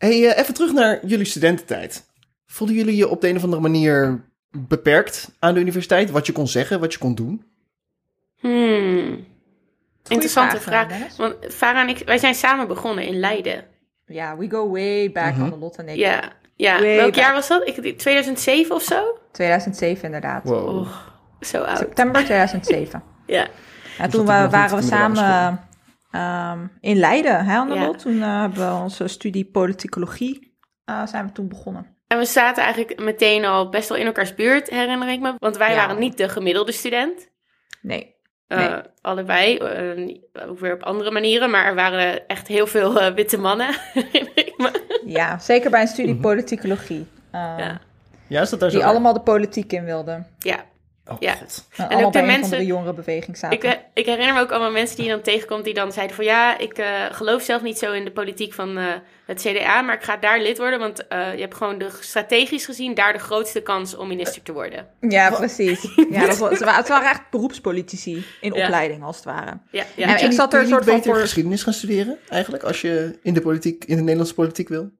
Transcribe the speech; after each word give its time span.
Hey, 0.00 0.28
eh, 0.28 0.38
even 0.38 0.54
terug 0.54 0.72
naar 0.72 1.06
jullie 1.06 1.24
studententijd. 1.24 2.06
Voelden 2.46 2.76
jullie 2.76 2.96
je 2.96 3.08
op 3.08 3.20
de 3.20 3.28
een 3.28 3.36
of 3.36 3.42
andere 3.42 3.62
manier 3.62 4.24
beperkt 4.50 5.30
aan 5.38 5.54
de 5.54 5.60
universiteit? 5.60 6.10
Wat 6.10 6.26
je 6.26 6.32
kon 6.32 6.48
zeggen, 6.48 6.80
wat 6.80 6.92
je 6.92 6.98
kon 6.98 7.14
doen? 7.14 7.44
Hmm. 8.38 9.26
Interessante 10.08 10.60
vraag. 10.60 11.16
Want 11.16 11.34
Farah 11.48 11.82
en 11.82 11.88
ik, 11.88 12.02
wij 12.04 12.18
zijn 12.18 12.34
samen 12.34 12.68
begonnen 12.68 13.04
in 13.04 13.18
Leiden. 13.18 13.64
Ja, 14.06 14.36
we 14.36 14.50
go 14.50 14.70
way 14.70 15.12
back 15.12 15.36
on 15.36 15.50
the 15.50 15.58
lot 15.58 15.76
en 15.76 15.88
ik. 15.88 15.96
Ja, 15.96 16.32
ja. 16.56 16.80
Welk 16.80 17.00
back. 17.00 17.14
jaar 17.14 17.32
was 17.32 17.48
dat? 17.48 17.68
Ik, 17.68 17.98
2007 17.98 18.74
of 18.74 18.82
zo? 18.82 19.18
2007 19.32 20.04
inderdaad. 20.04 20.44
Wow. 20.44 20.68
Oh, 20.68 20.88
zo 21.40 21.62
oud. 21.62 21.78
September 21.78 22.24
2007. 22.24 23.02
Ja. 23.26 23.46
Ja, 23.98 24.04
Dus 24.04 24.14
toen 24.14 24.24
nog 24.24 24.50
waren 24.50 24.76
we 24.76 24.82
samen 24.82 25.60
ehm, 26.10 26.66
in 26.80 26.96
Leiden, 26.96 27.44
hè? 27.44 27.56
Ja. 27.56 27.90
Toen 27.90 28.22
eh, 28.22 28.40
hebben 28.40 28.68
we 28.76 28.82
onze 28.82 29.08
studie 29.08 29.44
politicologie 29.44 30.58
eh, 30.84 31.06
zijn 31.06 31.26
we 31.26 31.32
toen 31.32 31.48
begonnen. 31.48 31.96
En 32.06 32.18
we 32.18 32.24
zaten 32.24 32.62
eigenlijk 32.62 33.00
meteen 33.00 33.44
al 33.44 33.68
best 33.68 33.88
wel 33.88 33.98
in 33.98 34.06
elkaars 34.06 34.34
buurt, 34.34 34.70
herinner 34.70 35.08
ik 35.08 35.20
me. 35.20 35.34
Want 35.38 35.56
wij 35.56 35.70
Ja. 35.70 35.76
waren 35.76 35.98
niet 35.98 36.16
de 36.16 36.28
gemiddelde 36.28 36.72
student. 36.72 37.28
Nee. 37.82 38.14
Eh, 38.46 38.58
Nee. 38.58 38.80
Allebei, 39.00 39.56
eh, 39.56 40.48
ook 40.48 40.58
weer 40.58 40.74
op 40.74 40.82
andere 40.82 41.10
manieren. 41.10 41.50
Maar 41.50 41.64
er 41.64 41.74
waren 41.74 42.26
echt 42.28 42.48
heel 42.48 42.66
veel 42.66 43.00
eh, 43.00 43.14
witte 43.14 43.38
mannen, 43.38 43.68
herinner 43.94 44.32
ik 44.34 44.52
me. 44.56 45.00
Ja, 45.04 45.38
zeker 45.38 45.70
bij 45.70 45.80
een 45.80 45.86
studie 45.88 46.12
Mhm. 46.12 46.22
politicologie. 46.22 47.06
eh, 47.30 47.54
Ja. 47.58 47.80
Ja, 48.28 48.40
is 48.40 48.50
dat 48.50 48.60
daar 48.60 48.70
zo? 48.70 48.76
Die 48.78 48.86
allemaal 48.86 49.12
de 49.12 49.20
politiek 49.20 49.72
in 49.72 49.84
wilden. 49.84 50.26
Ja, 50.38 50.64
Oh, 51.10 51.16
Ja. 51.20 51.34
god. 51.34 51.66
En 51.76 51.84
ook 51.84 51.90
allemaal 51.90 52.10
de 52.10 52.18
bij 52.18 52.20
een 52.20 52.26
mensen- 52.26 52.48
van 52.48 52.58
de 52.58 52.64
jongerenbeweging 52.66 53.36
zaten. 53.36 53.56
ik, 53.58 53.64
eh, 53.64 53.72
ik 53.94 54.06
herinner 54.06 54.34
me 54.34 54.40
ook 54.40 54.50
allemaal 54.50 54.70
mensen 54.70 54.96
die 54.96 55.04
je 55.04 55.10
dan 55.10 55.20
tegenkomt... 55.22 55.64
die 55.64 55.74
dan 55.74 55.92
zeiden 55.92 56.16
van 56.16 56.24
ja, 56.24 56.58
ik 56.58 56.78
eh, 56.78 57.04
geloof 57.10 57.42
zelf 57.42 57.62
niet 57.62 57.78
zo 57.78 57.92
in 57.92 58.04
de 58.04 58.10
politiek 58.10 58.52
van 58.54 58.76
eh, 58.78 58.84
het 59.26 59.40
CDA... 59.40 59.82
maar 59.82 59.94
ik 59.94 60.02
ga 60.02 60.16
daar 60.16 60.40
lid 60.40 60.58
worden, 60.58 60.78
want 60.78 61.06
eh, 61.08 61.34
je 61.34 61.40
hebt 61.40 61.54
gewoon 61.54 61.78
de, 61.78 61.88
strategisch 62.00 62.64
gezien... 62.64 62.94
daar 62.94 63.12
de 63.12 63.18
grootste 63.18 63.60
kans 63.60 63.96
om 63.96 64.08
minister 64.08 64.42
te 64.42 64.52
worden. 64.52 64.86
Ja, 65.00 65.30
precies. 65.30 65.88
Ja, 66.10 66.26
dat 66.26 66.38
was, 66.38 66.50
het, 66.50 66.58
waren, 66.60 66.74
het 66.80 66.88
waren 66.88 67.08
echt 67.10 67.30
beroepspolitici 67.30 68.24
in 68.40 68.52
Ja. 68.52 68.62
opleiding, 68.64 69.02
als 69.02 69.16
het 69.16 69.24
ware. 69.24 69.58
Ja, 69.70 69.84
ja. 69.96 70.18
En 70.18 70.24
ik 70.24 70.32
zat 70.32 70.54
er 70.54 70.60
een 70.60 70.66
soort 70.68 70.84
beter 70.84 71.02
voor... 71.02 71.16
geschiedenis 71.16 71.62
gaan 71.62 71.72
studeren, 71.72 72.18
eigenlijk, 72.28 72.62
als 72.62 72.80
je 72.80 73.18
in 73.22 73.34
de 73.34 73.40
politiek, 73.40 73.84
in 73.84 73.94
de 73.96 74.00
Nederlandse 74.02 74.34
politiek 74.34 74.68
wil? 74.68 74.90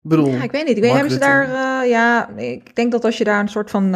Bedoel, 0.00 0.28
Ja, 0.30 0.42
ik 0.42 0.50
weet 0.50 0.66
niet. 0.66 0.76
Ik 0.76 0.82
weet, 0.82 0.92
hebben 0.92 1.12
ze 1.12 1.18
daar... 1.18 1.44
eh, 1.82 1.88
ja, 1.90 2.28
ik 2.36 2.76
denk 2.76 2.92
dat 2.92 3.04
als 3.04 3.18
je 3.18 3.24
daar 3.24 3.40
een 3.40 3.48
soort 3.48 3.70
van 3.70 3.94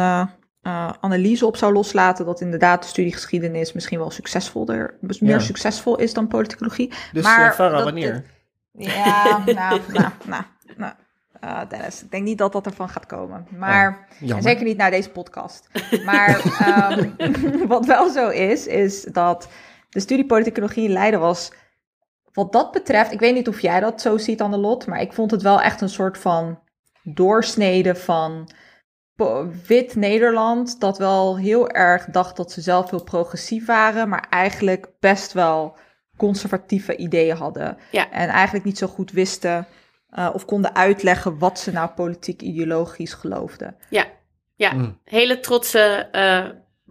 eh, 0.63 0.89
analyse 0.99 1.45
op 1.45 1.57
zou 1.57 1.73
loslaten... 1.73 2.25
dat 2.25 2.41
inderdaad 2.41 2.81
de 2.81 2.87
studie 2.87 3.13
geschiedenis 3.13 3.73
misschien 3.73 3.99
wel 3.99 4.11
succesvoller, 4.11 4.97
meer 4.99 5.17
Ja. 5.19 5.39
succesvol 5.39 5.97
is 5.97 6.13
dan 6.13 6.27
politicologie. 6.27 6.93
dus 7.11 7.23
maar 7.23 7.47
eh, 7.49 7.53
Farah, 7.55 7.73
dat- 7.75 7.83
wanneer? 7.83 8.25
Ja, 8.71 9.37
nou, 9.45 9.81
nou, 9.87 10.09
nou, 10.25 10.43
nou. 10.77 10.93
eh, 11.39 11.59
Dennis, 11.69 12.03
ik 12.03 12.11
denk 12.11 12.23
niet 12.23 12.37
dat 12.37 12.51
dat 12.51 12.65
ervan 12.65 12.89
gaat 12.89 13.05
komen. 13.05 13.47
Maar 13.57 14.07
Oh, 14.31 14.37
zeker 14.39 14.63
niet 14.63 14.77
naar 14.77 14.91
deze 14.91 15.09
podcast. 15.09 15.69
Maar 16.05 16.39
ehm, 16.59 17.09
wat 17.67 17.85
wel 17.85 18.09
zo 18.09 18.29
is, 18.29 18.67
is 18.67 19.01
dat 19.03 19.47
de 19.89 19.99
studie 19.99 20.25
politicologie 20.25 20.83
in 20.83 20.91
Leiden 20.91 21.19
was... 21.19 21.51
Wat 22.33 22.51
dat 22.51 22.71
betreft, 22.71 23.11
ik 23.11 23.19
weet 23.19 23.33
niet 23.35 23.47
of 23.47 23.59
jij 23.59 23.79
dat 23.79 24.01
zo 24.01 24.17
ziet 24.17 24.41
aan 24.41 24.51
de 24.51 24.57
lot... 24.57 24.85
maar 24.87 25.01
ik 25.01 25.13
vond 25.13 25.31
het 25.31 25.41
wel 25.41 25.61
echt 25.61 25.81
een 25.81 25.89
soort 25.89 26.17
van 26.17 26.59
doorsnede 27.03 27.95
van 27.95 28.49
wit 29.67 29.95
Nederland... 29.95 30.79
dat 30.79 30.97
wel 30.97 31.37
heel 31.37 31.69
erg 31.69 32.05
dacht 32.05 32.37
dat 32.37 32.51
ze 32.51 32.61
zelf 32.61 32.89
heel 32.89 33.03
progressief 33.03 33.65
waren... 33.65 34.09
maar 34.09 34.27
eigenlijk 34.29 34.87
best 34.99 35.33
wel 35.33 35.77
conservatieve 36.17 36.95
ideeën 36.95 37.35
hadden. 37.37 37.77
Ja. 37.91 38.11
En 38.11 38.29
eigenlijk 38.29 38.65
niet 38.65 38.77
zo 38.77 38.87
goed 38.87 39.11
wisten 39.11 39.67
eh, 40.09 40.29
of 40.33 40.45
konden 40.45 40.75
uitleggen... 40.75 41.37
wat 41.37 41.59
ze 41.59 41.71
nou 41.71 41.89
politiek 41.89 42.41
ideologisch 42.41 43.13
geloofden. 43.13 43.75
Ja, 43.89 44.05
ja. 44.55 44.73
Mm. 44.73 44.99
hele 45.03 45.39
trotse 45.39 45.79
eh, 46.11 46.45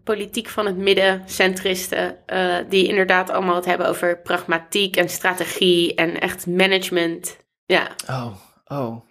politiek 0.04 0.48
van 0.48 0.66
het 0.66 0.76
midden, 0.76 1.22
centristen, 1.26 2.26
eh, 2.26 2.56
die 2.68 2.88
inderdaad 2.88 3.30
allemaal 3.30 3.54
het 3.54 3.64
hebben 3.64 3.86
over 3.88 4.20
pragmatiek 4.20 4.96
en 4.96 5.08
strategie 5.08 5.94
en 5.94 6.20
echt 6.20 6.46
management. 6.46 7.36
Ja, 7.64 7.88
Oh, 8.08 8.34
oh. 8.64 9.04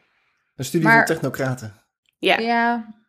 Een 0.56 0.66
studie 0.66 0.88
Maar- 0.88 0.98
van 0.98 1.06
technocraten. 1.06 1.74
ja. 2.20 2.38
Ja. 2.40 3.00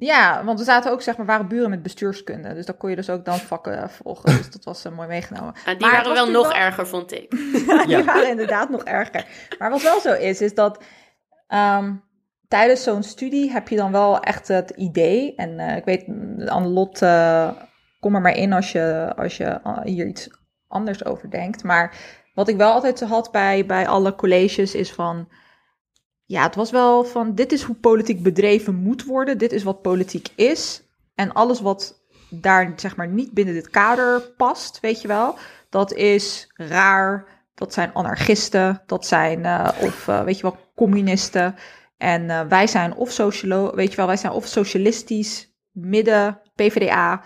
Ja, 0.00 0.44
want 0.44 0.58
we 0.58 0.64
zaten 0.64 0.90
ook, 0.92 1.02
zeg 1.02 1.16
maar, 1.16 1.26
waren 1.26 1.48
buren 1.48 1.70
met 1.70 1.82
bestuurskunde. 1.82 2.54
Dus 2.54 2.66
daar 2.66 2.74
kon 2.76 2.90
je 2.90 2.96
dus 2.96 3.10
ook 3.10 3.24
dan 3.24 3.38
vakken 3.38 3.82
eh, 3.82 3.88
volgen. 3.88 4.36
Dus 4.36 4.50
dat 4.50 4.64
was 4.64 4.84
eh, 4.84 4.92
mooi 4.92 5.08
meegenomen. 5.08 5.54
Ah, 5.54 5.64
die 5.64 5.80
Maar 5.80 5.96
het 5.96 6.06
waren 6.06 6.24
wel 6.24 6.42
nog 6.42 6.52
erger, 6.52 6.86
vond 6.86 7.12
ik. 7.12 7.30
Die 7.86 7.88
Ja. 7.88 8.04
waren 8.04 8.28
inderdaad 8.28 8.68
nog 8.70 8.84
erger. 8.84 9.26
Maar 9.58 9.70
wat 9.70 9.82
wel 9.82 10.00
zo 10.00 10.12
is, 10.12 10.40
is 10.40 10.54
dat 10.54 10.82
ehm, 11.46 11.94
tijdens 12.48 12.82
zo'n 12.82 13.02
studie 13.02 13.50
heb 13.52 13.68
je 13.68 13.76
dan 13.76 13.92
wel 13.92 14.20
echt 14.20 14.48
het 14.48 14.70
idee. 14.70 15.34
En 15.34 15.58
eh, 15.58 15.76
ik 15.76 15.84
weet, 15.84 16.04
Annelot, 16.48 17.02
eh 17.02 17.50
kom 18.00 18.14
er 18.14 18.20
maar 18.20 18.36
in 18.36 18.52
als 18.52 18.72
je, 18.72 19.12
als 19.16 19.36
je 19.36 19.60
hier 19.84 20.06
iets 20.06 20.28
anders 20.68 21.04
over 21.04 21.30
denkt. 21.30 21.64
Maar 21.64 21.94
wat 22.34 22.48
ik 22.48 22.56
wel 22.56 22.72
altijd 22.72 23.00
had 23.00 23.30
bij, 23.32 23.66
bij 23.66 23.86
alle 23.88 24.14
colleges 24.14 24.74
is 24.74 24.92
van... 24.92 25.28
Ja, 26.30 26.42
het 26.42 26.54
was 26.54 26.70
wel 26.70 27.04
van, 27.04 27.34
dit 27.34 27.52
is 27.52 27.62
hoe 27.62 27.76
politiek 27.76 28.22
bedreven 28.22 28.74
moet 28.74 29.04
worden. 29.04 29.38
Dit 29.38 29.52
is 29.52 29.62
wat 29.62 29.82
politiek 29.82 30.28
is. 30.34 30.82
En 31.14 31.32
alles 31.32 31.60
wat 31.60 32.04
daar, 32.28 32.72
zeg 32.76 32.96
maar, 32.96 33.08
niet 33.08 33.32
binnen 33.32 33.54
dit 33.54 33.70
kader 33.70 34.20
past, 34.20 34.80
weet 34.80 35.00
je 35.02 35.08
wel... 35.08 35.36
Dat 35.68 35.92
is 35.92 36.50
raar, 36.54 37.26
dat 37.54 37.72
zijn 37.72 37.94
anarchisten, 37.94 38.82
dat 38.86 39.06
zijn, 39.06 39.44
eh, 39.44 39.68
of 39.80 40.08
eh, 40.08 40.22
weet 40.22 40.36
je 40.36 40.42
wel, 40.42 40.56
communisten. 40.74 41.54
En 41.96 42.30
eh, 42.30 42.40
wij 42.48 42.66
zijn 42.66 42.94
of 42.94 43.10
socialo, 43.10 43.74
weet 43.74 43.90
je 43.90 43.96
wel, 43.96 44.06
wij 44.06 44.16
zijn 44.16 44.32
of 44.32 44.46
socialistisch, 44.46 45.54
midden, 45.72 46.40
PvdA, 46.54 47.22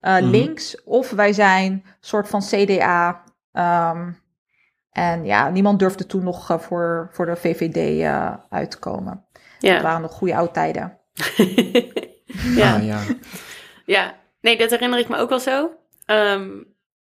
Mhm. 0.00 0.24
links, 0.24 0.84
of 0.84 1.10
wij 1.10 1.32
zijn 1.32 1.84
soort 2.00 2.28
van 2.28 2.40
CDA. 2.40 3.22
ehm, 3.52 4.12
en 4.96 5.24
ja, 5.24 5.48
niemand 5.50 5.78
durfde 5.78 6.06
toen 6.06 6.24
nog 6.24 6.50
eh, 6.50 6.58
voor, 6.58 7.08
voor 7.12 7.26
de 7.26 7.36
VVD 7.36 8.00
eh, 8.02 8.34
uit 8.50 8.70
te 8.70 8.78
komen. 8.78 9.24
Het 9.32 9.42
Ja. 9.58 9.82
waren 9.82 10.00
nog 10.00 10.12
goede 10.12 10.36
oude 10.36 10.52
tijden. 10.52 10.98
ja. 12.56 12.74
Ah, 12.74 12.84
ja. 12.86 13.00
ja, 13.86 14.14
nee, 14.40 14.58
dat 14.58 14.70
herinner 14.70 14.98
ik 14.98 15.08
me 15.08 15.16
ook 15.16 15.28
wel 15.28 15.40
zo. 15.40 15.70
Ehm, 16.04 16.50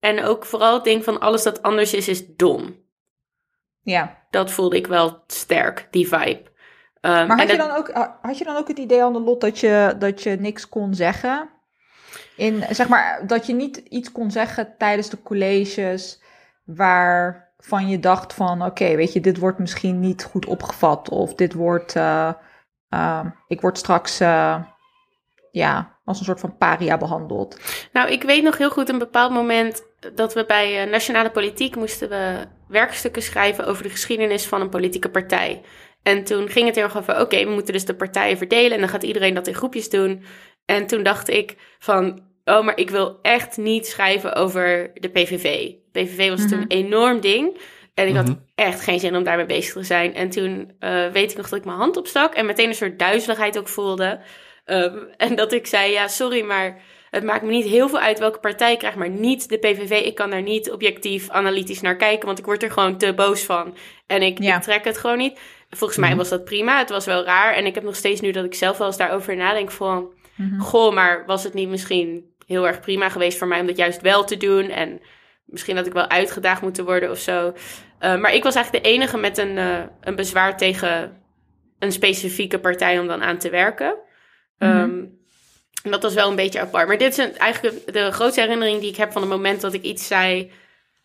en 0.00 0.22
ook 0.25 0.44
vooral 0.44 0.75
het 0.75 0.84
ding 0.84 1.04
van 1.04 1.21
alles 1.21 1.43
dat 1.43 1.62
anders 1.62 1.94
is, 1.94 2.09
is 2.09 2.26
dom. 2.37 2.76
Ja, 3.82 4.16
Dat 4.31 4.50
voelde 4.50 4.76
ik 4.76 4.87
wel 4.87 5.22
sterk, 5.26 5.88
die 5.91 6.09
vibe. 6.09 6.43
Ehm, 7.00 7.26
maar 7.26 7.38
en 7.38 7.38
had 7.38 7.50
je, 7.50 7.56
dat- 7.56 7.69
dan 7.69 7.76
ook, 7.76 8.16
had 8.22 8.38
je 8.38 8.44
dan 8.44 8.56
ook 8.56 8.69
het 8.69 8.78
idee 8.78 9.03
aan 9.03 9.12
de 9.12 9.20
lot 9.20 9.41
dat 9.41 9.59
je, 9.59 9.94
dat 9.99 10.22
je 10.22 10.31
niks 10.31 10.69
kon 10.69 10.94
zeggen? 10.94 11.49
In, 12.37 12.65
zeg 12.70 12.88
maar, 12.88 13.26
dat 13.26 13.47
je 13.47 13.53
niet 13.55 13.76
iets 13.76 14.12
kon 14.12 14.31
zeggen 14.31 14.75
tijdens 14.78 15.09
de 15.10 15.22
colleges 15.22 16.22
waarvan 17.58 17.88
je 17.88 17.98
dacht 17.98 18.34
van, 18.34 18.64
oké, 18.64 18.96
weet 18.96 19.12
je, 19.12 19.20
dit 19.20 19.38
wordt 19.38 19.58
misschien 19.58 20.00
niet 20.00 20.24
goed 20.24 20.46
opgevat. 20.46 21.08
Of 21.08 21.34
dit 21.34 21.52
wordt, 21.52 21.96
eh, 21.96 22.32
eh, 22.88 23.24
ik 23.48 23.60
word 23.60 23.78
straks, 23.78 24.20
eh, 24.20 24.62
ja, 25.50 25.98
als 26.04 26.19
een 26.19 26.24
soort 26.24 26.41
van 26.41 26.56
paria 26.56 26.96
behandeld. 26.96 27.60
Nou, 27.92 28.10
ik 28.10 28.22
weet 28.22 28.42
nog 28.42 28.58
heel 28.58 28.70
goed 28.70 28.88
een 28.88 28.98
bepaald 28.98 29.32
moment 29.32 29.82
dat 30.14 30.34
we 30.34 30.44
bij 30.46 30.82
eh, 30.82 30.91
Nationale 30.91 31.30
Politiek 31.30 31.76
moesten 31.76 32.08
we 32.08 32.46
werkstukken 32.69 33.22
schrijven 33.22 33.66
over 33.66 33.82
de 33.82 33.90
geschiedenis 33.90 34.46
van 34.46 34.60
een 34.60 34.69
politieke 34.69 35.10
partij. 35.10 35.62
En 36.02 36.25
toen 36.25 36.48
ging 36.48 36.66
het 36.66 36.75
heel 36.75 36.84
erg 36.84 36.96
over, 36.96 37.20
oké, 37.20 37.44
we 37.44 37.50
moeten 37.50 37.72
dus 37.72 37.84
de 37.84 37.94
partijen 37.94 38.36
verdelen 38.36 38.72
en 38.72 38.80
dan 38.80 38.88
gaat 38.88 39.02
iedereen 39.02 39.34
dat 39.34 39.46
in 39.46 39.54
groepjes 39.54 39.90
doen. 39.90 40.25
En 40.64 40.86
toen 40.86 41.02
dacht 41.02 41.28
ik 41.28 41.56
van, 41.78 42.20
oh, 42.44 42.64
maar 42.64 42.76
ik 42.76 42.90
wil 42.90 43.19
echt 43.22 43.56
niet 43.56 43.86
schrijven 43.86 44.34
over 44.34 44.90
de 44.94 45.08
PVV. 45.08 45.72
PVV 46.03 46.28
was 46.28 46.41
toen 46.41 46.48
Mhm. 46.59 46.60
een 46.60 46.84
enorm 46.84 47.20
ding. 47.20 47.59
En 47.94 48.09
ik 48.09 48.14
had 48.14 48.26
Mhm. 48.26 48.36
echt 48.54 48.81
geen 48.81 49.00
zin 49.00 49.16
om 49.16 49.22
daarmee 49.22 49.47
bezig 49.47 49.72
te 49.72 49.82
zijn. 49.82 50.14
En 50.14 50.31
toen 50.31 50.72
eh, 50.78 51.06
weet 51.12 51.31
ik 51.31 51.36
nog 51.36 51.49
dat 51.49 51.58
ik 51.58 51.64
mijn 51.64 51.76
hand 51.78 51.96
opstak 51.96 52.34
en 52.34 52.46
meteen 52.46 52.69
een 52.69 52.75
soort 52.75 52.99
duizeligheid 52.99 53.58
ook 53.58 53.69
voelde. 53.69 54.20
Ehm, 54.64 54.96
en 55.17 55.34
dat 55.34 55.52
ik 55.52 55.67
zei, 55.67 55.93
ja, 55.93 56.08
sorry, 56.08 56.43
maar 56.43 56.81
het 57.11 57.25
maakt 57.25 57.43
me 57.43 57.50
niet 57.50 57.64
heel 57.64 57.88
veel 57.88 57.99
uit 57.99 58.19
welke 58.19 58.38
partij 58.38 58.73
ik 58.73 58.78
krijg, 58.78 58.94
maar 58.94 59.08
niet 59.11 59.49
de 59.49 59.58
PVV. 59.58 59.90
Ik 60.05 60.14
kan 60.14 60.31
daar 60.31 60.43
niet 60.43 60.70
objectief, 60.70 61.31
analytisch 61.31 61.81
naar 61.81 61.96
kijken, 61.96 62.26
want 62.26 62.38
ik 62.38 62.44
word 62.44 62.62
er 62.62 62.70
gewoon 62.70 62.99
te 62.99 63.14
boos 63.14 63.43
van. 63.44 63.76
En 64.06 64.23
ik, 64.23 64.43
Ja. 64.43 64.56
ik 64.56 64.62
trek 64.62 64.84
het 64.84 64.99
gewoon 64.99 65.19
niet. 65.19 65.38
Volgens 65.70 65.99
mij 65.99 66.08
Mhm. 66.08 66.19
was 66.19 66.28
dat 66.28 66.44
prima. 66.44 66.78
Het 66.78 66.90
was 66.90 67.05
wel 67.06 67.25
raar. 67.25 67.55
En 67.55 67.67
ik 67.67 67.75
heb 67.75 67.84
nog 67.84 67.96
steeds 67.96 68.20
nu 68.20 68.31
dat 68.31 68.44
ik 68.44 68.55
zelf 68.55 68.78
wel 68.78 68.87
eens 68.87 68.96
daarover 68.96 69.37
nadenk 69.37 69.70
van... 69.70 70.12
Mhm. 70.37 70.61
Goh, 70.61 70.94
maar 70.94 71.25
was 71.26 71.44
het 71.44 71.55
niet 71.55 71.69
misschien 71.69 72.25
heel 72.46 72.67
erg 72.67 72.81
prima 72.81 73.08
geweest 73.08 73.38
voor 73.38 73.46
mij 73.46 73.61
om 73.61 73.67
dat 73.67 73.76
juist 73.76 74.00
wel 74.00 74.25
te 74.25 74.37
doen? 74.37 74.69
En 74.70 75.00
misschien 75.49 75.77
had 75.77 75.87
ik 75.87 75.93
wel 75.93 76.09
uitgedaagd 76.09 76.62
moeten 76.62 76.85
worden 76.85 77.11
of 77.11 77.19
zo. 77.19 77.47
Uh, 78.00 78.17
maar 78.17 78.33
ik 78.33 78.43
was 78.43 78.55
eigenlijk 78.55 78.85
de 78.85 78.91
enige 78.91 79.17
met 79.17 79.39
een, 79.39 79.56
uh, 79.56 79.79
een 80.00 80.17
bezwaar 80.17 80.56
tegen 80.56 81.23
een 81.79 81.93
specifieke 81.93 82.59
partij 82.59 82.99
om 82.99 83.06
dan 83.06 83.23
aan 83.23 83.39
te 83.39 83.50
werken. 83.50 83.97
Mhm. 84.59 84.79
Um, 84.79 85.17
en 85.83 85.91
dat 85.91 86.03
was 86.03 86.15
wel 86.15 86.31
een 86.31 86.37
beetje 86.37 86.61
apart. 86.61 86.89
Maar 86.89 86.99
dit 86.99 87.19
is 87.19 87.25
een, 87.25 87.37
eigenlijk 87.37 87.93
de 87.93 88.11
grootste 88.11 88.41
herinnering 88.41 88.81
die 88.81 88.91
ik 88.91 88.97
heb 88.97 89.12
van 89.12 89.23
het 89.23 89.31
moment 89.31 89.61
dat 89.61 89.73
ik 89.73 89.83
iets 89.83 90.06
zei... 90.06 90.50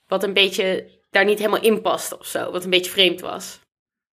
wat 0.08 0.24
een 0.24 0.34
beetje 0.34 0.90
daar 1.12 1.26
niet 1.26 1.38
helemaal 1.38 1.62
in 1.62 1.82
past 1.82 2.18
of 2.18 2.26
zo. 2.26 2.52
Wat 2.52 2.64
een 2.64 2.70
beetje 2.70 2.92
vreemd 2.92 3.22
was. 3.22 3.60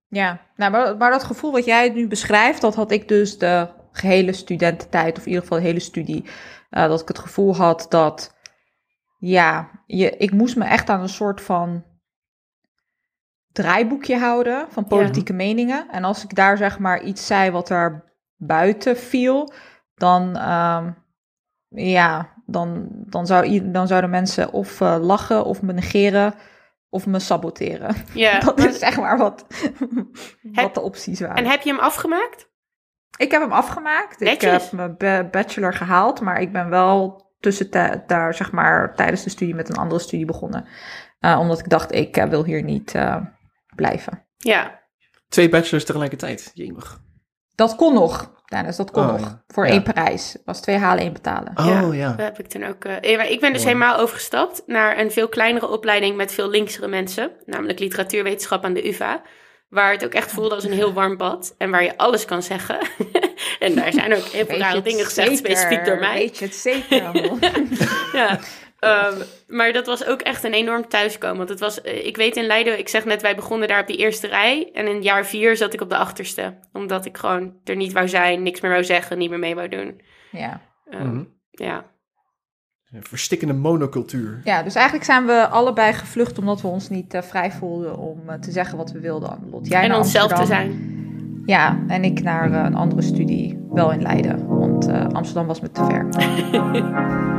Ja, 0.08 0.42
nou, 0.56 0.72
maar, 0.72 0.98
maar 0.98 1.12
dat 1.12 1.24
gevoel 1.24 1.52
wat 1.52 1.66
jij 1.66 1.90
nu 1.90 2.08
beschrijft, 2.08 2.62
dat 2.62 2.76
had 2.76 2.92
ik 2.92 3.08
dus 3.08 3.38
de 3.38 3.68
gehele 3.92 4.34
studententijd, 4.34 5.18
of 5.18 5.22
in 5.24 5.28
ieder 5.28 5.42
geval 5.42 5.58
de 5.58 5.64
hele 5.64 5.80
studie, 5.80 6.24
uh, 6.72 6.88
dat 6.88 7.02
ik 7.02 7.08
het 7.08 7.20
gevoel 7.20 7.56
had 7.56 7.86
dat, 7.90 8.35
ja, 9.28 9.70
je, 9.86 10.18
ik 10.18 10.32
moest 10.32 10.56
me 10.56 10.66
echt 10.66 10.90
aan 10.90 11.02
een 11.02 11.10
soort 11.10 11.42
van 11.42 11.84
draaiboekje 13.52 14.18
houden 14.18 14.68
van 14.70 14.88
politieke 14.88 15.34
meningen. 15.34 15.88
En 15.92 16.04
als 16.04 16.24
ik 16.24 16.36
daar 16.36 16.58
zeg 16.58 16.80
maar 16.80 17.04
iets 17.04 17.26
zei 17.26 17.52
wat 17.52 17.70
er 17.70 18.14
buiten 18.36 18.98
viel, 18.98 19.54
dan, 19.96 20.38
uh, 20.38 20.88
ja, 21.70 22.34
dan, 22.46 22.88
dan, 22.92 23.26
zou, 23.26 23.72
dan 23.72 23.88
zouden 23.88 24.10
mensen 24.10 24.52
of 24.52 24.82
uh, 24.82 24.98
lachen 25.00 25.46
of 25.46 25.62
me 25.62 25.74
negeren 25.74 26.34
of 26.90 27.06
me 27.06 27.20
saboteren. 27.20 27.96
Ja, 28.14 28.40
dat 28.46 28.60
is 28.60 28.80
zeg 28.80 28.98
maar 28.98 29.18
wat, 29.18 29.46
wat 30.42 30.74
de 30.74 30.82
opties 30.82 31.20
waren. 31.20 31.36
En 31.36 31.46
heb 31.46 31.62
je 31.62 31.70
hem 31.70 31.80
afgemaakt? 31.80 32.50
Ik 33.18 33.32
heb 33.32 33.42
hem 33.42 33.52
afgemaakt. 33.52 34.20
Netjes. 34.20 34.64
Ik 34.64 34.80
heb 34.80 34.98
mijn 34.98 35.30
bachelor 35.30 35.74
gehaald, 35.74 36.22
maar 36.22 36.42
ik 36.42 36.52
ben 36.52 36.70
wel 36.70 37.25
tussen 37.40 37.70
daar 38.08 38.34
zeg 38.34 38.52
maar 38.52 38.96
tijdens 38.96 39.24
de 39.24 39.30
studie 39.30 39.56
met 39.56 39.70
een 39.70 39.76
andere 39.76 40.02
studie 40.02 40.26
begonnen. 40.26 40.68
Uh, 41.20 41.40
omdat 41.40 41.60
ik 41.60 41.70
dacht, 41.70 41.94
ik 41.94 42.18
uh, 42.18 42.24
wil 42.24 42.44
hier 42.44 42.64
niet 42.64 42.94
uh, 42.94 43.18
blijven. 43.76 44.26
Ja. 44.38 44.82
Twee 45.30 45.50
bachelors 45.50 45.86
tegelijkertijd, 45.86 46.52
jemig. 46.54 47.00
Dat 47.56 47.76
kon 47.76 47.94
nog. 47.94 48.34
Dennis, 48.46 48.76
dat 48.76 48.92
kon 48.92 49.04
oh, 49.04 49.12
nog. 49.12 49.20
Ja. 49.20 49.44
Voor 49.48 49.66
ja. 49.66 49.72
één 49.72 49.84
prijs. 49.84 50.38
Was 50.46 50.62
twee 50.62 50.78
halen, 50.78 51.04
één 51.04 51.14
betalen. 51.14 51.52
Oh 51.56 51.66
ja. 51.66 51.94
ja. 51.94 52.10
Dat 52.10 52.26
heb 52.26 52.40
ik 52.40 52.48
toen 52.48 52.64
ook. 52.64 52.86
Uh, 52.86 53.32
ik 53.32 53.40
ben 53.40 53.54
dus 53.54 53.64
helemaal 53.64 53.98
overgestapt 53.98 54.64
naar 54.66 55.00
een 55.00 55.12
veel 55.12 55.28
kleinere 55.28 55.68
opleiding 55.68 56.16
met 56.16 56.32
veel 56.32 56.50
linksere 56.50 56.88
mensen. 56.88 57.32
Namelijk 57.46 57.80
literatuurwetenschap 57.80 58.64
aan 58.64 58.74
de 58.74 58.88
UVA. 58.88 59.22
Waar 59.70 59.92
het 59.92 60.06
ook 60.06 60.14
echt 60.14 60.32
voelde 60.32 60.56
als 60.56 60.64
een 60.64 60.72
heel 60.72 60.94
warm 60.94 61.18
bad. 61.18 61.56
En 61.58 61.72
waar 61.72 61.84
je 61.84 61.98
alles 61.98 62.26
kan 62.26 62.44
zeggen. 62.44 62.78
en 63.66 63.76
daar 63.76 63.94
zijn 63.94 64.16
ook 64.16 64.24
heel 64.24 64.46
veel 64.46 64.58
rare 64.58 64.82
dingen 64.82 65.06
gezegd, 65.06 65.28
zeker, 65.28 65.46
specifiek 65.46 65.86
door 65.86 66.00
mij. 66.00 66.18
Weet 66.18 66.38
je 66.38 66.46
het 66.46 66.56
zeker, 66.56 67.12
Ja. 68.20 68.40
Um, 68.80 69.18
maar 69.48 69.74
dat 69.74 69.86
was 69.86 70.06
ook 70.06 70.22
echt 70.22 70.44
een 70.44 70.54
enorm 70.54 70.88
thuiskomen. 70.88 71.38
Want 71.38 71.50
het 71.50 71.60
was, 71.60 71.82
ik 71.82 72.18
weet 72.18 72.36
in 72.36 72.46
Leiden, 72.46 72.80
ik 72.80 72.90
zeg 72.90 73.06
net, 73.06 73.22
wij 73.22 73.36
begonnen 73.36 73.68
daar 73.68 73.82
op 73.82 73.88
die 73.88 73.98
eerste 73.98 74.28
rij. 74.28 74.70
En 74.74 74.88
in 74.88 75.02
jaar 75.02 75.26
vier 75.26 75.58
zat 75.58 75.74
ik 75.74 75.82
op 75.82 75.90
de 75.90 75.98
achterste. 75.98 76.58
Omdat 76.74 77.06
ik 77.06 77.18
gewoon 77.18 77.54
er 77.64 77.76
niet 77.76 77.94
wou 77.94 78.08
zijn, 78.08 78.44
niks 78.44 78.62
meer 78.62 78.72
wou 78.72 78.84
zeggen, 78.84 79.18
niet 79.18 79.30
meer 79.30 79.40
mee 79.40 79.56
wou 79.56 79.68
doen. 79.68 80.02
Ja. 80.32 80.62
Um, 80.92 81.00
mm 81.00 81.10
-hmm. 81.10 81.34
Ja. 81.52 81.86
Een 82.92 83.04
verstikkende 83.04 83.54
monocultuur. 83.54 84.42
Ja, 84.44 84.64
dus 84.64 84.76
eigenlijk 84.76 85.06
zijn 85.06 85.26
we 85.26 85.48
allebei 85.48 85.94
gevlucht 85.94 86.38
omdat 86.38 86.62
we 86.62 86.68
ons 86.68 86.90
niet 86.90 87.14
uh, 87.14 87.22
vrij 87.22 87.52
voelden 87.52 87.98
om 87.98 88.22
uh, 88.30 88.34
te 88.34 88.52
zeggen 88.52 88.78
wat 88.78 88.92
we 88.92 89.00
wilden. 89.00 89.48
Lot, 89.52 89.68
jij 89.68 89.84
en 89.84 89.96
onszelf 89.96 90.34
te 90.34 90.46
zijn. 90.46 90.96
Ja, 91.46 91.80
en 91.88 92.04
ik 92.04 92.24
naar 92.24 92.52
uh, 92.52 92.64
een 92.64 92.76
andere 92.76 93.02
studie, 93.02 93.66
wel 93.70 93.92
in 93.92 94.02
Leiden. 94.02 94.48
Want 94.48 94.92
Amsterdam 95.14 95.48
was 95.48 95.60
me 95.60 95.72
te 95.72 95.84
ver. 95.84 97.34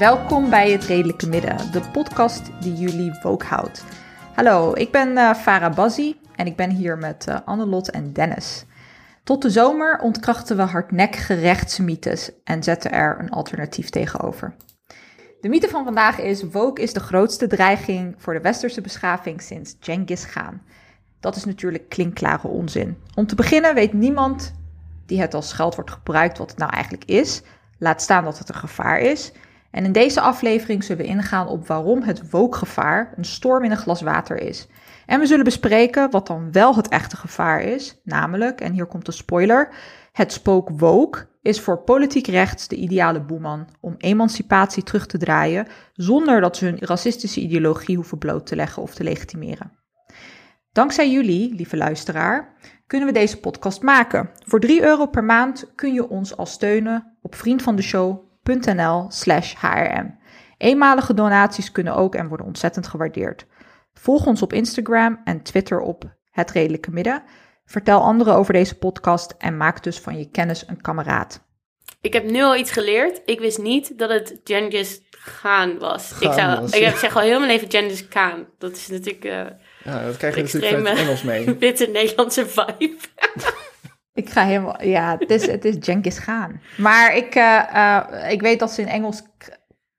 Welkom 0.00 0.50
bij 0.50 0.70
Het 0.70 0.84
Redelijke 0.84 1.28
Midden, 1.28 1.72
de 1.72 1.80
podcast 1.92 2.50
die 2.60 2.74
jullie 2.74 3.18
woke 3.22 3.46
houdt. 3.46 3.84
Hallo, 4.34 4.74
ik 4.74 4.90
ben 4.90 5.08
uh, 5.08 5.34
Farah 5.34 5.74
Bazzi 5.74 6.20
en 6.36 6.46
ik 6.46 6.56
ben 6.56 6.70
hier 6.70 6.98
met 6.98 7.26
uh, 7.28 7.36
Annelot 7.44 7.90
en 7.90 8.12
Dennis. 8.12 8.64
Tot 9.24 9.42
de 9.42 9.50
zomer 9.50 9.98
ontkrachten 9.98 10.56
we 10.56 10.62
hardnekkige 10.62 11.34
rechtsmythes 11.34 12.30
en 12.44 12.62
zetten 12.62 12.92
er 12.92 13.16
een 13.18 13.30
alternatief 13.30 13.90
tegenover. 13.90 14.54
De 15.40 15.48
mythe 15.48 15.68
van 15.68 15.84
vandaag 15.84 16.18
is: 16.18 16.42
woke 16.42 16.82
is 16.82 16.92
de 16.92 17.00
grootste 17.00 17.46
dreiging 17.46 18.14
voor 18.18 18.32
de 18.34 18.40
westerse 18.40 18.80
beschaving 18.80 19.42
sinds 19.42 19.76
Genghis 19.80 20.26
Khan. 20.26 20.60
Dat 21.20 21.36
is 21.36 21.44
natuurlijk 21.44 21.88
klinkklare 21.88 22.48
onzin. 22.48 22.98
Om 23.14 23.26
te 23.26 23.34
beginnen 23.34 23.74
weet 23.74 23.92
niemand 23.92 24.54
die 25.06 25.20
het 25.20 25.34
als 25.34 25.48
scheldwoord 25.48 25.90
gebruikt 25.90 26.38
wat 26.38 26.50
het 26.50 26.58
nou 26.58 26.72
eigenlijk 26.72 27.04
is. 27.04 27.42
Laat 27.78 28.02
staan 28.02 28.24
dat 28.24 28.38
het 28.38 28.48
een 28.48 28.54
gevaar 28.54 29.00
is. 29.00 29.32
En 29.70 29.84
in 29.84 29.92
deze 29.92 30.20
aflevering 30.20 30.84
zullen 30.84 31.02
we 31.02 31.08
ingaan 31.08 31.48
op 31.48 31.66
waarom 31.66 32.02
het 32.02 32.30
wookgevaar 32.30 33.12
een 33.16 33.24
storm 33.24 33.64
in 33.64 33.70
een 33.70 33.76
glas 33.76 34.00
water 34.00 34.40
is. 34.40 34.68
En 35.06 35.20
we 35.20 35.26
zullen 35.26 35.44
bespreken 35.44 36.10
wat 36.10 36.26
dan 36.26 36.52
wel 36.52 36.76
het 36.76 36.88
echte 36.88 37.16
gevaar 37.16 37.62
is, 37.62 38.00
namelijk, 38.04 38.60
en 38.60 38.72
hier 38.72 38.86
komt 38.86 39.06
de 39.06 39.12
spoiler, 39.12 39.74
het 40.12 40.32
spook 40.32 40.70
woke 40.70 41.28
is 41.42 41.60
voor 41.60 41.82
politiek 41.82 42.26
rechts 42.26 42.68
de 42.68 42.76
ideale 42.76 43.20
boeman 43.20 43.68
om 43.80 43.94
emancipatie 43.98 44.82
terug 44.82 45.06
te 45.06 45.18
draaien 45.18 45.66
zonder 45.92 46.40
dat 46.40 46.56
ze 46.56 46.64
hun 46.64 46.78
racistische 46.80 47.40
ideologie 47.40 47.96
hoeven 47.96 48.18
bloot 48.18 48.46
te 48.46 48.56
leggen 48.56 48.82
of 48.82 48.94
te 48.94 49.04
legitimeren. 49.04 49.72
Dankzij 50.72 51.10
jullie, 51.10 51.54
lieve 51.54 51.76
luisteraar, 51.76 52.54
kunnen 52.86 53.08
we 53.08 53.14
deze 53.14 53.40
podcast 53.40 53.82
maken. 53.82 54.30
Voor 54.46 54.60
3 54.60 54.82
euro 54.82 55.06
per 55.06 55.24
maand 55.24 55.72
kun 55.74 55.92
je 55.92 56.08
ons 56.08 56.36
al 56.36 56.46
steunen 56.46 57.18
op 57.22 57.34
Vriend 57.34 57.62
slash 59.08 59.54
hrm. 59.54 60.18
Eenmalige 60.56 61.14
donaties 61.14 61.72
kunnen 61.72 61.94
ook 61.94 62.14
en 62.14 62.28
worden 62.28 62.46
ontzettend 62.46 62.86
gewaardeerd. 62.86 63.46
Volg 63.92 64.26
ons 64.26 64.42
op 64.42 64.52
Instagram 64.52 65.20
en 65.24 65.42
Twitter 65.42 65.80
op 65.80 66.04
Het 66.30 66.50
Redelijke 66.50 66.90
Midden. 66.90 67.22
Vertel 67.64 68.00
anderen 68.00 68.34
over 68.34 68.52
deze 68.52 68.78
podcast 68.78 69.34
en 69.38 69.56
maak 69.56 69.82
dus 69.82 69.98
van 69.98 70.18
je 70.18 70.30
kennis 70.30 70.64
een 70.66 70.80
kameraad. 70.80 71.48
Ik 72.00 72.12
heb 72.12 72.30
nu 72.30 72.42
al 72.42 72.56
iets 72.56 72.70
geleerd. 72.70 73.22
Ik 73.24 73.40
wist 73.40 73.58
niet 73.58 73.98
dat 73.98 74.10
het 74.10 74.40
Genghis 74.44 75.00
Khan 75.24 75.78
was. 75.78 76.12
Gaan 76.12 76.30
ik, 76.30 76.38
zou, 76.38 76.60
was, 76.60 76.70
ik 76.70 76.80
ja. 76.80 76.96
zeg 76.96 77.16
al 77.16 77.22
heel 77.22 77.38
mijn 77.38 77.50
leven 77.52 77.70
Genghis 77.70 78.08
Khan. 78.08 78.46
Dat 78.58 78.72
is 78.72 78.88
natuurlijk 78.88 79.24
uh, 79.24 79.32
Ja, 79.84 80.04
dat 80.04 80.16
krijg 80.16 80.36
je 80.36 80.42
natuurlijk 80.42 80.88
het 80.88 80.98
Engels 80.98 81.22
mee. 81.22 81.54
witte 81.58 81.86
Nederlandse 81.86 82.46
vibe. 82.46 82.96
Ik 84.14 84.30
ga 84.30 84.44
helemaal, 84.44 84.82
ja, 84.82 85.16
het 85.18 85.30
is, 85.30 85.46
het 85.46 85.64
is 85.64 85.76
Genghis 85.80 86.20
Khan. 86.20 86.60
Maar 86.76 87.16
ik, 87.16 87.34
uh, 87.34 87.62
uh, 87.74 88.30
ik 88.30 88.40
weet 88.40 88.58
dat 88.58 88.72
ze 88.72 88.80
in 88.80 88.88
Engels 88.88 89.22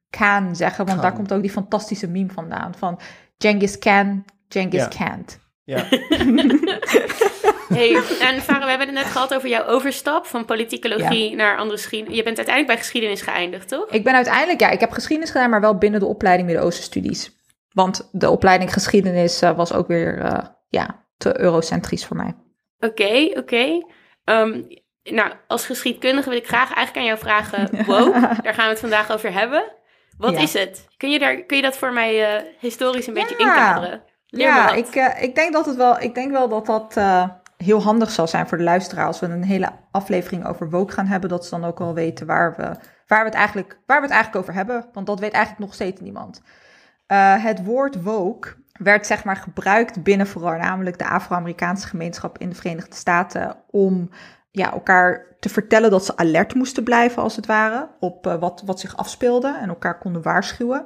Khan 0.10 0.56
zeggen, 0.56 0.86
want 0.86 1.00
Khan. 1.00 1.10
daar 1.10 1.18
komt 1.18 1.34
ook 1.34 1.42
die 1.42 1.52
fantastische 1.52 2.08
meme 2.08 2.32
vandaan. 2.32 2.76
Van 2.76 3.00
Genghis 3.38 3.78
Khan, 3.78 4.26
Genghis 4.48 4.82
Ja. 4.82 4.88
can't. 4.88 5.40
Ja. 5.64 5.86
Hey, 7.74 7.96
en 8.20 8.42
Farah, 8.42 8.64
we 8.64 8.70
hebben 8.70 8.88
het 8.88 8.96
net 8.96 9.06
gehad 9.06 9.34
over 9.34 9.50
jouw 9.50 9.66
overstap 9.66 10.26
van 10.26 10.46
politicologie 10.46 11.36
naar 11.36 11.58
andere 11.58 11.78
geschiedenis. 11.78 12.18
Je 12.18 12.24
bent 12.24 12.38
uiteindelijk 12.38 12.76
bij 12.76 12.84
geschiedenis 12.84 13.22
geëindigd, 13.22 13.68
toch? 13.68 13.90
Ik 13.90 14.04
ben 14.04 14.14
uiteindelijk, 14.14 14.60
ja, 14.60 14.70
ik 14.70 14.80
heb 14.80 14.92
geschiedenis 14.92 15.32
gedaan, 15.32 15.50
maar 15.50 15.62
wel 15.62 15.78
binnen 15.78 16.00
de 16.00 16.06
opleiding 16.06 16.48
Midden-Oosten 16.48 16.84
studies. 16.84 17.36
Want 17.74 18.10
de 18.12 18.30
opleiding 18.30 18.74
geschiedenis 18.74 19.44
uh, 19.44 19.56
was 19.56 19.74
ook 19.74 19.88
weer, 19.88 20.18
uh, 20.18 20.38
ja, 20.70 21.06
te 21.18 21.40
eurocentrisch 21.40 22.06
voor 22.06 22.18
mij. 22.18 22.36
Oké, 22.80 23.04
okay, 23.04 23.26
oké. 23.26 23.40
Okay. 23.40 23.86
Um, 24.32 24.68
nou, 25.04 25.32
als 25.48 25.66
geschiedkundige 25.66 26.30
wil 26.30 26.38
ik 26.38 26.48
graag 26.48 26.74
eigenlijk 26.74 26.98
aan 26.98 27.04
jou 27.04 27.20
vragen, 27.20 27.86
wow, 27.86 28.14
daar 28.44 28.54
gaan 28.54 28.66
we 28.66 28.72
het 28.72 28.80
vandaag 28.80 29.12
over 29.12 29.34
hebben. 29.34 29.64
Wat 30.18 30.34
Ja. 30.34 30.40
is 30.40 30.54
het? 30.54 30.88
Kun 30.98 31.10
je, 31.12 31.20
daar, 31.20 31.44
kun 31.44 31.58
je 31.58 31.64
dat 31.64 31.78
voor 31.78 31.94
mij 31.94 32.36
uh, 32.36 32.44
historisch 32.60 33.08
een 33.08 33.14
beetje 33.14 33.36
Ja. 33.38 33.44
inkaderen? 33.46 34.04
Leer 34.28 34.48
ja, 34.48 34.72
ik, 34.74 34.96
uh, 34.96 35.24
ik 35.24 35.36
denk 35.36 35.54
dat 35.54 35.66
het 35.66 35.76
wel, 35.76 36.00
ik 36.00 36.16
denk 36.16 36.32
wel 36.32 36.50
dat 36.50 36.66
dat 36.66 36.96
uh, 36.98 37.24
heel 37.58 37.82
handig 37.82 38.12
zal 38.12 38.28
zijn 38.28 38.48
voor 38.48 38.58
de 38.58 38.64
luisteraar 38.64 39.06
als 39.06 39.20
we 39.20 39.26
een 39.26 39.44
hele 39.44 39.70
aflevering 39.92 40.46
over 40.46 40.70
woke 40.70 40.94
gaan 40.94 41.06
hebben, 41.08 41.30
dat 41.30 41.44
ze 41.46 41.50
dan 41.60 41.66
ook 41.66 41.80
wel 41.80 41.94
weten 41.94 42.26
waar 42.26 42.56
we, 42.56 42.64
waar 43.08 43.20
we, 43.20 43.26
het, 43.26 43.34
eigenlijk, 43.34 43.80
waar 43.86 43.98
we 43.98 44.06
het 44.06 44.14
eigenlijk 44.16 44.44
over 44.44 44.54
hebben. 44.54 44.86
Want 44.94 45.06
dat 45.08 45.20
weet 45.20 45.32
eigenlijk 45.34 45.66
nog 45.66 45.74
steeds 45.74 46.02
niemand. 46.02 46.42
Het 47.42 47.64
woord 47.64 48.04
woke 48.04 48.56
werd 48.84 49.06
zeg 49.08 49.24
maar 49.24 49.36
gebruikt 49.36 50.04
binnen 50.04 50.28
voornamelijk 50.28 50.98
de 50.98 51.08
Afro-Amerikaanse 51.08 51.88
gemeenschap 51.88 52.38
in 52.38 52.50
de 52.50 52.56
Verenigde 52.56 52.96
Staten 52.96 53.56
om 53.70 54.10
ja, 54.52 54.72
elkaar 54.72 55.26
te 55.40 55.50
vertellen 55.50 55.90
dat 55.90 56.06
ze 56.06 56.18
alert 56.18 56.56
moesten 56.56 56.84
blijven, 56.84 57.24
als 57.24 57.36
het 57.36 57.46
ware, 57.46 57.90
op 58.00 58.28
uh, 58.28 58.36
wat, 58.36 58.64
wat 58.66 58.80
zich 58.80 58.98
afspeelde 58.98 59.58
en 59.62 59.70
elkaar 59.70 59.98
konden 59.98 60.22
waarschuwen. 60.22 60.86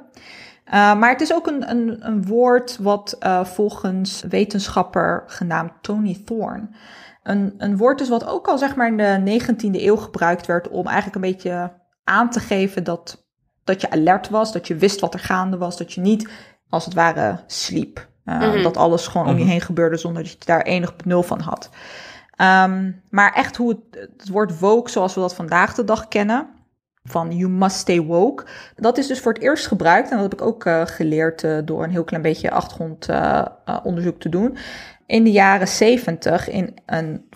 Uh, 0.66 0.72
maar 0.72 1.10
het 1.10 1.20
is 1.20 1.34
ook 1.34 1.46
een, 1.46 1.70
een, 1.70 2.06
een 2.06 2.26
woord 2.26 2.78
wat 2.78 3.16
uh, 3.20 3.44
volgens 3.44 4.24
wetenschapper 4.28 5.22
genaamd 5.26 5.72
Tony 5.80 6.22
Thorne. 6.24 6.68
Een, 7.22 7.54
een 7.58 7.76
woord 7.76 8.00
is 8.00 8.08
wat 8.08 8.26
ook 8.26 8.48
al 8.48 8.58
zeg 8.58 8.76
maar 8.76 8.86
in 8.86 8.96
de 8.96 9.40
19e 9.40 9.70
eeuw 9.70 9.96
gebruikt 9.96 10.46
werd 10.46 10.68
om 10.68 10.86
eigenlijk 10.86 11.14
een 11.14 11.30
beetje 11.32 11.72
aan 12.04 12.30
te 12.30 12.40
geven 12.40 12.84
dat, 12.84 13.26
dat 13.64 13.80
je 13.80 13.90
alert 13.90 14.28
was, 14.28 14.52
dat 14.52 14.66
je 14.66 14.76
wist 14.76 15.00
wat 15.00 15.14
er 15.14 15.20
gaande 15.20 15.56
was, 15.56 15.76
dat 15.76 15.92
je 15.92 16.00
niet 16.00 16.28
als 16.68 16.84
het 16.84 16.94
ware 16.94 17.40
sliep. 17.46 18.08
Uh, 18.24 18.40
mm 18.40 18.50
-hmm. 18.50 18.62
Dat 18.62 18.76
alles 18.76 19.06
gewoon 19.06 19.28
om 19.28 19.38
je 19.38 19.44
heen 19.44 19.60
gebeurde 19.60 19.96
zonder 19.96 20.22
dat 20.22 20.32
je 20.32 20.38
daar 20.44 20.62
enig 20.62 20.96
benul 20.96 21.22
van 21.22 21.40
had. 21.40 21.70
Ehm, 22.36 22.92
maar 23.10 23.32
echt 23.32 23.56
hoe 23.56 23.68
het, 23.68 24.08
het 24.16 24.28
woord 24.28 24.58
woke, 24.58 24.90
zoals 24.90 25.14
we 25.14 25.20
dat 25.20 25.34
vandaag 25.34 25.74
de 25.74 25.84
dag 25.84 26.08
kennen, 26.08 26.48
van 27.04 27.36
you 27.36 27.50
must 27.50 27.76
stay 27.76 28.00
woke, 28.00 28.44
dat 28.74 28.98
is 28.98 29.06
dus 29.06 29.20
voor 29.20 29.32
het 29.32 29.42
eerst 29.42 29.66
gebruikt. 29.66 30.10
En 30.10 30.18
dat 30.18 30.30
heb 30.30 30.40
ik 30.40 30.46
ook 30.46 30.64
uh, 30.64 30.86
geleerd 30.86 31.42
uh, 31.42 31.58
door 31.64 31.84
een 31.84 31.90
heel 31.90 32.04
klein 32.04 32.22
beetje 32.22 32.50
achtergrondonderzoek 32.50 34.14
uh, 34.14 34.20
te 34.20 34.28
doen. 34.28 34.56
In 35.06 35.24
de 35.24 35.30
jaren 35.30 35.68
zeventig 35.68 36.48
in 36.48 36.74
een 36.86 37.28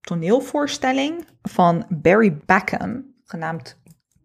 toneelvoorstelling 0.00 1.26
van 1.42 1.84
Barry 1.88 2.36
Backham, 2.46 3.04
genaamd 3.24 3.76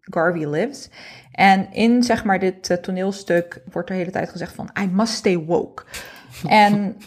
Garvey 0.10 0.50
Lives. 0.50 0.90
En 1.32 1.74
in 1.74 2.04
zeg 2.04 2.24
maar 2.24 2.40
dit 2.40 2.80
toneelstuk 2.82 3.62
wordt 3.72 3.90
er 3.90 3.96
de 3.96 4.02
hele 4.02 4.12
tijd 4.12 4.30
gezegd 4.30 4.54
van 4.54 4.70
I 4.82 4.88
must 4.88 5.14
stay 5.14 5.38
woke. 5.38 5.84
En 6.48 6.98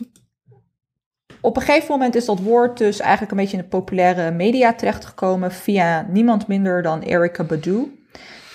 op 1.40 1.56
een 1.56 1.62
gegeven 1.62 1.90
moment 1.90 2.14
is 2.14 2.24
dat 2.24 2.38
woord 2.38 2.78
dus 2.78 3.00
eigenlijk 3.00 3.30
een 3.30 3.36
beetje 3.36 3.56
in 3.56 3.62
de 3.62 3.68
populaire 3.68 4.30
media 4.30 4.74
terechtgekomen 4.74 5.52
via 5.52 6.06
niemand 6.08 6.46
minder 6.46 6.82
dan 6.82 7.00
Erica 7.00 7.44
Badu, 7.44 8.06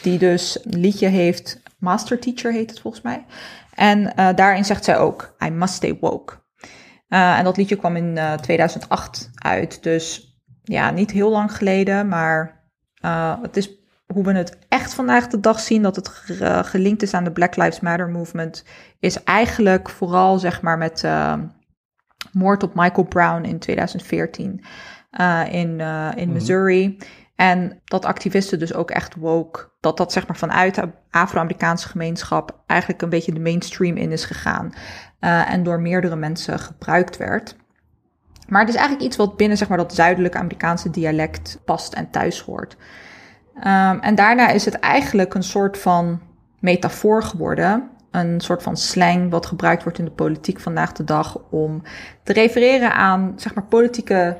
die 0.02 0.18
dus 0.18 0.66
een 0.66 0.80
liedje 0.80 1.08
heeft, 1.08 1.62
Master 1.80 2.20
Teacher 2.20 2.52
heet 2.52 2.70
het 2.70 2.80
volgens 2.80 3.04
mij. 3.04 3.26
En 3.74 4.00
uh, 4.00 4.30
daarin 4.36 4.66
zegt 4.66 4.84
zij 4.84 4.98
ook, 4.98 5.36
I 5.46 5.50
must 5.50 5.74
stay 5.74 5.98
woke. 6.00 6.34
Uh, 7.10 7.38
en 7.38 7.44
dat 7.44 7.58
liedje 7.58 7.76
kwam 7.76 7.96
in 7.96 8.16
uh, 8.16 8.34
2008 8.34 9.30
uit, 9.36 9.84
dus 9.84 10.36
ja, 10.64 10.92
niet 10.92 11.12
heel 11.12 11.30
lang 11.30 11.56
geleden, 11.56 12.08
maar 12.08 12.56
het 13.42 13.58
is 13.58 13.77
hoe 14.14 14.24
we 14.24 14.34
het 14.34 14.58
echt 14.70 14.94
vandaag 14.94 15.28
de 15.28 15.40
dag 15.40 15.60
zien, 15.60 15.82
dat 15.82 15.96
het 15.96 16.08
gelinkt 16.68 17.02
is 17.02 17.14
aan 17.14 17.24
de 17.24 17.32
Black 17.32 17.56
Lives 17.56 17.80
Matter 17.80 18.10
movement, 18.10 18.64
is 19.00 19.24
eigenlijk 19.24 19.90
vooral 19.90 20.40
zeg 20.40 20.62
maar 20.62 20.78
met 20.78 21.04
moord 22.32 22.64
op 22.64 22.76
Michael 22.76 23.08
Brown 23.08 23.44
in 23.44 23.60
2014 23.60 24.64
uh, 25.12 25.42
in, 25.52 25.80
uh, 25.80 26.10
in 26.16 26.32
Missouri. 26.32 26.98
En 27.36 27.82
dat 27.84 28.06
activisten 28.06 28.60
dus 28.60 28.74
ook 28.74 28.92
echt 28.92 29.16
woke, 29.16 29.70
dat 29.80 29.98
dat 29.98 30.12
zeg 30.12 30.28
maar 30.28 30.38
vanuit 30.38 30.76
de 30.76 30.90
Afro-Amerikaanse 31.12 31.88
gemeenschap 31.88 32.64
eigenlijk 32.66 33.02
een 33.02 33.10
beetje 33.10 33.34
de 33.34 33.40
mainstream 33.40 33.98
in 33.98 34.12
is 34.12 34.26
gegaan. 34.26 34.74
Uh, 35.20 35.52
en 35.52 35.64
door 35.64 35.82
meerdere 35.82 36.16
mensen 36.16 36.60
gebruikt 36.60 37.18
werd. 37.18 37.56
Maar 38.48 38.60
het 38.60 38.70
is 38.70 38.76
eigenlijk 38.76 39.08
iets 39.08 39.18
wat 39.18 39.38
binnen 39.38 39.58
zeg 39.58 39.68
maar, 39.68 39.78
dat 39.78 39.96
zuidelijke 39.96 40.38
Amerikaanse 40.38 40.90
dialect 40.90 41.60
past 41.66 41.94
en 41.94 42.10
thuis 42.10 42.42
hoort. 42.42 42.78
Um, 43.58 44.00
en 44.00 44.16
daarna 44.16 44.50
is 44.50 44.66
het 44.66 44.80
eigenlijk 44.80 45.34
een 45.34 45.44
soort 45.44 45.78
van 45.78 46.22
metafoor 46.60 47.24
geworden 47.24 47.90
een 48.12 48.42
soort 48.42 48.64
van 48.64 48.78
slang 48.78 49.30
wat 49.30 49.46
gebruikt 49.46 49.84
wordt 49.84 50.00
in 50.00 50.06
de 50.06 50.12
politiek 50.12 50.60
vandaag 50.60 50.92
de 50.92 51.04
dag 51.04 51.40
om 51.50 51.82
te 52.24 52.34
refereren 52.34 52.94
aan 52.94 53.34
zeg 53.36 53.54
maar 53.54 53.66
politieke 53.66 54.38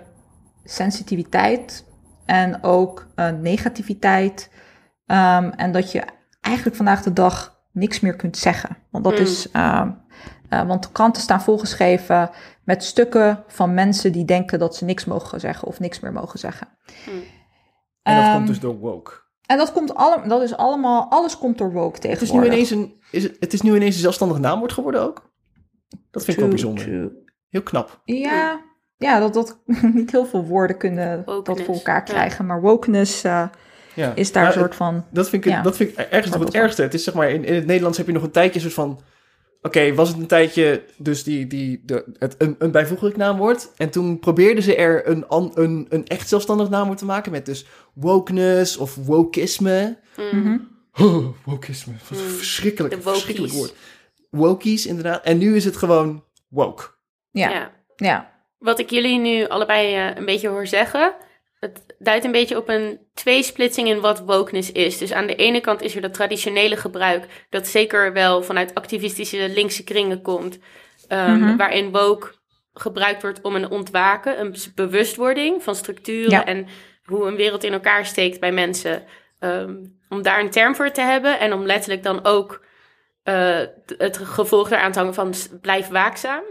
sensitiviteit 0.64 1.86
en 2.26 2.64
ook 2.64 3.08
uh, 3.16 3.30
negativiteit. 3.30 4.50
Um, 5.06 5.50
en 5.50 5.72
dat 5.72 5.92
je 5.92 6.04
eigenlijk 6.42 6.76
vandaag 6.76 7.02
de 7.04 7.14
dag 7.14 7.60
niks 7.72 8.00
meer 8.00 8.16
kunt 8.16 8.38
zeggen. 8.38 8.78
Want 8.92 9.04
dat 9.04 9.14
mm. 9.14 9.20
is. 9.20 9.48
Uh, 9.54 9.86
uh, 10.50 10.68
want 10.68 10.84
de 10.84 10.92
kranten 10.92 11.22
staan 11.22 11.42
volgeschreven 11.42 12.30
met 12.64 12.84
stukken 12.84 13.44
van 13.48 13.74
mensen 13.74 14.12
die 14.12 14.26
denken 14.26 14.60
dat 14.60 14.76
ze 14.76 14.86
niks 14.86 15.06
mogen 15.06 15.40
zeggen 15.40 15.68
of 15.68 15.80
niks 15.80 16.00
meer 16.00 16.14
mogen 16.14 16.40
zeggen. 16.40 16.68
Mm. 17.10 17.22
En 18.08 18.16
dat 18.16 18.26
um, 18.26 18.34
komt 18.34 18.48
dus 18.48 18.60
door 18.60 18.78
woke. 18.78 19.12
En 19.46 19.58
dat 19.58 19.72
komt 19.72 19.96
allemaal, 19.96 20.28
dat 20.28 20.42
is 20.42 20.56
allemaal, 20.56 21.10
alles 21.10 21.38
komt 21.38 21.58
door 21.58 21.72
woke 21.72 22.00
tegenwoordig. 22.00 22.50
Het 22.52 22.62
is 22.62 22.70
nu 22.70 22.80
ineens 22.80 22.92
een, 22.92 23.02
is 23.12 23.24
het, 23.24 23.38
het 23.40 23.54
is 23.54 23.62
nu 23.62 23.76
ineens 23.76 23.96
een 23.96 24.02
zelfstandig 24.02 24.40
naamwoord 24.40 24.72
geworden 24.72 25.02
ook. 25.02 25.32
Dat 26.12 26.24
vind 26.24 26.38
ik 26.38 26.44
wel 26.44 26.52
bijzonder. 26.52 26.84
True. 26.84 27.12
Heel 27.50 27.62
knap. 27.62 28.02
Ja, 28.04 28.62
ja 28.98 29.20
dat, 29.20 29.34
dat 29.34 29.60
niet 29.94 30.12
heel 30.12 30.26
veel 30.26 30.46
woorden 30.46 30.78
kunnen 30.78 31.24
wokeness. 31.26 31.46
dat 31.46 31.62
voor 31.62 31.76
elkaar 31.76 32.04
krijgen. 32.04 32.46
Ja. 32.46 32.52
Maar 32.52 32.62
wokeness 32.62 33.26
uh, 33.26 33.48
ja. 33.94 34.12
is 34.16 34.32
daar 34.32 34.46
een 34.46 34.54
soort 34.54 34.76
van... 34.76 35.06
Dat 35.12 35.30
vind 35.30 35.46
ik, 35.46 35.52
ja, 35.52 35.62
dat 35.62 35.76
vind 35.76 35.90
ik 35.90 35.98
ergens 35.98 36.34
nog 36.36 36.44
het 36.44 36.54
ergste. 36.54 36.82
Het 36.82 36.94
is 36.94 37.04
zeg 37.04 37.14
maar, 37.14 37.30
in, 37.30 37.46
in 37.46 37.54
het 37.54 37.66
Nederlands 37.66 37.98
heb 37.98 38.08
je 38.08 38.14
nog 38.14 38.24
een 38.24 38.32
tijdje 38.32 38.60
soort 38.60 38.74
van 38.74 39.00
Oké, 39.58 39.78
okay, 39.78 39.94
was 39.94 40.10
het 40.10 40.18
een 40.18 40.28
tijdje 40.28 40.84
dus 40.98 41.24
die, 41.24 41.48
die, 41.48 41.82
de, 41.86 42.06
het, 42.20 42.36
een, 42.38 42.56
een 42.60 42.72
bijvoeglijk 42.72 43.18
naamwoord. 43.18 43.72
En 43.78 43.90
toen 43.90 44.20
probeerden 44.20 44.64
ze 44.64 44.76
er 44.76 45.08
een, 45.08 45.26
een, 45.30 45.86
een 45.90 46.08
echt 46.08 46.28
zelfstandig 46.28 46.70
naamwoord 46.70 46.98
te 46.98 47.06
maken 47.06 47.32
met 47.32 47.46
dus 47.46 47.66
wokeness 47.94 48.78
of 48.78 48.96
wokisme. 48.96 49.98
Mm. 50.32 50.76
Oh, 50.94 51.28
wokisme, 51.46 51.94
wat 52.10 52.20
een 52.20 52.26
mm. 52.26 52.32
verschrikkelijk, 52.32 52.96
verschrikkelijk 53.02 53.54
woord. 53.54 53.74
Wokies, 54.30 54.86
inderdaad. 54.86 55.24
En 55.24 55.38
nu 55.38 55.56
is 55.56 55.66
het 55.66 55.78
gewoon 55.78 56.24
woke. 56.48 56.84
Ja, 57.32 57.50
ja. 57.50 57.72
ja. 57.96 58.32
Wat 58.58 58.80
ik 58.80 58.90
jullie 58.90 59.20
nu 59.20 59.48
allebei 59.48 60.10
uh, 60.10 60.16
een 60.16 60.26
beetje 60.26 60.48
hoor 60.48 60.68
zeggen, 60.68 61.14
het 61.60 61.96
duidt 62.00 62.26
een 62.26 62.32
beetje 62.32 62.58
op 62.58 62.70
een 62.70 63.00
tweesplitsing 63.14 63.88
in 63.88 64.00
wat 64.00 64.20
wokeness 64.20 64.72
is. 64.72 64.98
Dus 64.98 65.14
aan 65.14 65.28
de 65.28 65.36
ene 65.36 65.62
kant 65.62 65.82
is 65.82 65.96
er 65.96 66.02
dat 66.02 66.14
traditionele 66.14 66.78
gebruik, 66.78 67.26
dat 67.50 67.68
zeker 67.68 68.14
wel 68.14 68.44
vanuit 68.44 68.76
activistische 68.76 69.50
linkse 69.50 69.84
kringen 69.84 70.22
komt, 70.22 70.60
um, 71.10 71.18
mm-hmm. 71.18 71.58
waarin 71.58 71.92
woke 71.92 72.36
gebruikt 72.74 73.22
wordt 73.22 73.42
om 73.42 73.56
een 73.56 73.70
ontwaken, 73.70 74.40
een 74.40 74.56
bewustwording 74.76 75.64
van 75.64 75.76
structuren 75.76 76.32
ja. 76.32 76.46
en 76.46 76.68
hoe 77.04 77.28
een 77.28 77.36
wereld 77.36 77.64
in 77.64 77.74
elkaar 77.74 78.06
steekt 78.06 78.40
bij 78.40 78.52
mensen. 78.52 79.04
Um, 79.40 80.00
om 80.10 80.22
daar 80.22 80.40
een 80.40 80.50
term 80.50 80.76
voor 80.76 80.92
te 80.92 81.02
hebben 81.02 81.40
en 81.40 81.54
om 81.54 81.66
letterlijk 81.66 82.04
dan 82.04 82.26
ook 82.26 82.66
uh, 83.24 83.62
het 83.98 84.18
gevolg 84.18 84.72
eraan 84.72 84.92
te 84.92 85.00
hangen 85.00 85.14
van 85.14 85.34
blijf 85.62 85.88
waakzaam. 85.88 86.44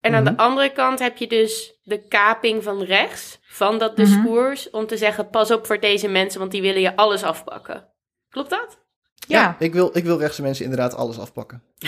En 0.00 0.14
aan 0.14 0.24
de 0.24 0.30
mhm. 0.30 0.40
andere 0.40 0.72
kant 0.72 0.98
heb 0.98 1.16
je 1.16 1.26
dus 1.26 1.77
de 1.88 2.02
kaping 2.08 2.62
van 2.62 2.82
rechts 2.82 3.38
van 3.42 3.78
dat 3.78 3.96
mhm. 3.96 4.06
discours 4.06 4.70
om 4.70 4.86
te 4.86 4.96
zeggen 4.96 5.30
pas 5.30 5.50
op 5.50 5.66
voor 5.66 5.80
deze 5.80 6.08
mensen, 6.08 6.40
want 6.40 6.50
die 6.52 6.62
willen 6.62 6.80
je 6.80 6.96
alles 6.96 7.22
afpakken. 7.22 7.88
Klopt 8.28 8.50
dat? 8.50 8.78
Ja, 9.26 9.40
ja 9.40 9.56
ik, 9.58 9.72
wil, 9.72 9.90
ik 9.92 10.04
wil 10.04 10.18
rechtse 10.18 10.42
mensen 10.42 10.64
inderdaad 10.64 10.94
alles 10.94 11.18
afpakken. 11.18 11.62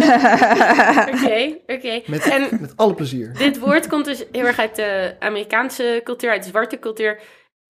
Oké, 1.14 1.58
oké. 1.66 2.02
Met, 2.06 2.60
met 2.60 2.76
alle 2.76 2.94
plezier. 2.94 3.34
Dit 3.36 3.58
woord 3.58 3.86
komt 3.86 4.04
dus 4.04 4.24
heel 4.32 4.46
erg 4.46 4.58
uit 4.58 4.76
de 4.76 5.16
Amerikaanse 5.18 6.00
cultuur, 6.04 6.30
uit 6.30 6.42
de 6.42 6.48
zwarte 6.48 6.78
cultuur. 6.78 7.20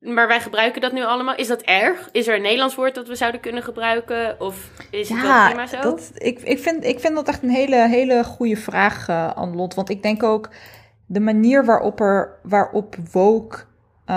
Maar 0.00 0.28
wij 0.28 0.40
gebruiken 0.40 0.80
dat 0.80 0.92
nu 0.92 1.04
allemaal. 1.04 1.36
Is 1.36 1.46
dat 1.46 1.62
erg? 1.62 2.08
Is 2.12 2.28
er 2.28 2.34
een 2.34 2.42
Nederlands 2.42 2.74
woord 2.74 2.94
dat 2.94 3.08
we 3.08 3.14
zouden 3.14 3.40
kunnen 3.40 3.62
gebruiken? 3.62 4.40
Of 4.40 4.70
is 4.90 5.08
het 5.08 5.22
wel 5.22 5.44
prima 5.44 5.66
zo? 5.66 5.80
Dat, 5.80 6.10
ik, 6.14 6.40
ik, 6.40 6.58
vind, 6.58 6.84
ik 6.84 7.00
vind 7.00 7.14
dat 7.14 7.28
echt 7.28 7.42
een 7.42 7.50
hele, 7.50 7.88
hele 7.88 8.24
goede 8.24 8.56
vraag, 8.56 9.08
uh, 9.08 9.34
Anne-Lot. 9.34 9.74
Want 9.74 9.90
ik 9.90 10.02
denk 10.02 10.22
ook 10.22 10.48
de 11.12 11.20
manier 11.20 11.64
waarop, 11.64 12.00
er, 12.00 12.38
waarop 12.42 12.96
woke 13.12 13.58
um, 14.06 14.16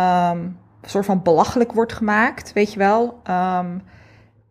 een 0.81 0.89
soort 0.89 1.05
van 1.05 1.21
belachelijk 1.23 1.71
wordt 1.71 1.93
gemaakt, 1.93 2.53
weet 2.53 2.73
je 2.73 2.79
wel. 2.79 3.21
Um, 3.29 3.81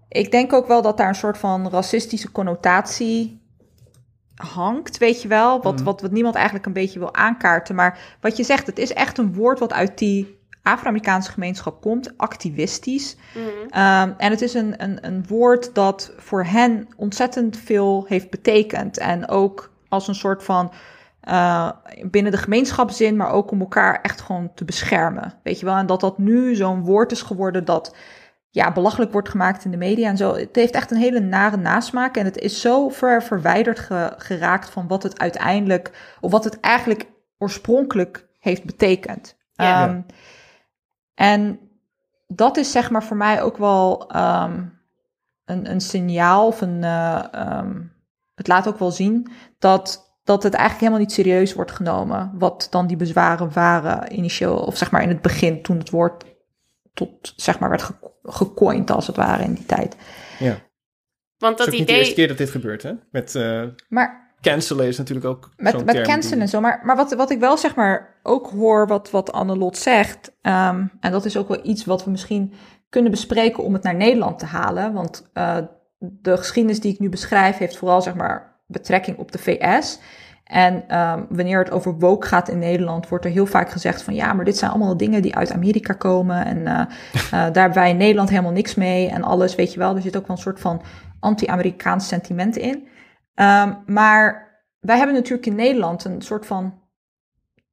ik 0.08 0.30
denk 0.30 0.52
ook 0.52 0.66
wel 0.66 0.82
dat 0.82 0.96
daar 0.96 1.08
een 1.08 1.14
soort 1.14 1.38
van 1.38 1.68
racistische 1.68 2.32
connotatie 2.32 3.40
hangt, 4.34 4.98
weet 4.98 5.22
je 5.22 5.28
wel. 5.28 5.62
Wat, 5.62 5.78
mm. 5.78 5.84
wat, 5.84 6.00
wat 6.00 6.10
niemand 6.10 6.34
eigenlijk 6.34 6.66
een 6.66 6.72
beetje 6.72 6.98
wil 6.98 7.14
aankaarten. 7.14 7.74
Maar 7.74 8.16
wat 8.20 8.36
je 8.36 8.44
zegt, 8.44 8.66
het 8.66 8.78
is 8.78 8.92
echt 8.92 9.18
een 9.18 9.34
woord 9.34 9.58
wat 9.58 9.72
uit 9.72 9.98
die 9.98 10.38
Afro-Amerikaanse 10.62 11.30
gemeenschap 11.30 11.80
komt, 11.80 12.18
activistisch. 12.18 13.16
Mm. 13.34 13.42
Um, 13.42 14.14
en 14.16 14.30
het 14.30 14.42
is 14.42 14.54
een, 14.54 14.82
een, 14.82 15.06
een 15.06 15.24
woord 15.28 15.74
dat 15.74 16.12
voor 16.16 16.44
hen 16.44 16.88
ontzettend 16.96 17.56
veel 17.56 18.04
heeft 18.08 18.30
betekend. 18.30 18.98
En 18.98 19.28
ook 19.28 19.72
als 19.88 20.08
een 20.08 20.14
soort 20.14 20.42
van 20.44 20.72
uh, 21.28 21.70
binnen 22.10 22.32
de 22.32 22.38
gemeenschapszin, 22.38 23.16
maar 23.16 23.30
ook 23.30 23.50
om 23.50 23.60
elkaar 23.60 24.00
echt 24.00 24.20
gewoon 24.20 24.54
te 24.54 24.64
beschermen. 24.64 25.34
Weet 25.42 25.60
je 25.60 25.66
wel? 25.66 25.76
En 25.76 25.86
dat 25.86 26.00
dat 26.00 26.18
nu 26.18 26.54
zo'n 26.54 26.84
woord 26.84 27.12
is 27.12 27.22
geworden 27.22 27.64
dat 27.64 27.96
ja, 28.50 28.72
belachelijk 28.72 29.12
wordt 29.12 29.28
gemaakt 29.28 29.64
in 29.64 29.70
de 29.70 29.76
media 29.76 30.08
en 30.08 30.16
zo. 30.16 30.34
Het 30.34 30.56
heeft 30.56 30.74
echt 30.74 30.90
een 30.90 30.96
hele 30.96 31.20
nare 31.20 31.56
nasmaak. 31.56 32.16
En 32.16 32.24
het 32.24 32.38
is 32.38 32.60
zo 32.60 32.88
ver 32.88 33.22
verwijderd 33.22 33.78
ge 33.78 34.12
geraakt 34.16 34.70
van 34.70 34.88
wat 34.88 35.02
het 35.02 35.18
uiteindelijk, 35.18 36.16
of 36.20 36.30
wat 36.30 36.44
het 36.44 36.60
eigenlijk 36.60 37.06
oorspronkelijk 37.38 38.28
heeft 38.38 38.64
betekend. 38.64 39.36
Ja. 39.52 39.88
Um, 39.88 40.06
en 41.14 41.58
dat 42.26 42.56
is 42.56 42.72
zeg 42.72 42.90
maar 42.90 43.04
voor 43.04 43.16
mij 43.16 43.42
ook 43.42 43.56
wel 43.56 44.16
um, 44.16 44.78
een, 45.44 45.70
een 45.70 45.80
signaal 45.80 46.46
of 46.46 46.60
een. 46.60 46.82
Uh, 46.82 47.24
um, 47.34 47.92
het 48.34 48.48
laat 48.48 48.68
ook 48.68 48.78
wel 48.78 48.90
zien 48.90 49.32
dat, 49.58 50.11
dat 50.24 50.42
het 50.42 50.52
eigenlijk 50.54 50.84
helemaal 50.84 51.06
niet 51.06 51.12
serieus 51.12 51.54
wordt 51.54 51.72
genomen. 51.72 52.32
Wat 52.34 52.66
dan 52.70 52.86
die 52.86 52.96
bezwaren 52.96 53.52
waren 53.52 54.12
initieel, 54.12 54.56
of 54.56 54.76
zeg 54.76 54.90
maar 54.90 55.02
in 55.02 55.08
het 55.08 55.22
begin, 55.22 55.62
toen 55.62 55.78
het 55.78 55.90
woord 55.90 56.24
tot 56.94 57.32
zeg 57.36 57.58
maar 57.58 57.68
werd 57.68 57.82
ge 57.82 57.94
gecoind 58.22 58.90
als 58.90 59.06
het 59.06 59.16
ware 59.16 59.42
in 59.42 59.54
die 59.54 59.66
tijd. 59.66 59.96
Ja. 60.38 60.56
Want 61.38 61.58
dat 61.58 61.66
het 61.66 61.74
is 61.74 61.74
idee... 61.74 61.78
niet 61.78 61.88
de 61.88 61.94
eerste 61.94 62.14
keer 62.14 62.28
dat 62.28 62.38
dit 62.38 62.50
gebeurt, 62.50 62.82
hè? 62.82 62.92
Met, 63.10 63.34
uh, 63.34 63.64
maar 63.88 64.34
cancelen 64.40 64.86
is 64.86 64.98
natuurlijk 64.98 65.26
ook. 65.26 65.50
Met, 65.56 65.84
met 65.84 66.00
cancelen 66.00 66.40
en 66.40 66.48
zo. 66.48 66.60
Maar, 66.60 66.80
maar 66.84 66.96
wat, 66.96 67.12
wat 67.12 67.30
ik 67.30 67.40
wel 67.40 67.56
zeg 67.56 67.74
maar 67.74 68.20
ook 68.22 68.50
hoor, 68.50 68.86
wat, 68.86 69.10
wat 69.10 69.32
Annelot 69.32 69.76
zegt. 69.76 70.28
Um, 70.42 70.92
en 71.00 71.10
dat 71.10 71.24
is 71.24 71.36
ook 71.36 71.48
wel 71.48 71.60
iets 71.66 71.84
wat 71.84 72.04
we 72.04 72.10
misschien 72.10 72.52
kunnen 72.88 73.10
bespreken 73.10 73.64
om 73.64 73.72
het 73.72 73.82
naar 73.82 73.94
Nederland 73.94 74.38
te 74.38 74.46
halen. 74.46 74.92
Want 74.92 75.30
uh, 75.34 75.58
de 75.98 76.36
geschiedenis 76.36 76.80
die 76.80 76.92
ik 76.92 76.98
nu 76.98 77.08
beschrijf, 77.08 77.56
heeft 77.56 77.76
vooral 77.76 78.02
zeg 78.02 78.14
maar 78.14 78.51
betrekking 78.72 79.18
op 79.18 79.32
de 79.32 79.38
VS. 79.38 79.98
En 80.44 80.84
ehm, 80.88 81.22
wanneer 81.28 81.58
het 81.58 81.70
over 81.70 81.98
woke 81.98 82.26
gaat 82.26 82.48
in 82.48 82.58
Nederland, 82.58 83.08
wordt 83.08 83.24
er 83.24 83.30
heel 83.30 83.46
vaak 83.46 83.70
gezegd 83.70 84.02
van 84.02 84.14
ja, 84.14 84.32
maar 84.32 84.44
dit 84.44 84.56
zijn 84.56 84.70
allemaal 84.70 84.96
dingen 84.96 85.22
die 85.22 85.36
uit 85.36 85.52
Amerika 85.52 85.92
komen. 85.92 86.44
En 86.44 86.58
uh, 86.58 86.86
daar 87.30 87.62
hebben 87.62 87.74
wij 87.74 87.90
in 87.90 87.96
Nederland 87.96 88.30
helemaal 88.30 88.52
niks 88.52 88.74
mee 88.74 89.08
en 89.08 89.22
alles, 89.22 89.54
weet 89.54 89.72
je 89.72 89.78
wel. 89.78 89.96
Er 89.96 90.02
zit 90.02 90.16
ook 90.16 90.26
wel 90.26 90.36
een 90.36 90.42
soort 90.42 90.60
van 90.60 90.82
anti-Amerikaans 91.20 92.08
sentiment 92.08 92.56
in. 92.56 92.88
Um, 93.34 93.78
maar 93.86 94.50
wij 94.80 94.96
hebben 94.96 95.14
natuurlijk 95.14 95.46
in 95.46 95.54
Nederland 95.54 96.04
een 96.04 96.22
soort 96.22 96.46
van 96.46 96.80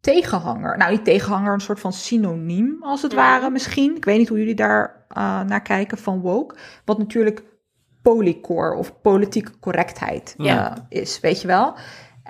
tegenhanger. 0.01 0.77
Nou, 0.77 0.91
niet 0.91 1.06
tegenhanger, 1.06 1.53
een 1.53 1.60
soort 1.62 1.79
van 1.79 1.94
synoniem 1.94 2.77
als 2.82 3.01
het 3.01 3.13
ware 3.13 3.50
misschien. 3.50 3.96
Ik 3.96 4.06
weet 4.06 4.18
niet 4.18 4.29
hoe 4.29 4.38
jullie 4.38 4.56
daar 4.56 5.06
uh, 5.18 5.41
naar 5.41 5.62
kijken 5.62 5.98
van 5.98 6.22
woke. 6.22 6.56
Wat 6.86 6.98
natuurlijk 6.98 7.44
polycore 8.09 8.75
of 8.75 9.01
politieke 9.01 9.51
correctheid 9.59 10.33
ja. 10.37 10.71
uh, 10.71 11.01
is, 11.01 11.19
weet 11.19 11.41
je 11.41 11.47
wel. 11.47 11.73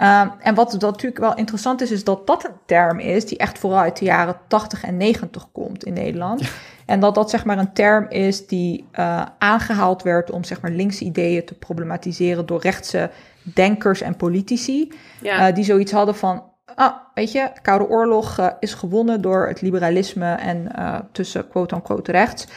Um, 0.02 0.32
en 0.40 0.56
wat 0.56 0.72
dat 0.72 0.82
natuurlijk 0.82 1.22
wel 1.22 1.36
interessant 1.36 1.82
is, 1.82 1.92
is 1.92 2.04
dat 2.04 2.28
dat 2.28 2.46
een 2.46 2.56
term 2.66 3.00
is 3.00 3.26
die 3.26 3.38
echt 3.38 3.60
vooral 3.60 3.80
uit 3.80 3.98
de 3.98 4.06
jaren 4.06 4.36
80 4.48 4.84
en 4.84 4.98
90 4.98 5.52
komt 5.52 5.84
in 5.84 5.94
Nederland. 5.94 6.42
En 6.86 7.00
dat 7.00 7.16
dat 7.16 7.30
zeg 7.30 7.46
maar 7.46 7.58
een 7.58 7.74
term 7.74 8.06
is 8.10 8.48
die 8.48 8.88
uh, 9.00 9.26
aangehaald 9.38 10.04
werd 10.04 10.32
om 10.32 10.44
zeg 10.44 10.62
maar 10.62 10.72
linkse 10.72 11.04
ideeën 11.04 11.46
te 11.46 11.54
problematiseren 11.54 12.46
door 12.46 12.62
rechtse 12.62 13.10
denkers 13.54 14.02
en 14.02 14.16
politici. 14.16 14.92
Ja. 15.22 15.48
Uh, 15.48 15.56
die 15.56 15.64
zoiets 15.64 15.92
hadden 15.92 16.16
van, 16.16 16.44
ah, 16.76 16.94
weet 17.14 17.32
je, 17.32 17.50
de 17.54 17.62
Koude 17.62 17.88
Oorlog 17.88 18.56
is 18.60 18.74
gewonnen 18.74 19.22
door 19.22 19.48
het 19.48 19.62
liberalisme 19.62 20.34
en 20.34 20.72
tussen 21.12 21.48
quote-unquote 21.48 22.12
rechts. 22.12 22.48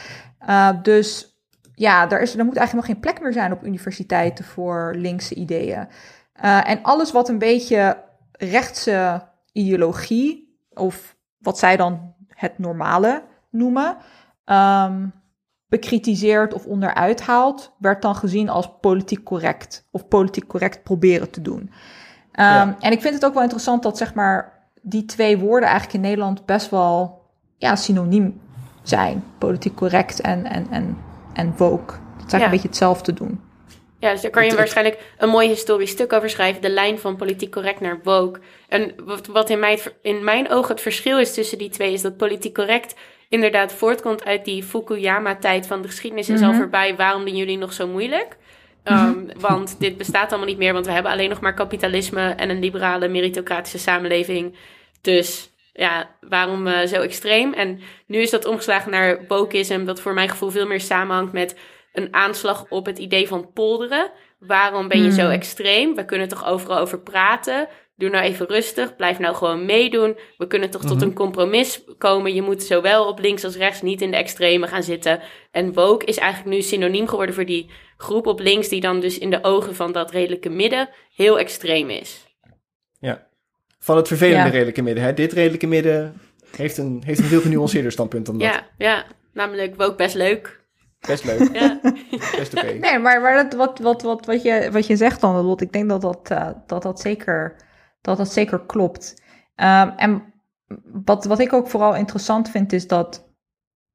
dus 0.81 1.32
ja, 1.75 2.09
er, 2.09 2.21
is, 2.21 2.35
er 2.35 2.45
moet 2.45 2.57
eigenlijk 2.57 2.87
nog 2.87 2.95
geen 2.95 3.03
plek 3.03 3.21
meer 3.21 3.33
zijn 3.33 3.51
op 3.51 3.63
universiteiten 3.63 4.45
voor 4.45 4.93
linkse 4.95 5.35
ideeën. 5.35 5.87
Uh, 6.43 6.69
en 6.69 6.81
alles 6.81 7.11
wat 7.11 7.29
een 7.29 7.37
beetje 7.37 7.97
rechtse 8.31 9.27
ideologie, 9.51 10.57
of 10.73 11.15
wat 11.37 11.59
zij 11.59 11.77
dan 11.77 12.13
het 12.27 12.59
normale 12.59 13.23
noemen, 13.49 13.97
um, 14.45 15.13
bekritiseert 15.67 16.53
of 16.53 16.65
onderuit 16.65 17.21
haalt, 17.21 17.75
werd 17.79 18.01
dan 18.01 18.15
gezien 18.15 18.49
als 18.49 18.69
politiek 18.81 19.23
correct. 19.23 19.87
Of 19.91 20.07
politiek 20.07 20.47
correct 20.47 20.83
proberen 20.83 21.29
te 21.29 21.41
doen. 21.41 21.59
Um, 21.59 21.69
ja. 22.35 22.75
En 22.79 22.91
ik 22.91 23.01
vind 23.01 23.13
het 23.13 23.25
ook 23.25 23.33
wel 23.33 23.43
interessant 23.43 23.83
dat 23.83 23.97
zeg 23.97 24.13
maar 24.13 24.67
die 24.81 25.05
twee 25.05 25.37
woorden 25.37 25.69
eigenlijk 25.69 25.97
in 25.97 26.09
Nederland 26.09 26.45
best 26.45 26.69
wel 26.69 27.21
ja, 27.57 27.75
synoniem 27.75 28.41
zijn. 28.83 29.23
Politiek 29.37 29.75
correct 29.75 30.21
en, 30.21 30.45
en, 30.45 30.67
en, 30.69 30.97
en 31.33 31.53
woke. 31.57 31.93
Dat 31.93 32.25
is 32.25 32.33
eigenlijk 32.33 32.39
ja. 32.39 32.43
een 32.43 32.49
beetje 32.49 32.67
hetzelfde 32.67 33.13
doen. 33.13 33.41
Ja, 34.03 34.11
dus 34.11 34.21
daar 34.21 34.31
kan 34.31 34.45
je 34.45 34.55
waarschijnlijk 34.55 34.99
een 35.17 35.29
mooi 35.29 35.47
historisch 35.47 35.89
stuk 35.89 36.13
over 36.13 36.29
schrijven. 36.29 36.61
De 36.61 36.69
lijn 36.69 36.99
van 36.99 37.15
politiek 37.15 37.51
correct 37.51 37.79
naar 37.79 37.99
woke. 38.03 38.39
En 38.67 38.93
wat, 39.05 39.27
wat 39.27 39.49
in, 39.49 39.59
mijn, 39.59 39.79
in 40.01 40.23
mijn 40.23 40.49
ogen 40.49 40.71
het 40.71 40.81
verschil 40.81 41.19
is 41.19 41.33
tussen 41.33 41.57
die 41.57 41.69
twee... 41.69 41.93
is 41.93 42.01
dat 42.01 42.17
politiek 42.17 42.53
correct 42.53 42.95
inderdaad 43.29 43.73
voortkomt 43.73 44.25
uit 44.25 44.45
die 44.45 44.63
Fukuyama-tijd... 44.63 45.67
van 45.67 45.81
de 45.81 45.87
geschiedenis 45.87 46.29
is 46.29 46.39
mm 46.39 46.45
-hmm. 46.45 46.53
al 46.53 46.59
voorbij, 46.59 46.95
waarom 46.95 47.25
doen 47.25 47.35
jullie 47.35 47.57
nog 47.57 47.73
zo 47.73 47.87
moeilijk? 47.87 48.37
Um, 48.83 49.27
want 49.39 49.75
dit 49.79 49.97
bestaat 49.97 50.29
allemaal 50.29 50.49
niet 50.49 50.57
meer... 50.57 50.73
want 50.73 50.85
we 50.85 50.91
hebben 50.91 51.11
alleen 51.11 51.29
nog 51.29 51.39
maar 51.39 51.53
kapitalisme... 51.53 52.29
en 52.29 52.49
een 52.49 52.59
liberale 52.59 53.07
meritocratische 53.07 53.79
samenleving. 53.79 54.55
Dus 55.01 55.52
ja, 55.73 56.15
waarom 56.29 56.67
uh, 56.67 56.85
zo 56.85 57.01
extreem? 57.01 57.53
En 57.53 57.79
nu 58.07 58.19
is 58.19 58.29
dat 58.29 58.45
omgeslagen 58.45 58.91
naar 58.91 59.25
wokeism... 59.27 59.85
dat 59.85 60.01
voor 60.01 60.13
mijn 60.13 60.29
gevoel 60.29 60.49
veel 60.49 60.67
meer 60.67 60.81
samenhangt 60.81 61.33
met 61.33 61.59
een 61.93 62.13
aanslag 62.13 62.65
op 62.69 62.85
het 62.85 62.99
idee 62.99 63.27
van 63.27 63.51
polderen. 63.53 64.11
Waarom 64.39 64.87
ben 64.87 65.03
je 65.03 65.11
zo 65.11 65.29
extreem? 65.29 65.95
We 65.95 66.05
kunnen 66.05 66.27
toch 66.27 66.45
overal 66.45 66.77
over 66.77 66.99
praten? 66.99 67.67
Doe 67.95 68.09
nou 68.09 68.23
even 68.23 68.47
rustig. 68.47 68.95
Blijf 68.95 69.19
nou 69.19 69.35
gewoon 69.35 69.65
meedoen. 69.65 70.17
We 70.37 70.47
kunnen 70.47 70.69
toch 70.69 70.85
tot 70.85 71.01
een 71.01 71.13
compromis 71.13 71.83
komen. 71.97 72.33
Je 72.33 72.41
moet 72.41 72.63
zowel 72.63 73.07
op 73.07 73.19
links 73.19 73.43
als 73.43 73.55
rechts 73.55 73.81
niet 73.81 74.01
in 74.01 74.11
de 74.11 74.17
extreme 74.17 74.67
gaan 74.67 74.83
zitten. 74.83 75.19
En 75.51 75.73
woke 75.73 76.05
is 76.05 76.17
eigenlijk 76.17 76.55
nu 76.55 76.61
synoniem 76.61 77.07
geworden 77.07 77.35
voor 77.35 77.45
die 77.45 77.69
groep 77.97 78.27
op 78.27 78.39
links, 78.39 78.67
die 78.69 78.81
dan 78.81 78.99
dus 78.99 79.17
in 79.17 79.29
de 79.29 79.43
ogen 79.43 79.75
van 79.75 79.91
dat 79.91 80.11
redelijke 80.11 80.49
midden 80.49 80.89
heel 81.15 81.39
extreem 81.39 81.89
is. 81.89 82.22
Van 83.83 83.97
het 83.97 84.07
vervelende 84.07 84.45
ja. 84.45 84.51
redelijke 84.51 84.81
midden. 84.81 85.03
Hè? 85.03 85.13
Dit 85.13 85.31
redelijke 85.31 85.67
midden 85.67 86.21
heeft 86.55 86.77
een, 86.77 87.01
heeft 87.05 87.19
een 87.19 87.25
veel 87.25 87.41
genuanceerder 87.41 87.91
standpunt 87.91 88.25
dan 88.25 88.37
dat. 88.37 88.47
Ja, 88.47 88.63
ja, 88.77 89.05
namelijk 89.33 89.75
woke 89.75 89.95
best 89.95 90.15
leuk. 90.15 90.61
Best 91.07 91.23
leuk. 91.23 91.49
Ja. 91.53 91.79
Best 92.37 92.53
oké. 92.53 92.65
Okay. 92.65 92.77
Nee, 92.77 92.99
maar, 92.99 93.21
maar 93.21 93.33
dat, 93.33 93.53
wat, 93.53 93.79
wat, 93.79 94.01
wat, 94.01 94.25
wat, 94.25 94.41
je, 94.41 94.69
wat 94.71 94.87
je 94.87 94.95
zegt 94.95 95.21
dan, 95.21 95.35
Lot, 95.35 95.61
ik 95.61 95.71
denk 95.71 95.89
dat 95.89 96.01
dat, 96.01 96.29
uh, 96.31 96.49
dat, 96.67 96.81
dat, 96.81 96.99
zeker, 96.99 97.55
dat, 98.01 98.17
dat 98.17 98.33
zeker 98.33 98.65
klopt. 98.65 99.21
Um, 99.55 99.89
en 99.89 100.23
wat, 101.05 101.25
wat 101.25 101.39
ik 101.39 101.53
ook 101.53 101.67
vooral 101.67 101.95
interessant 101.95 102.49
vind, 102.49 102.73
is 102.73 102.87
dat 102.87 103.31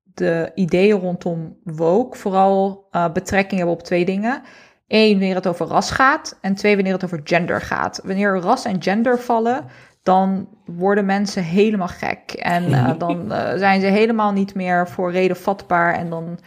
de 0.02 0.50
ideeën 0.54 1.00
rondom 1.00 1.58
woke 1.64 2.18
vooral 2.18 2.88
uh, 2.90 3.12
betrekking 3.12 3.60
hebben 3.60 3.76
op 3.76 3.82
twee 3.82 4.04
dingen. 4.04 4.42
Eén, 4.88 5.10
wanneer 5.18 5.34
het 5.34 5.46
over 5.46 5.66
ras 5.66 5.90
gaat. 5.90 6.38
En 6.40 6.54
twee, 6.54 6.74
wanneer 6.74 6.92
het 6.92 7.04
over 7.04 7.20
gender 7.24 7.60
gaat. 7.60 8.00
Wanneer 8.04 8.36
ras 8.36 8.64
en 8.64 8.82
gender 8.82 9.18
vallen, 9.18 9.64
dan 10.02 10.48
worden 10.64 11.04
mensen 11.04 11.42
helemaal 11.42 11.88
gek. 11.88 12.32
En 12.32 12.70
uh, 12.70 12.92
dan 12.98 13.32
uh, 13.32 13.52
zijn 13.56 13.80
ze 13.80 13.86
helemaal 13.86 14.32
niet 14.32 14.54
meer 14.54 14.88
voor 14.88 15.12
reden 15.12 15.36
vatbaar. 15.36 15.94
En 15.94 16.10
dan 16.10 16.38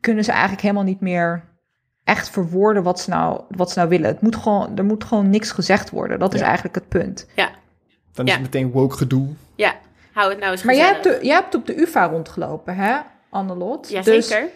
kunnen 0.00 0.24
ze 0.24 0.30
eigenlijk 0.30 0.62
helemaal 0.62 0.82
niet 0.82 1.00
meer 1.00 1.44
echt 2.04 2.30
verwoorden 2.30 2.82
wat 2.82 3.00
ze 3.00 3.10
nou, 3.10 3.40
wat 3.48 3.70
ze 3.70 3.78
nou 3.78 3.90
willen. 3.90 4.06
Het 4.06 4.20
moet 4.20 4.36
gewoon, 4.36 4.76
er 4.76 4.84
moet 4.84 5.04
gewoon 5.04 5.30
niks 5.30 5.50
gezegd 5.50 5.90
worden. 5.90 6.18
Dat 6.18 6.34
is 6.34 6.40
eigenlijk 6.40 6.74
het 6.74 6.88
punt. 6.88 7.26
Ja. 7.34 7.50
Dan 8.12 8.26
is 8.26 8.32
ja. 8.32 8.38
het 8.38 8.52
meteen 8.52 8.70
woke 8.70 8.96
gedoe. 8.96 9.28
Ja, 9.54 9.74
hou 10.12 10.30
het 10.30 10.38
nou 10.38 10.52
eens 10.52 10.62
Maar 10.62 10.74
jij 10.74 10.86
hebt, 10.86 11.02
de, 11.02 11.18
jij 11.22 11.34
hebt 11.34 11.54
op 11.54 11.66
de 11.66 11.80
UvA 11.80 12.08
rondgelopen, 12.08 12.76
hè, 12.76 12.96
Annelot? 13.30 13.88
Ja, 13.88 14.02
dus 14.02 14.28
zeker. 14.28 14.48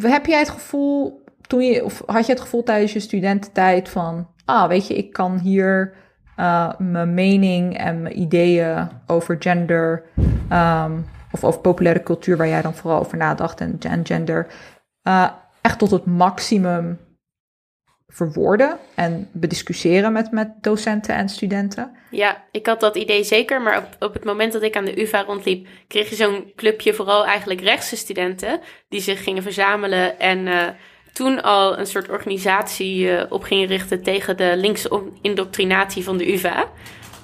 heb 0.00 0.26
jij 0.26 0.38
het 0.38 0.48
gevoel, 0.48 1.24
toen 1.48 1.62
je, 1.62 1.84
of 1.84 2.02
had 2.06 2.26
je 2.26 2.32
het 2.32 2.40
gevoel 2.40 2.62
tijdens 2.62 2.92
je 2.92 3.00
studententijd 3.00 3.88
van... 3.88 4.28
Ah, 4.44 4.68
weet 4.68 4.86
je, 4.86 4.94
ik 4.94 5.12
kan 5.12 5.38
hier 5.38 5.94
uh, 6.38 6.72
mijn 6.78 7.14
mening 7.14 7.78
en 7.78 8.02
mijn 8.02 8.20
ideeën 8.20 8.88
over 9.06 9.36
gender... 9.38 10.02
Um, 10.52 11.06
of 11.32 11.44
over 11.44 11.60
populaire 11.60 12.02
cultuur, 12.02 12.36
waar 12.36 12.48
jij 12.48 12.62
dan 12.62 12.74
vooral 12.74 13.00
over 13.00 13.18
nadacht, 13.18 13.60
en, 13.60 13.78
en 13.80 14.06
gender, 14.06 14.46
uh, 15.02 15.30
echt 15.60 15.78
tot 15.78 15.90
het 15.90 16.06
maximum 16.06 16.98
verwoorden 18.06 18.78
en 18.94 19.28
bediscussiëren 19.32 20.12
met, 20.12 20.30
met 20.30 20.50
docenten 20.60 21.14
en 21.14 21.28
studenten? 21.28 21.96
Ja, 22.10 22.44
ik 22.50 22.66
had 22.66 22.80
dat 22.80 22.96
idee 22.96 23.24
zeker, 23.24 23.62
maar 23.62 23.78
op, 23.78 23.96
op 23.98 24.12
het 24.12 24.24
moment 24.24 24.52
dat 24.52 24.62
ik 24.62 24.76
aan 24.76 24.84
de 24.84 25.00
UvA 25.00 25.22
rondliep, 25.22 25.66
kreeg 25.88 26.08
je 26.08 26.14
zo'n 26.14 26.52
clubje 26.56 26.94
vooral 26.94 27.26
eigenlijk 27.26 27.60
rechtse 27.60 27.96
studenten 27.96 28.60
die 28.88 29.00
zich 29.00 29.22
gingen 29.22 29.42
verzamelen 29.42 30.18
en 30.18 30.38
uh, 30.38 30.68
toen 31.18 31.42
al 31.42 31.78
een 31.78 31.86
soort 31.86 32.08
organisatie 32.08 33.04
uh, 33.04 33.22
op 33.28 33.42
gingen 33.42 33.66
richten 33.66 34.02
tegen 34.02 34.36
de 34.36 34.52
linkse 34.56 35.02
indoctrinatie 35.22 36.04
van 36.04 36.16
de 36.16 36.32
UvA. 36.32 36.60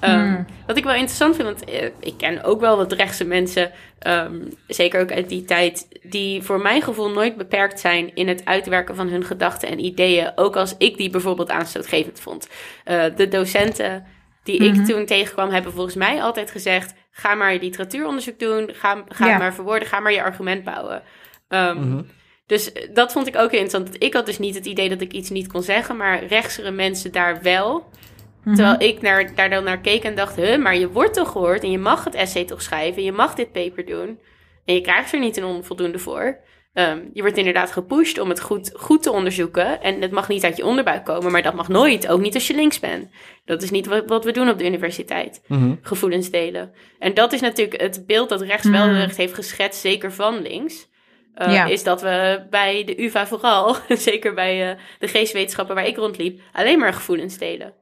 Um, 0.01 0.11
hmm. 0.11 0.45
Wat 0.67 0.77
ik 0.77 0.83
wel 0.83 0.93
interessant 0.93 1.35
vind, 1.35 1.47
want 1.47 1.69
uh, 1.69 1.83
ik 1.99 2.13
ken 2.17 2.43
ook 2.43 2.59
wel 2.59 2.77
wat 2.77 2.91
rechtse 2.91 3.25
mensen, 3.25 3.71
um, 4.07 4.49
zeker 4.67 5.01
ook 5.01 5.11
uit 5.11 5.29
die 5.29 5.43
tijd, 5.43 5.87
die 6.01 6.41
voor 6.41 6.61
mijn 6.61 6.81
gevoel 6.81 7.09
nooit 7.09 7.37
beperkt 7.37 7.79
zijn 7.79 8.15
in 8.15 8.27
het 8.27 8.45
uitwerken 8.45 8.95
van 8.95 9.07
hun 9.07 9.23
gedachten 9.23 9.69
en 9.69 9.85
ideeën, 9.85 10.31
ook 10.35 10.55
als 10.55 10.75
ik 10.77 10.97
die 10.97 11.09
bijvoorbeeld 11.09 11.49
aanstootgevend 11.49 12.19
vond. 12.19 12.49
Uh, 12.85 13.03
de 13.15 13.27
docenten 13.27 14.05
die 14.43 14.57
ik 14.57 14.85
toen 14.85 15.05
tegenkwam, 15.05 15.49
hebben 15.49 15.71
volgens 15.71 15.95
mij 15.95 16.21
altijd 16.21 16.51
gezegd: 16.51 16.93
ga 17.11 17.35
maar 17.35 17.53
je 17.53 17.59
literatuuronderzoek 17.59 18.39
doen, 18.39 18.69
ga, 18.73 19.03
ga 19.07 19.27
ja. 19.27 19.37
maar 19.37 19.53
verwoorden, 19.53 19.87
ga 19.87 19.99
maar 19.99 20.13
je 20.13 20.23
argument 20.23 20.63
bouwen. 20.63 21.01
Um, 21.49 21.77
mm-hmm. 21.77 22.05
Dus 22.45 22.71
dat 22.93 23.11
vond 23.11 23.27
ik 23.27 23.35
ook 23.35 23.51
interessant. 23.51 24.03
Ik 24.03 24.13
had 24.13 24.25
dus 24.25 24.39
niet 24.39 24.55
het 24.55 24.65
idee 24.65 24.89
dat 24.89 25.01
ik 25.01 25.11
iets 25.11 25.29
niet 25.29 25.47
kon 25.47 25.63
zeggen, 25.63 25.97
maar 25.97 26.25
rechtsere 26.25 26.71
mensen 26.71 27.11
daar 27.11 27.41
wel. 27.41 27.73
Mm-hmm. 27.73 28.55
Terwijl 28.55 28.89
ik 28.91 29.01
naar, 29.01 29.35
daar 29.35 29.49
dan 29.49 29.63
naar 29.63 29.81
keek 29.81 30.03
en 30.03 30.15
dacht, 30.15 30.35
huh, 30.35 30.61
maar 30.61 30.77
je 30.77 30.89
wordt 30.89 31.13
toch 31.13 31.31
gehoord 31.31 31.63
en 31.63 31.71
je 31.71 31.77
mag 31.77 32.03
het 32.03 32.15
essay 32.15 32.45
toch 32.45 32.61
schrijven, 32.61 33.03
je 33.03 33.11
mag 33.11 33.35
dit 33.35 33.51
paper 33.51 33.85
doen. 33.85 34.19
En 34.65 34.73
je 34.73 34.81
krijgt 34.81 35.13
er 35.13 35.19
niet 35.19 35.37
een 35.37 35.43
onvoldoende 35.43 35.99
voor. 35.99 36.39
Um, 36.73 37.09
je 37.13 37.21
wordt 37.21 37.37
inderdaad 37.37 37.71
gepusht 37.71 38.19
om 38.19 38.29
het 38.29 38.41
goed, 38.41 38.71
goed 38.73 39.03
te 39.03 39.11
onderzoeken. 39.11 39.81
En 39.81 40.01
het 40.01 40.11
mag 40.11 40.27
niet 40.27 40.43
uit 40.43 40.57
je 40.57 40.65
onderbuik 40.65 41.05
komen, 41.05 41.31
maar 41.31 41.41
dat 41.41 41.53
mag 41.53 41.67
nooit. 41.67 42.07
Ook 42.07 42.21
niet 42.21 42.33
als 42.33 42.47
je 42.47 42.55
links 42.55 42.79
bent. 42.79 43.09
Dat 43.45 43.61
is 43.61 43.71
niet 43.71 43.85
wat, 43.85 44.03
wat 44.07 44.25
we 44.25 44.31
doen 44.31 44.49
op 44.49 44.57
de 44.57 44.65
universiteit. 44.65 45.41
Mm-hmm. 45.47 45.79
Gevoelens 45.81 46.29
delen. 46.29 46.71
En 46.99 47.13
dat 47.13 47.33
is 47.33 47.41
natuurlijk 47.41 47.81
het 47.81 48.03
beeld 48.05 48.29
dat 48.29 48.41
rechts 48.41 48.65
mm-hmm. 48.65 48.85
wel 48.85 48.95
recht 48.95 49.17
heeft 49.17 49.33
geschetst, 49.33 49.81
zeker 49.81 50.11
van 50.11 50.41
links. 50.41 50.87
Uh, 51.37 51.53
ja. 51.53 51.65
Is 51.65 51.83
dat 51.83 52.01
we 52.01 52.45
bij 52.49 52.83
de 52.83 53.03
UvA 53.03 53.27
vooral, 53.27 53.75
zeker 54.09 54.33
bij 54.33 54.69
uh, 54.71 54.79
de 54.99 55.07
geestwetenschappen 55.07 55.75
waar 55.75 55.87
ik 55.87 55.97
rondliep, 55.97 56.41
alleen 56.51 56.79
maar 56.79 56.93
gevoelens 56.93 57.37
delen. 57.37 57.73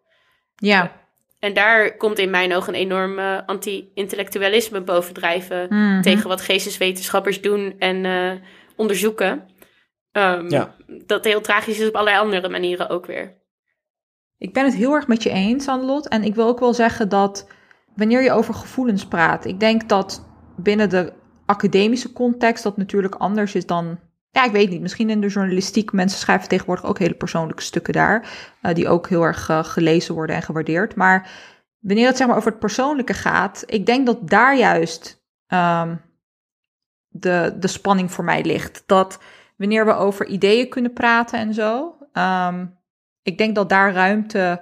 Ja. 0.55 1.01
En 1.39 1.53
daar 1.53 1.97
komt 1.97 2.19
in 2.19 2.29
mijn 2.29 2.55
ogen 2.55 2.73
een 2.73 2.79
enorm 2.79 3.19
uh, 3.19 3.39
anti-intellectualisme 3.45 4.81
bovendrijven 4.81 5.67
mm-hmm. 5.69 6.01
tegen 6.01 6.27
wat 6.27 6.41
geesteswetenschappers 6.41 7.41
doen 7.41 7.75
en 7.79 8.03
uh, 8.03 8.31
onderzoeken. 8.75 9.51
Um, 10.11 10.49
ja. 10.49 10.75
Dat 11.05 11.25
heel 11.25 11.41
tragisch 11.41 11.79
is 11.79 11.87
op 11.87 11.95
allerlei 11.95 12.17
andere 12.17 12.49
manieren 12.49 12.89
ook 12.89 13.05
weer. 13.05 13.37
ik 14.37 14.53
ben 14.53 14.65
het 14.65 14.75
heel 14.75 14.93
erg 14.93 15.07
met 15.07 15.23
je 15.23 15.29
eens, 15.29 15.67
Annelot. 15.67 16.07
En 16.07 16.23
ik 16.23 16.35
wil 16.35 16.47
ook 16.47 16.59
wel 16.59 16.73
zeggen 16.73 17.09
dat 17.09 17.47
wanneer 17.95 18.23
je 18.23 18.31
over 18.31 18.53
gevoelens 18.53 19.05
praat, 19.05 19.45
ik 19.45 19.59
denk 19.59 19.89
dat 19.89 20.25
binnen 20.57 20.89
de 20.89 21.13
academische 21.45 22.13
context 22.13 22.63
dat 22.63 22.77
natuurlijk 22.77 23.15
anders 23.15 23.56
is 23.56 23.65
dan. 23.65 23.99
Ja, 24.32 24.45
ik 24.45 24.51
weet 24.51 24.69
niet. 24.69 24.82
Misschien 24.82 25.10
in 25.10 25.21
de 25.21 25.27
journalistiek. 25.27 25.91
Mensen 25.91 26.19
schrijven 26.19 26.49
tegenwoordig 26.49 26.86
ook 26.86 26.99
hele 26.99 27.13
persoonlijke 27.13 27.63
stukken 27.63 27.93
daar. 27.93 28.29
Uh, 28.62 28.73
die 28.73 28.88
ook 28.88 29.10
heel 29.10 29.23
erg 29.23 29.49
uh, 29.49 29.63
gelezen 29.63 30.13
worden 30.13 30.36
en 30.36 30.41
gewaardeerd. 30.41 30.95
Maar 30.95 31.29
wanneer 31.79 32.08
het 32.08 32.17
zeg 32.17 32.27
maar 32.27 32.38
over 32.38 32.49
het 32.49 32.60
persoonlijke 32.60 33.13
gaat. 33.13 33.63
Ik 33.65 33.86
denk 33.86 34.06
dat 34.06 34.29
daar 34.29 34.58
juist 34.58 35.23
um, 35.47 36.01
de, 37.08 37.56
de 37.60 37.67
spanning 37.67 38.12
voor 38.12 38.23
mij 38.23 38.43
ligt. 38.43 38.84
Dat 38.86 39.19
wanneer 39.58 39.86
we 39.86 39.93
over 39.93 40.25
ideeën 40.25 40.69
kunnen 40.69 40.93
praten 40.93 41.39
en 41.39 41.53
zo. 41.53 41.95
Um, 42.13 42.77
ik 43.21 43.38
denk 43.38 43.56
dat 43.56 43.69
daar 43.69 43.93
ruimte 43.93 44.62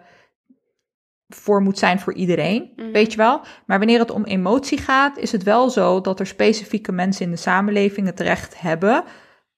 voor 1.36 1.62
moet 1.62 1.78
zijn 1.80 2.00
voor 2.00 2.13
iedereen, 2.13 2.72
Mhm. 2.76 2.91
weet 2.91 3.12
je 3.12 3.17
wel. 3.17 3.41
Maar 3.65 3.78
wanneer 3.78 4.00
het 4.00 4.12
om 4.12 4.24
emotie 4.24 4.78
gaat, 4.78 5.17
is 5.17 5.32
het 5.32 5.44
wel 5.44 5.70
zo 5.70 6.02
dat 6.02 6.20
er 6.20 6.28
specifieke 6.28 6.91
mensen 6.91 7.26
in 7.26 7.32
de 7.32 7.38
samenleving 7.38 8.08
het 8.08 8.20
recht 8.20 8.62
hebben 8.62 9.04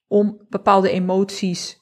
om 0.07 0.45
bepaalde 0.49 0.89
emoties 0.91 1.81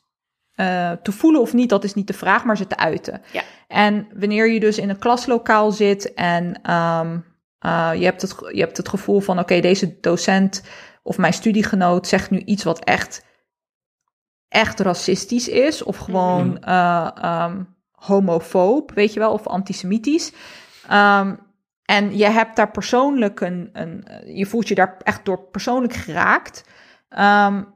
uh, 0.56 0.92
te 0.92 1.12
voelen 1.12 1.42
of 1.42 1.54
niet, 1.54 1.70
dat 1.70 1.84
is 1.84 1.94
niet 1.94 2.08
de 2.08 2.14
vraag, 2.14 2.44
maar 2.46 2.58
ze 2.58 2.68
te 2.68 2.78
uiten. 2.78 3.22
Ja. 3.32 3.42
En 3.68 4.08
wanneer 4.20 4.52
je 4.52 4.60
dus 4.60 4.78
in 4.78 4.90
een 4.90 5.00
klaslokaal 5.00 5.72
zit 5.72 6.14
en 6.14 6.72
um, 6.72 7.26
uh, 7.66 7.92
je, 7.96 8.04
hebt 8.04 8.22
het, 8.22 8.36
je 8.52 8.60
hebt 8.60 8.78
het 8.78 8.90
gevoel 8.90 9.20
van: 9.20 9.34
oké, 9.36 9.44
okay, 9.44 9.62
deze 9.62 9.98
docent 10.00 10.64
of 11.04 11.18
mijn 11.18 11.34
studiegenoot 11.34 12.08
zegt 12.08 12.30
nu 12.30 12.40
iets 12.40 12.64
wat 12.64 12.84
echt, 12.84 13.26
echt 14.48 14.80
racistisch 14.80 15.48
is, 15.48 15.84
of 15.84 15.98
gewoon 15.98 16.48
Mhm. 16.48 16.70
uh, 16.70 17.10
um, 17.24 17.76
homofoob, 18.02 18.92
weet 18.94 19.14
je 19.14 19.20
wel, 19.20 19.34
of 19.34 19.48
antisemitisch. 19.48 20.34
Um, 20.92 21.40
en 21.86 22.18
je 22.18 22.26
hebt 22.26 22.56
daar 22.56 22.72
persoonlijk 22.72 23.40
een, 23.40 23.70
een, 23.74 24.06
je 24.26 24.46
voelt 24.46 24.68
je 24.68 24.76
daar 24.76 24.98
echt 25.04 25.26
door 25.26 25.40
persoonlijk 25.40 25.94
geraakt. 25.94 26.64
Um, 27.20 27.74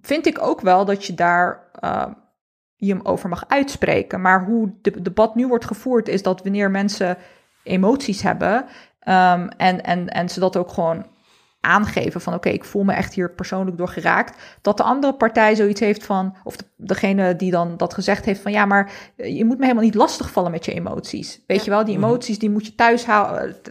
vind 0.00 0.26
ik 0.26 0.42
ook 0.42 0.60
wel 0.60 0.84
dat 0.84 1.04
je 1.04 1.14
daar 1.14 1.70
uh, 1.84 2.06
je 2.76 2.92
hem 2.92 3.04
over 3.04 3.28
mag 3.28 3.44
uitspreken. 3.48 4.20
Maar 4.20 4.44
hoe 4.44 4.74
de 4.82 5.02
debat 5.02 5.34
nu 5.34 5.46
wordt 5.46 5.64
gevoerd, 5.64 6.08
is 6.08 6.22
dat 6.22 6.42
wanneer 6.42 6.70
mensen 6.70 7.16
emoties 7.62 8.22
hebben 8.22 8.66
en, 9.56 9.82
en, 9.82 10.08
en 10.08 10.28
ze 10.28 10.40
dat 10.40 10.56
ook 10.56 10.70
gewoon 10.70 11.06
aangeven 11.68 12.20
van 12.20 12.34
oké, 12.34 12.46
okay, 12.46 12.58
ik 12.58 12.64
voel 12.64 12.84
me 12.84 12.92
echt 12.92 13.14
hier 13.14 13.30
persoonlijk 13.30 13.76
door 13.76 13.88
geraakt, 13.88 14.42
dat 14.62 14.76
de 14.76 14.82
andere 14.82 15.14
partij 15.14 15.54
zoiets 15.54 15.80
heeft 15.80 16.04
van, 16.04 16.36
of 16.44 16.56
de, 16.56 16.64
degene 16.76 17.36
die 17.36 17.50
dan 17.50 17.76
dat 17.76 17.94
gezegd 17.94 18.24
heeft 18.24 18.40
van 18.40 18.52
ja, 18.52 18.64
maar 18.64 18.90
je 19.16 19.44
moet 19.44 19.56
me 19.56 19.62
helemaal 19.62 19.84
niet 19.84 19.94
lastigvallen 19.94 20.50
met 20.50 20.64
je 20.64 20.72
emoties. 20.72 21.40
Weet 21.46 21.58
Ja. 21.58 21.64
je 21.64 21.70
wel, 21.70 21.84
die 21.84 21.96
emoties 21.96 22.38
die 22.38 22.50
moet 22.50 22.66
je 22.66 22.74
thuis, 22.74 23.06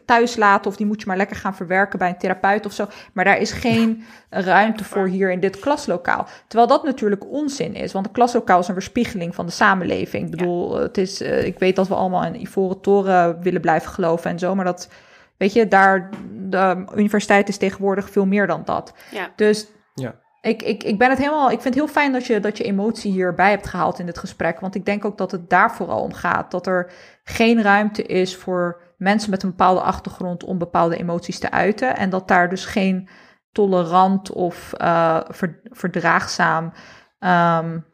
thuis 0.05 0.35
laten 0.35 0.71
of 0.71 0.77
die 0.77 0.85
moet 0.85 0.99
je 0.99 1.07
maar 1.07 1.17
lekker 1.17 1.35
gaan 1.35 1.55
verwerken 1.55 1.99
bij 1.99 2.09
een 2.09 2.17
therapeut 2.17 2.65
of 2.65 2.73
zo. 2.73 2.87
Maar 3.13 3.25
daar 3.25 3.37
is 3.37 3.51
geen 3.51 4.03
ruimte 4.29 4.83
voor 4.83 5.07
hier 5.07 5.31
in 5.31 5.39
dit 5.39 5.59
klaslokaal. 5.59 6.27
Terwijl 6.47 6.69
dat 6.69 6.83
natuurlijk 6.83 7.25
onzin 7.31 7.73
is, 7.75 7.91
want 7.91 8.05
een 8.05 8.11
klaslokaal 8.11 8.59
is 8.59 8.67
een 8.67 8.73
weerspiegeling 8.73 9.35
van 9.35 9.45
de 9.45 9.51
samenleving. 9.51 10.25
Ik 10.25 10.31
bedoel, 10.31 10.75
ja. 10.75 10.81
het 10.81 10.97
is, 10.97 11.21
uh, 11.21 11.45
ik 11.45 11.59
weet 11.59 11.75
dat 11.75 11.87
we 11.87 11.95
allemaal 11.95 12.25
in 12.25 12.41
Ivoren 12.41 12.81
Toren 12.81 13.41
willen 13.41 13.61
blijven 13.61 13.91
geloven 13.91 14.31
en 14.31 14.39
zo, 14.39 14.55
maar 14.55 14.65
dat 14.65 14.89
Weet 15.37 15.53
je, 15.53 15.67
daar, 15.67 16.09
de 16.31 16.85
universiteit 16.95 17.49
is 17.49 17.57
tegenwoordig 17.57 18.09
veel 18.09 18.25
meer 18.25 18.47
dan 18.47 18.61
dat. 18.65 18.93
Ja. 19.11 19.29
Dus 19.35 19.67
Ja. 19.93 20.15
ik, 20.41 20.61
ik, 20.61 20.83
ik 20.83 20.97
ben 20.97 21.09
het 21.09 21.17
helemaal. 21.17 21.51
Ik 21.51 21.61
vind 21.61 21.63
het 21.63 21.83
heel 21.83 21.93
fijn 21.93 22.11
dat 22.11 22.25
je, 22.25 22.39
dat 22.39 22.57
je 22.57 22.63
emotie 22.63 23.11
hierbij 23.11 23.49
hebt 23.49 23.67
gehaald 23.67 23.99
in 23.99 24.05
dit 24.05 24.17
gesprek. 24.17 24.59
Want 24.59 24.75
ik 24.75 24.85
denk 24.85 25.05
ook 25.05 25.17
dat 25.17 25.31
het 25.31 25.49
daar 25.49 25.71
vooral 25.71 26.01
om 26.01 26.13
gaat. 26.13 26.51
Dat 26.51 26.67
er 26.67 26.91
geen 27.23 27.61
ruimte 27.61 28.03
is 28.03 28.35
voor 28.35 28.81
mensen 28.97 29.29
met 29.29 29.43
een 29.43 29.49
bepaalde 29.49 29.81
achtergrond 29.81 30.43
om 30.43 30.57
bepaalde 30.57 30.97
emoties 30.97 31.39
te 31.39 31.51
uiten. 31.51 31.95
En 31.95 32.09
dat 32.09 32.27
daar 32.27 32.49
dus 32.49 32.65
geen 32.65 33.09
tolerant 33.51 34.31
of 34.31 34.73
uh, 34.81 35.19
ver, 35.27 35.59
verdraagzaam. 35.63 36.73
Um, 37.19 37.85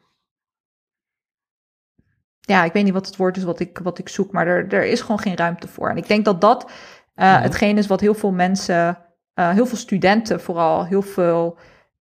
ja, 2.39 2.63
ik 2.63 2.73
weet 2.73 2.83
niet 2.83 2.93
wat 2.93 3.05
het 3.05 3.17
woord 3.17 3.37
is 3.37 3.43
wat 3.43 3.59
ik, 3.59 3.79
wat 3.83 3.97
ik 3.97 4.09
zoek, 4.09 4.31
maar 4.31 4.47
er, 4.47 4.73
er 4.73 4.85
is 4.85 5.01
gewoon 5.01 5.19
geen 5.19 5.35
ruimte 5.35 5.67
voor. 5.67 5.89
En 5.89 5.97
ik 5.97 6.07
denk 6.07 6.25
dat 6.25 6.41
dat 6.41 6.71
uh, 7.15 7.33
Mhm. 7.33 7.41
hetgeen 7.41 7.77
is 7.77 7.87
wat 7.87 7.99
heel 7.99 8.13
veel 8.13 8.31
mensen, 8.31 8.97
uh, 9.35 9.49
heel 9.49 9.65
veel 9.65 9.77
studenten 9.77 10.41
vooral, 10.41 10.85
heel 10.85 11.01
veel 11.01 11.57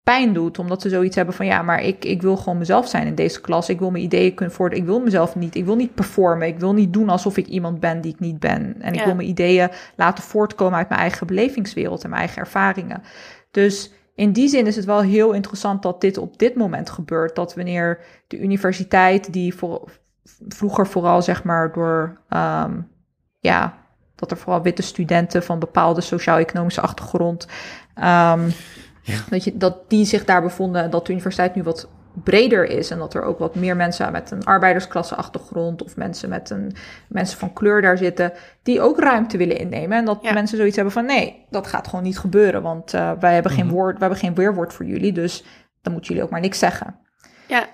pijn 0.03 0.33
doet. 0.33 0.59
Omdat 0.59 0.81
ze 0.81 0.89
zoiets 0.89 1.15
hebben 1.15 1.35
van 1.35 1.45
ja, 1.45 1.61
maar 1.61 1.81
ik, 1.83 2.05
ik 2.05 2.21
wil 2.21 2.37
gewoon 2.37 2.57
mezelf 2.57 2.87
zijn 2.87 3.07
in 3.07 3.15
deze 3.15 3.41
klas. 3.41 3.69
Ik 3.69 3.79
wil 3.79 3.91
mijn 3.91 4.03
ideeën 4.03 4.33
kunnen 4.33 4.55
voort. 4.55 4.73
Ik 4.73 4.85
wil 4.85 4.99
mezelf 4.99 5.35
niet. 5.35 5.55
Ik 5.55 5.65
wil 5.65 5.75
niet 5.75 5.93
performen. 5.95 6.47
Ik 6.47 6.59
wil 6.59 6.73
niet 6.73 6.93
doen 6.93 7.09
alsof 7.09 7.37
ik 7.37 7.47
iemand 7.47 7.79
ben 7.79 8.01
die 8.01 8.13
ik 8.13 8.19
niet 8.19 8.39
ben. 8.39 8.81
En 8.81 8.93
ik 8.93 8.99
Ja. 8.99 9.05
wil 9.05 9.15
mijn 9.15 9.27
ideeën 9.27 9.69
laten 9.95 10.23
voortkomen 10.23 10.77
uit 10.77 10.89
mijn 10.89 11.01
eigen 11.01 11.27
belevingswereld 11.27 12.03
en 12.03 12.09
mijn 12.09 12.21
eigen 12.21 12.41
ervaringen. 12.41 13.01
Dus 13.51 13.91
in 14.15 14.31
die 14.31 14.47
zin 14.47 14.67
is 14.67 14.75
het 14.75 14.85
wel 14.85 15.01
heel 15.01 15.31
interessant 15.33 15.81
dat 15.81 16.01
dit 16.01 16.17
op 16.17 16.37
dit 16.39 16.55
moment 16.55 16.89
gebeurt. 16.89 17.35
Dat 17.35 17.55
wanneer 17.55 17.99
de 18.27 18.39
universiteit, 18.39 19.33
die 19.33 19.55
voor, 19.55 19.89
vroeger 20.47 20.87
vooral 20.87 21.21
zeg 21.21 21.43
maar 21.43 21.71
door, 21.73 22.21
um, 22.29 22.87
ja, 23.39 23.77
dat 24.17 24.32
er 24.32 24.38
vooral 24.38 24.62
witte 24.62 24.82
studenten 24.82 25.43
van 25.43 25.60
bepaalde 25.60 26.01
sociaal-economische 26.01 26.82
achtergrond, 26.82 27.47
um, 27.95 28.51
Ja. 29.01 29.17
dat, 29.30 29.43
je, 29.43 29.58
dat 29.58 29.89
die 29.89 30.06
zich 30.06 30.25
daar 30.25 30.41
bevonden 30.41 30.84
en 30.84 30.89
dat 30.89 31.06
de 31.06 31.12
universiteit 31.12 31.56
nu 31.56 31.63
wat 31.63 31.88
breder 32.23 32.63
is 32.69 32.89
en 32.91 32.97
dat 32.97 33.13
er 33.13 33.23
ook 33.23 33.39
wat 33.39 33.56
meer 33.56 33.75
mensen 33.75 34.12
met 34.12 34.32
een 34.32 34.43
arbeidersklasse 34.45 35.15
achtergrond 35.15 35.84
of 35.84 35.95
mensen 35.95 36.30
met 36.30 36.49
een 36.49 36.75
mensen 37.08 37.38
van 37.38 37.53
kleur 37.53 37.82
daar 37.82 37.97
zitten 37.97 38.34
die 38.63 38.82
ook 38.82 38.99
ruimte 38.99 39.38
willen 39.38 39.58
innemen 39.58 39.97
en 39.97 40.06
dat 40.06 40.19
Ja. 40.21 40.34
mensen 40.34 40.58
zoiets 40.58 40.75
hebben 40.75 40.93
van 40.93 41.06
nee 41.06 41.45
dat 41.49 41.67
gaat 41.67 41.88
gewoon 41.88 42.03
niet 42.03 42.19
gebeuren 42.19 42.62
want 42.62 42.93
uh, 42.93 43.12
wij 43.19 43.34
hebben 43.34 43.51
geen 43.51 43.65
Mhm. 43.65 43.73
woord 43.73 43.91
wij 43.91 44.08
hebben 44.08 44.19
geen 44.19 44.36
weerwoord 44.36 44.73
voor 44.73 44.86
jullie 44.86 45.12
dus 45.13 45.43
dan 45.82 45.91
moeten 45.93 46.10
jullie 46.12 46.25
ook 46.25 46.32
maar 46.34 46.41
niks 46.41 46.60
zeggen 46.60 46.95
Ja, 47.47 47.65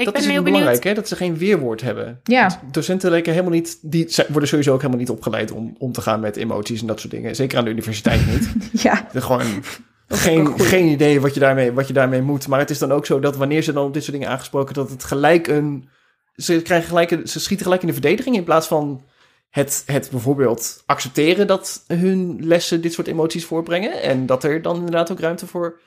ik 0.00 0.06
dat 0.06 0.14
ben 0.14 0.22
is 0.22 0.28
heel 0.28 0.42
heel 0.42 0.44
benieuwd. 0.44 0.60
belangrijk, 0.60 0.84
hè? 0.84 0.94
dat 0.94 1.08
ze 1.08 1.16
geen 1.16 1.38
weerwoord 1.38 1.80
hebben. 1.80 2.20
ja 2.24 2.60
Docenten 2.70 3.10
lijken 3.10 3.32
helemaal 3.32 3.52
niet, 3.52 3.78
die 3.82 4.08
worden 4.28 4.48
sowieso 4.48 4.72
ook 4.72 4.80
helemaal 4.80 5.00
niet 5.00 5.10
opgeleid 5.10 5.50
om 5.50 5.74
om 5.78 5.92
te 5.92 6.00
gaan 6.00 6.20
met 6.20 6.36
emoties 6.36 6.80
en 6.80 6.86
dat 6.86 7.00
soort 7.00 7.12
dingen. 7.12 7.36
Zeker 7.36 7.58
aan 7.58 7.64
de 7.64 7.70
universiteit 7.70 8.26
niet. 8.26 8.52
ja 8.82 9.08
Er 9.12 9.22
gewoon 9.22 9.62
geen, 10.08 10.60
geen 10.60 10.86
idee 10.86 11.20
wat 11.20 11.34
je, 11.34 11.40
daarmee, 11.40 11.72
wat 11.72 11.86
je 11.86 11.92
daarmee 11.92 12.22
moet. 12.22 12.48
Maar 12.48 12.58
het 12.58 12.70
is 12.70 12.78
dan 12.78 12.92
ook 12.92 13.06
zo 13.06 13.20
dat 13.20 13.36
wanneer 13.36 13.62
ze 13.62 13.72
dan 13.72 13.86
op 13.86 13.94
dit 13.94 14.02
soort 14.02 14.16
dingen 14.16 14.32
aangesproken, 14.32 14.74
dat 14.74 14.90
het 14.90 15.04
gelijk 15.04 15.46
een. 15.46 15.88
Ze, 16.36 16.62
krijgen 16.62 16.88
gelijk 16.88 17.10
een, 17.10 17.28
ze 17.28 17.40
schieten 17.40 17.64
gelijk 17.64 17.82
in 17.82 17.88
de 17.88 17.92
verdediging 17.92 18.36
in 18.36 18.44
plaats 18.44 18.66
van 18.66 19.04
het, 19.50 19.82
het 19.86 20.08
bijvoorbeeld 20.10 20.82
accepteren 20.86 21.46
dat 21.46 21.84
hun 21.86 22.38
lessen 22.46 22.80
dit 22.80 22.92
soort 22.92 23.06
emoties 23.06 23.44
voorbrengen. 23.44 24.02
En 24.02 24.26
dat 24.26 24.44
er 24.44 24.62
dan 24.62 24.76
inderdaad 24.76 25.12
ook 25.12 25.20
ruimte 25.20 25.46
voor 25.46 25.80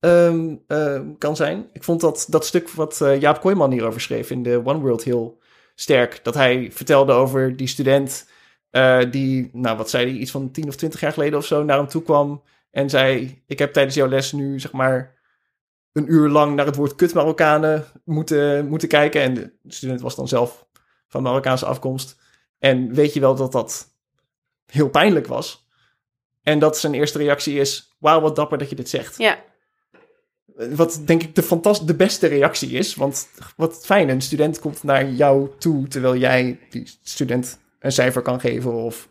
ehm, 0.00 0.56
ehm, 0.66 1.14
kan 1.18 1.36
zijn. 1.36 1.68
Ik 1.72 1.84
vond 1.84 2.00
dat, 2.00 2.26
dat 2.28 2.46
stuk 2.46 2.70
wat 2.70 3.00
eh, 3.00 3.20
Jaap 3.20 3.40
Kooijman 3.40 3.70
hierover 3.70 4.00
schreef 4.00 4.30
in 4.30 4.42
de 4.42 4.60
One 4.64 4.78
World 4.80 5.04
heel 5.04 5.38
sterk. 5.74 6.20
Dat 6.22 6.34
hij 6.34 6.68
vertelde 6.72 7.12
over 7.12 7.56
die 7.56 7.66
student 7.66 8.28
eh, 8.70 9.00
die, 9.10 9.50
nou 9.52 9.76
wat 9.76 9.90
zei 9.90 10.10
hij, 10.10 10.18
iets 10.18 10.30
van 10.30 10.50
10 10.50 10.68
of 10.68 10.76
20 10.76 11.00
jaar 11.00 11.12
geleden 11.12 11.38
of 11.38 11.46
zo 11.46 11.64
naar 11.64 11.76
hem 11.76 11.88
toe 11.88 12.02
kwam. 12.02 12.42
En 12.70 12.90
zei, 12.90 13.42
ik 13.46 13.58
heb 13.58 13.72
tijdens 13.72 13.94
jouw 13.94 14.08
les 14.08 14.32
nu 14.32 14.60
zeg 14.60 14.72
maar 14.72 15.14
een 15.92 16.12
uur 16.12 16.28
lang 16.28 16.54
naar 16.54 16.66
het 16.66 16.76
woord 16.76 16.94
kut 16.94 17.14
Marokkanen 17.14 17.84
moeten, 18.04 18.68
moeten 18.68 18.88
kijken. 18.88 19.20
En 19.22 19.34
de 19.34 19.52
student 19.68 20.00
was 20.00 20.16
dan 20.16 20.28
zelf 20.28 20.66
van 21.08 21.22
Marokkaanse 21.22 21.66
afkomst. 21.66 22.16
En 22.58 22.94
weet 22.94 23.14
je 23.14 23.20
wel 23.20 23.34
dat 23.34 23.52
dat 23.52 23.88
heel 24.66 24.88
pijnlijk 24.88 25.26
was? 25.26 25.68
En 26.42 26.58
dat 26.58 26.78
zijn 26.78 26.94
eerste 26.94 27.18
reactie 27.18 27.58
is, 27.58 27.96
wauw 27.98 28.20
wat 28.20 28.36
dapper 28.36 28.58
dat 28.58 28.70
je 28.70 28.76
dit 28.76 28.88
zegt. 28.88 29.18
Ja, 29.18 29.38
Wat 30.74 31.00
denk 31.04 31.22
ik 31.22 31.34
de, 31.34 31.42
fantast 31.42 31.86
de 31.86 31.94
beste 31.94 32.26
reactie 32.26 32.70
is. 32.70 32.94
Want 32.94 33.28
wat 33.56 33.86
fijn, 33.86 34.08
een 34.08 34.20
student 34.20 34.58
komt 34.58 34.82
naar 34.82 35.10
jou 35.10 35.48
toe 35.58 35.88
terwijl 35.88 36.16
jij 36.16 36.58
die 36.70 36.90
student 37.02 37.58
een 37.80 37.92
cijfer 37.92 38.22
kan 38.22 38.40
geven 38.40 38.72
of, 38.72 39.08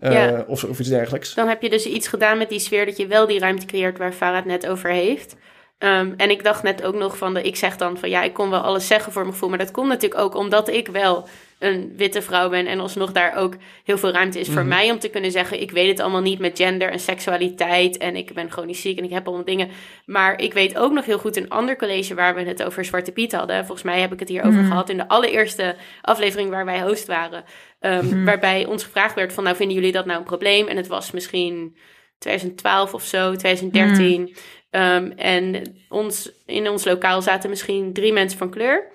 eh, 0.00 0.12
Ja. 0.12 0.44
of, 0.46 0.64
of 0.64 0.78
iets 0.78 0.88
dergelijks. 0.88 1.34
dan 1.34 1.48
heb 1.48 1.62
je 1.62 1.70
dus 1.70 1.86
iets 1.86 2.08
gedaan 2.08 2.38
met 2.38 2.48
die 2.48 2.58
sfeer 2.58 2.86
dat 2.86 2.96
je 2.96 3.06
wel 3.06 3.26
die 3.26 3.38
ruimte 3.38 3.66
creëert 3.66 3.98
waar 3.98 4.12
Farah 4.12 4.36
het 4.36 4.44
net 4.44 4.66
over 4.66 4.90
heeft. 4.90 5.36
Ehm, 5.78 6.12
en 6.16 6.30
ik 6.30 6.44
dacht 6.44 6.62
net 6.62 6.82
ook 6.82 6.94
nog 6.94 7.16
van, 7.16 7.34
de, 7.34 7.42
ik 7.42 7.56
zeg 7.56 7.76
dan 7.76 7.98
van 7.98 8.08
ja, 8.10 8.22
ik 8.22 8.32
kon 8.32 8.50
wel 8.50 8.60
alles 8.60 8.86
zeggen 8.86 9.12
voor 9.12 9.22
mijn 9.22 9.32
gevoel. 9.34 9.48
Maar 9.48 9.58
dat 9.58 9.70
komt 9.70 9.88
natuurlijk 9.88 10.20
ook 10.20 10.34
omdat 10.34 10.68
ik 10.68 10.88
wel 10.88 11.28
een 11.58 11.92
witte 11.96 12.22
vrouw 12.22 12.48
ben. 12.48 12.66
En 12.66 12.80
alsnog 12.80 13.12
daar 13.12 13.36
ook 13.36 13.54
heel 13.84 13.98
veel 13.98 14.10
ruimte 14.10 14.40
is 14.40 14.46
voor 14.48 14.60
Mhm. 14.60 14.68
mij 14.68 14.90
om 14.90 14.98
te 14.98 15.08
kunnen 15.08 15.30
zeggen: 15.30 15.60
Ik 15.60 15.70
weet 15.70 15.88
het 15.88 16.00
allemaal 16.00 16.20
niet 16.20 16.38
met 16.38 16.56
gender 16.58 16.90
en 16.90 17.00
seksualiteit. 17.00 17.96
En 17.96 18.16
ik 18.16 18.32
ben 18.34 18.50
chronisch 18.50 18.80
ziek 18.80 18.98
en 18.98 19.04
ik 19.04 19.10
heb 19.10 19.26
allemaal 19.26 19.44
dingen. 19.44 19.68
Maar 20.06 20.40
ik 20.40 20.52
weet 20.52 20.78
ook 20.78 20.92
nog 20.92 21.04
heel 21.04 21.18
goed 21.18 21.36
een 21.36 21.48
ander 21.48 21.76
college 21.76 22.14
waar 22.14 22.34
we 22.34 22.42
het 22.42 22.62
over 22.62 22.84
Zwarte 22.84 23.12
Piet 23.12 23.32
hadden. 23.32 23.58
Volgens 23.58 23.82
mij 23.82 24.00
heb 24.00 24.12
ik 24.12 24.18
het 24.20 24.28
hierover 24.28 24.60
Mhm. 24.60 24.68
gehad 24.68 24.88
in 24.88 24.96
de 24.96 25.08
allereerste 25.08 25.76
aflevering 26.02 26.50
waar 26.50 26.64
wij 26.64 26.80
host 26.80 27.06
waren. 27.06 27.44
Ehm, 27.80 28.06
Mhm. 28.06 28.24
Waarbij 28.24 28.66
ons 28.66 28.84
gevraagd 28.84 29.14
werd: 29.14 29.32
van, 29.32 29.44
Nou, 29.44 29.56
vinden 29.56 29.76
jullie 29.76 29.92
dat 29.92 30.06
nou 30.06 30.18
een 30.18 30.24
probleem? 30.24 30.66
En 30.66 30.76
het 30.76 30.86
was 30.86 31.10
misschien 31.10 31.76
2012 32.18 32.94
of 32.94 33.02
zo, 33.02 33.34
2013. 33.34 34.34
Ehm, 34.70 35.10
en 35.10 35.74
ons, 35.88 36.32
in 36.46 36.68
ons 36.68 36.84
lokaal 36.84 37.22
zaten 37.22 37.50
misschien 37.50 37.92
drie 37.92 38.12
mensen 38.12 38.38
van 38.38 38.50
kleur. 38.50 38.86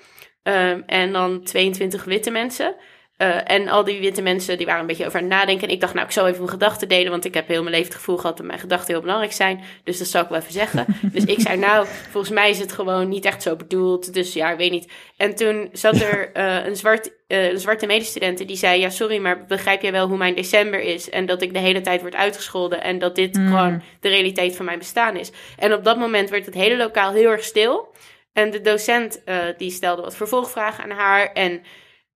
Ehm, 0.43 0.81
en 0.85 1.11
dan 1.11 1.43
22 1.43 2.03
witte 2.03 2.31
mensen. 2.31 2.75
Eh, 3.17 3.51
en 3.51 3.67
al 3.67 3.83
die 3.83 3.99
witte 3.99 4.21
mensen 4.21 4.57
die 4.57 4.65
waren 4.65 4.81
een 4.81 4.87
beetje 4.87 5.05
over 5.05 5.19
aan 5.19 5.25
het 5.25 5.33
nadenken. 5.33 5.67
En 5.67 5.73
ik 5.73 5.81
dacht, 5.81 5.93
nou, 5.93 6.05
ik 6.05 6.11
zal 6.11 6.25
even 6.25 6.37
mijn 6.37 6.49
gedachten 6.49 6.87
delen. 6.87 7.11
Want 7.11 7.25
ik 7.25 7.33
heb 7.33 7.47
heel 7.47 7.61
mijn 7.61 7.75
leven 7.75 7.87
het 7.87 7.97
gevoel 7.97 8.17
gehad 8.17 8.37
dat 8.37 8.45
mijn 8.45 8.59
gedachten 8.59 8.93
heel 8.93 9.01
belangrijk 9.01 9.33
zijn. 9.33 9.63
Dus 9.83 9.97
dat 9.97 10.07
zal 10.07 10.21
ik 10.21 10.29
wel 10.29 10.39
even 10.39 10.53
zeggen. 10.53 10.85
dus 11.13 11.25
ik 11.25 11.39
zei, 11.39 11.57
nou, 11.57 11.87
volgens 12.09 12.33
mij 12.33 12.49
is 12.49 12.59
het 12.59 12.71
gewoon 12.71 13.09
niet 13.09 13.25
echt 13.25 13.41
zo 13.41 13.55
bedoeld. 13.55 14.13
Dus 14.13 14.33
ja, 14.33 14.51
ik 14.51 14.57
weet 14.57 14.71
niet. 14.71 14.91
En 15.17 15.35
toen 15.35 15.69
zat 15.71 16.01
er 16.01 16.31
eh, 16.33 16.65
een, 16.65 16.75
zwart, 16.75 17.11
uh, 17.27 17.51
een 17.51 17.59
zwarte 17.59 17.85
medestudent 17.85 18.47
die 18.47 18.57
zei... 18.57 18.79
Ja, 18.79 18.89
sorry, 18.89 19.17
maar 19.17 19.45
begrijp 19.45 19.81
jij 19.81 19.91
wel 19.91 20.07
hoe 20.07 20.17
mijn 20.17 20.35
december 20.35 20.79
is? 20.79 21.09
En 21.09 21.25
dat 21.25 21.41
ik 21.41 21.53
de 21.53 21.59
hele 21.59 21.81
tijd 21.81 22.01
word 22.01 22.15
uitgescholden. 22.15 22.83
En 22.83 22.99
dat 22.99 23.15
dit 23.15 23.37
gewoon 23.37 23.81
de 23.99 24.09
realiteit 24.09 24.55
van 24.55 24.65
mijn 24.65 24.79
bestaan 24.79 25.15
is. 25.15 25.31
En 25.57 25.73
op 25.73 25.83
dat 25.83 25.97
moment 25.97 26.29
werd 26.29 26.45
het 26.45 26.55
hele 26.55 26.77
lokaal 26.77 27.11
heel 27.11 27.29
erg 27.29 27.43
stil. 27.43 27.93
En 28.33 28.51
de 28.51 28.61
docent 28.61 29.21
die 29.57 29.71
stelde 29.71 30.01
wat 30.01 30.15
vervolgvragen 30.15 30.83
aan 30.83 30.97
haar. 30.97 31.31
En 31.33 31.61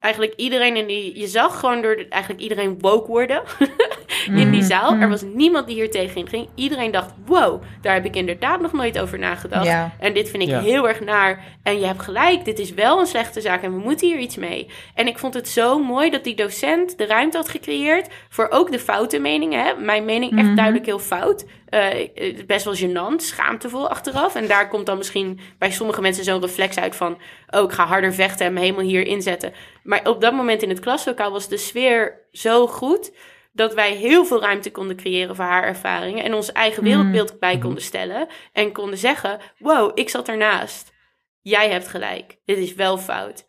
eigenlijk 0.01 0.35
iedereen 0.37 0.77
in 0.77 0.87
die... 0.87 1.19
Je 1.19 1.27
zag 1.27 1.61
gewoon 1.61 1.83
door 1.83 1.97
de, 1.97 2.09
eigenlijk 2.09 2.43
iedereen 2.43 2.79
woke 2.81 3.07
worden 3.11 3.43
in 4.43 4.51
die 4.51 4.63
zaal. 4.63 4.95
Er 4.95 5.09
was 5.09 5.23
niemand 5.23 5.67
die 5.67 5.75
hier 5.77 5.91
tegenin 5.91 6.29
ging. 6.29 6.49
Iedereen 6.55 6.91
dacht, 6.91 7.13
wow, 7.27 7.63
daar 7.81 7.95
heb 7.95 8.05
ik 8.05 8.17
inderdaad 8.17 8.61
nog 8.61 8.73
nooit 8.73 8.99
over 8.99 9.19
nagedacht. 9.19 9.67
En 9.99 10.15
dit 10.15 10.31
vind 10.31 10.43
ik 10.43 10.49
heel 10.55 10.89
erg 10.89 11.01
naar. 11.01 11.45
En 11.63 11.81
je 11.81 11.87
hebt 11.87 12.03
gelijk, 12.03 12.45
dit 12.45 12.59
is 12.59 12.75
wel 12.75 13.01
een 13.01 13.07
slechte 13.07 13.41
zaak 13.41 13.63
en 13.63 13.73
we 13.73 13.79
moeten 13.79 14.09
hier 14.09 14.19
iets 14.19 14.37
mee. 14.37 14.71
En 14.95 15.07
ik 15.07 15.19
vond 15.19 15.35
het 15.35 15.49
zo 15.49 15.79
mooi 15.79 16.11
dat 16.11 16.25
die 16.25 16.35
docent 16.35 16.99
de 16.99 17.07
ruimte 17.07 17.37
had 17.37 17.49
gecreëerd 17.49 18.09
voor 18.29 18.47
ook 18.51 18.71
de 18.73 18.79
foute 18.79 19.19
meningen. 19.19 19.65
Hè? 19.65 19.75
Mijn 19.75 20.05
mening 20.05 20.39
echt 20.39 20.57
duidelijk 20.57 20.87
heel 20.87 20.99
fout. 20.99 21.45
Eh, 21.67 22.45
best 22.47 22.65
wel 22.65 22.75
gênant, 22.77 23.23
schaamtevol 23.23 23.89
achteraf. 23.89 24.35
En 24.35 24.47
daar 24.47 24.69
komt 24.69 24.87
dan 24.87 24.97
misschien 24.97 25.41
bij 25.59 25.71
sommige 25.71 26.01
mensen 26.01 26.25
zo'n 26.25 26.41
reflex 26.41 26.79
uit 26.79 26.97
van... 26.97 27.19
oh, 27.51 27.63
ik 27.63 27.73
ga 27.73 27.87
harder 27.87 28.15
vechten 28.15 28.47
en 28.47 28.53
me 28.53 28.61
helemaal 28.61 28.85
hier 28.85 29.07
inzetten. 29.07 29.53
Maar 29.83 30.09
op 30.09 30.21
dat 30.21 30.33
moment 30.33 30.63
in 30.63 30.69
het 30.69 30.81
klaslokaal 30.81 31.31
was 31.31 31.49
de 31.49 31.57
sfeer 31.57 32.27
zo 32.31 32.67
goed... 32.67 33.13
dat 33.53 33.75
wij 33.75 33.93
heel 33.95 34.25
veel 34.25 34.41
ruimte 34.41 34.71
konden 34.71 34.97
creëren 34.97 35.37
voor 35.37 35.45
haar 35.45 35.63
ervaringen... 35.65 36.25
en 36.25 36.35
ons 36.35 36.53
eigen 36.53 36.83
wereldbeeld 36.83 37.39
bij 37.39 37.59
konden 37.59 37.83
stellen... 37.83 38.27
en 38.53 38.73
konden 38.73 38.99
zeggen, 38.99 39.41
wow, 39.59 39.91
ik 39.99 40.09
zat 40.09 40.29
ernaast. 40.29 40.93
Jij 41.41 41.71
hebt 41.71 41.89
gelijk, 41.89 42.37
dit 42.45 42.59
is 42.59 42.75
wel 42.75 42.99
fout. 42.99 43.47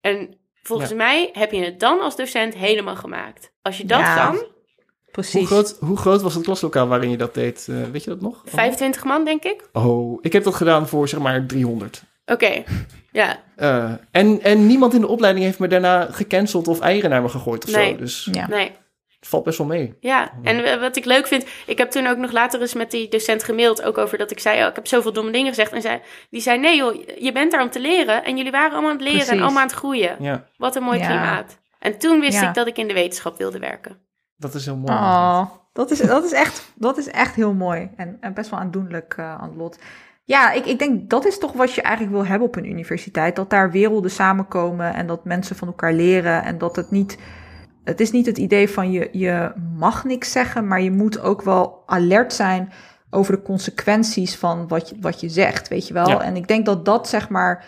En 0.00 0.38
volgens 0.62 0.90
Ja. 0.90 0.96
mij 0.96 1.30
heb 1.32 1.52
je 1.52 1.64
het 1.64 1.80
dan 1.80 2.00
als 2.00 2.16
docent 2.16 2.54
helemaal 2.54 2.96
gemaakt. 2.96 3.52
Als 3.62 3.78
je 3.78 3.84
dat 3.84 3.98
Ja. 4.00 4.14
kan, 4.26 4.46
Precies. 5.14 5.34
Hoe 5.38 5.46
groot, 5.46 5.76
hoe 5.80 5.96
groot 5.96 6.22
was 6.22 6.34
het 6.34 6.44
klaslokaal 6.44 6.86
waarin 6.88 7.10
je 7.10 7.16
dat 7.16 7.34
deed? 7.34 7.66
Eh, 7.70 7.76
weet 7.92 8.04
je 8.04 8.10
dat 8.10 8.20
nog? 8.20 8.42
25 8.44 9.04
man 9.04 9.24
denk 9.24 9.44
ik. 9.44 9.68
Oh, 9.72 10.18
ik 10.22 10.32
heb 10.32 10.44
dat 10.44 10.54
gedaan 10.54 10.88
voor 10.88 11.08
zeg 11.08 11.20
maar 11.20 11.46
300. 11.46 12.02
Oké, 12.26 12.62
ja. 13.12 13.40
Eh, 13.56 13.92
en, 14.10 14.42
en 14.42 14.66
niemand 14.66 14.94
in 14.94 15.00
de 15.00 15.06
opleiding 15.08 15.44
heeft 15.44 15.58
me 15.58 15.68
daarna 15.68 16.08
gecanceld 16.10 16.68
of 16.68 16.80
eieren 16.80 17.10
naar 17.10 17.22
me 17.22 17.28
gegooid 17.28 17.64
of 17.64 17.72
Nee. 17.74 17.90
zo. 17.90 17.96
Dus 17.96 18.28
Ja. 18.32 18.46
Nee, 18.48 18.70
het 19.20 19.28
valt 19.28 19.44
best 19.44 19.58
wel 19.58 19.66
mee. 19.66 19.94
ja. 20.00 20.32
En 20.42 20.64
eh, 20.64 20.80
wat 20.80 20.96
ik 20.96 21.04
leuk 21.04 21.26
vind, 21.26 21.44
ik 21.66 21.78
heb 21.78 21.90
toen 21.90 22.06
ook 22.06 22.16
nog 22.16 22.32
later 22.32 22.60
eens 22.60 22.74
met 22.74 22.90
die 22.90 23.08
docent 23.08 23.44
gemaild, 23.44 23.82
ook 23.82 23.98
over 23.98 24.18
dat 24.18 24.30
ik 24.30 24.38
zei, 24.40 24.62
oh, 24.62 24.68
ik 24.68 24.74
heb 24.74 24.86
zoveel 24.86 25.12
domme 25.12 25.30
dingen 25.32 25.48
gezegd. 25.48 25.72
En 25.72 25.82
zij, 25.82 26.02
die 26.30 26.40
zei, 26.40 26.58
nee 26.58 26.76
joh, 26.76 26.94
je 27.18 27.32
bent 27.32 27.50
daar 27.52 27.62
om 27.62 27.70
te 27.70 27.80
leren. 27.80 28.24
En 28.24 28.36
jullie 28.36 28.52
waren 28.52 28.72
allemaal 28.72 28.90
aan 28.90 28.96
het 28.98 29.08
leren 29.08 29.26
en 29.28 29.40
allemaal 29.42 29.62
aan 29.62 29.68
het 29.68 29.76
groeien. 29.76 30.16
Ja, 30.20 30.46
Wat 30.56 30.76
een 30.76 30.82
mooi 30.82 30.98
Ja. 30.98 31.06
klimaat. 31.06 31.58
En 31.78 31.98
toen 31.98 32.20
wist 32.20 32.40
Ja. 32.40 32.48
ik 32.48 32.54
dat 32.54 32.66
ik 32.66 32.78
in 32.78 32.88
de 32.88 32.94
wetenschap 32.94 33.38
wilde 33.38 33.58
werken. 33.58 33.98
Dat 34.36 34.54
is 34.54 34.64
heel 34.64 34.76
mooi. 34.76 34.92
Oh, 34.92 35.44
dat 35.72 35.90
is, 35.90 35.98
dat 35.98 36.24
is, 36.24 36.32
echt, 36.32 36.72
dat 36.74 36.98
is 36.98 37.08
echt 37.08 37.34
heel 37.34 37.54
mooi. 37.54 37.90
En, 37.96 38.16
en 38.20 38.34
best 38.34 38.50
wel 38.50 38.60
aandoenlijk 38.60 39.14
eh, 39.16 39.34
aan 39.34 39.48
het 39.48 39.56
lot. 39.56 39.78
Ja, 40.24 40.52
ik, 40.52 40.66
ik 40.66 40.78
denk 40.78 41.10
dat 41.10 41.26
is 41.26 41.38
toch 41.38 41.52
wat 41.52 41.74
je 41.74 41.82
eigenlijk 41.82 42.16
wil 42.16 42.26
hebben 42.26 42.48
op 42.48 42.56
een 42.56 42.70
universiteit. 42.70 43.36
Dat 43.36 43.50
daar 43.50 43.70
werelden 43.70 44.10
samenkomen 44.10 44.94
en 44.94 45.06
dat 45.06 45.24
mensen 45.24 45.56
van 45.56 45.68
elkaar 45.68 45.92
leren. 45.92 46.42
En 46.42 46.58
dat 46.58 46.76
het 46.76 46.90
niet. 46.90 47.18
Het 47.84 48.00
is 48.00 48.10
niet 48.10 48.26
het 48.26 48.38
idee 48.38 48.70
van 48.70 48.90
je, 48.90 49.08
je 49.12 49.52
mag 49.76 50.04
niks 50.04 50.32
zeggen, 50.32 50.66
maar 50.66 50.80
je 50.80 50.90
moet 50.90 51.20
ook 51.20 51.42
wel 51.42 51.82
alert 51.86 52.32
zijn 52.32 52.72
over 53.10 53.36
de 53.36 53.42
consequenties 53.42 54.36
van 54.36 54.68
wat 54.68 54.88
je, 54.88 54.96
wat 55.00 55.20
je 55.20 55.28
zegt, 55.28 55.68
weet 55.68 55.88
je 55.88 55.94
wel. 55.94 56.08
Ja. 56.08 56.22
En 56.22 56.36
ik 56.36 56.48
denk 56.48 56.66
dat 56.66 56.84
dat 56.84 57.08
zeg 57.08 57.28
maar 57.28 57.64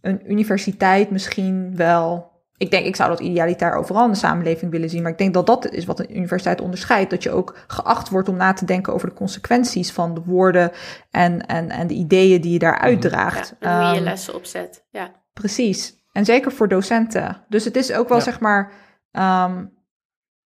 een 0.00 0.30
universiteit 0.30 1.10
misschien 1.10 1.76
wel. 1.76 2.36
Ik 2.58 2.70
denk, 2.70 2.86
ik 2.86 2.96
zou 2.96 3.08
dat 3.10 3.20
idealitair 3.20 3.74
overal 3.74 4.04
in 4.04 4.10
de 4.10 4.16
samenleving 4.16 4.70
willen 4.70 4.90
zien. 4.90 5.02
Maar 5.02 5.10
ik 5.12 5.18
denk 5.18 5.34
dat 5.34 5.46
dat 5.46 5.68
is 5.70 5.84
wat 5.84 5.98
een 5.98 6.16
universiteit 6.16 6.60
onderscheidt. 6.60 7.10
Dat 7.10 7.22
je 7.22 7.30
ook 7.30 7.56
geacht 7.66 8.08
wordt 8.08 8.28
om 8.28 8.36
na 8.36 8.52
te 8.52 8.64
denken 8.64 8.92
over 8.92 9.08
de 9.08 9.14
consequenties 9.14 9.92
van 9.92 10.14
de 10.14 10.22
woorden 10.24 10.70
en, 11.10 11.46
en, 11.46 11.70
en 11.70 11.86
de 11.86 11.94
ideeën 11.94 12.40
die 12.40 12.52
je 12.52 12.58
daar 12.58 12.74
Ja, 12.74 12.80
uitdraagt. 12.80 13.54
en 13.60 13.70
hoe 13.76 13.80
je 13.82 13.88
je 13.90 13.94
Ehm, 13.96 14.04
lessen 14.04 14.34
opzet. 14.34 14.84
Ja. 14.90 15.10
Precies. 15.32 15.94
En 16.12 16.24
zeker 16.24 16.52
voor 16.52 16.68
docenten. 16.68 17.44
Dus 17.48 17.64
het 17.64 17.76
is 17.76 17.92
ook 17.92 18.08
wel, 18.08 18.18
Ja. 18.18 18.24
zeg 18.24 18.40
maar, 18.40 18.72
ehm, 19.10 19.64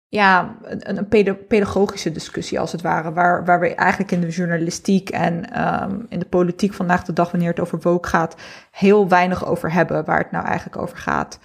ja, 0.08 0.56
een, 0.62 0.98
een 0.98 1.08
peda- 1.08 1.36
pedagogische 1.48 2.12
discussie 2.12 2.60
als 2.60 2.72
het 2.72 2.82
ware. 2.82 3.12
Waar, 3.12 3.44
waar 3.44 3.60
we 3.60 3.74
eigenlijk 3.74 4.10
in 4.12 4.20
de 4.20 4.28
journalistiek 4.28 5.10
en 5.10 5.50
ehm, 5.52 6.00
in 6.08 6.18
de 6.18 6.24
politiek 6.26 6.74
vandaag 6.74 7.04
de 7.04 7.12
dag, 7.12 7.30
wanneer 7.30 7.50
het 7.50 7.60
over 7.60 7.78
woke 7.80 8.08
gaat, 8.08 8.36
heel 8.70 9.08
weinig 9.08 9.46
over 9.46 9.72
hebben 9.72 10.04
waar 10.04 10.18
het 10.18 10.30
nou 10.30 10.44
eigenlijk 10.46 10.76
over 10.82 10.96
gaat. 10.96 11.38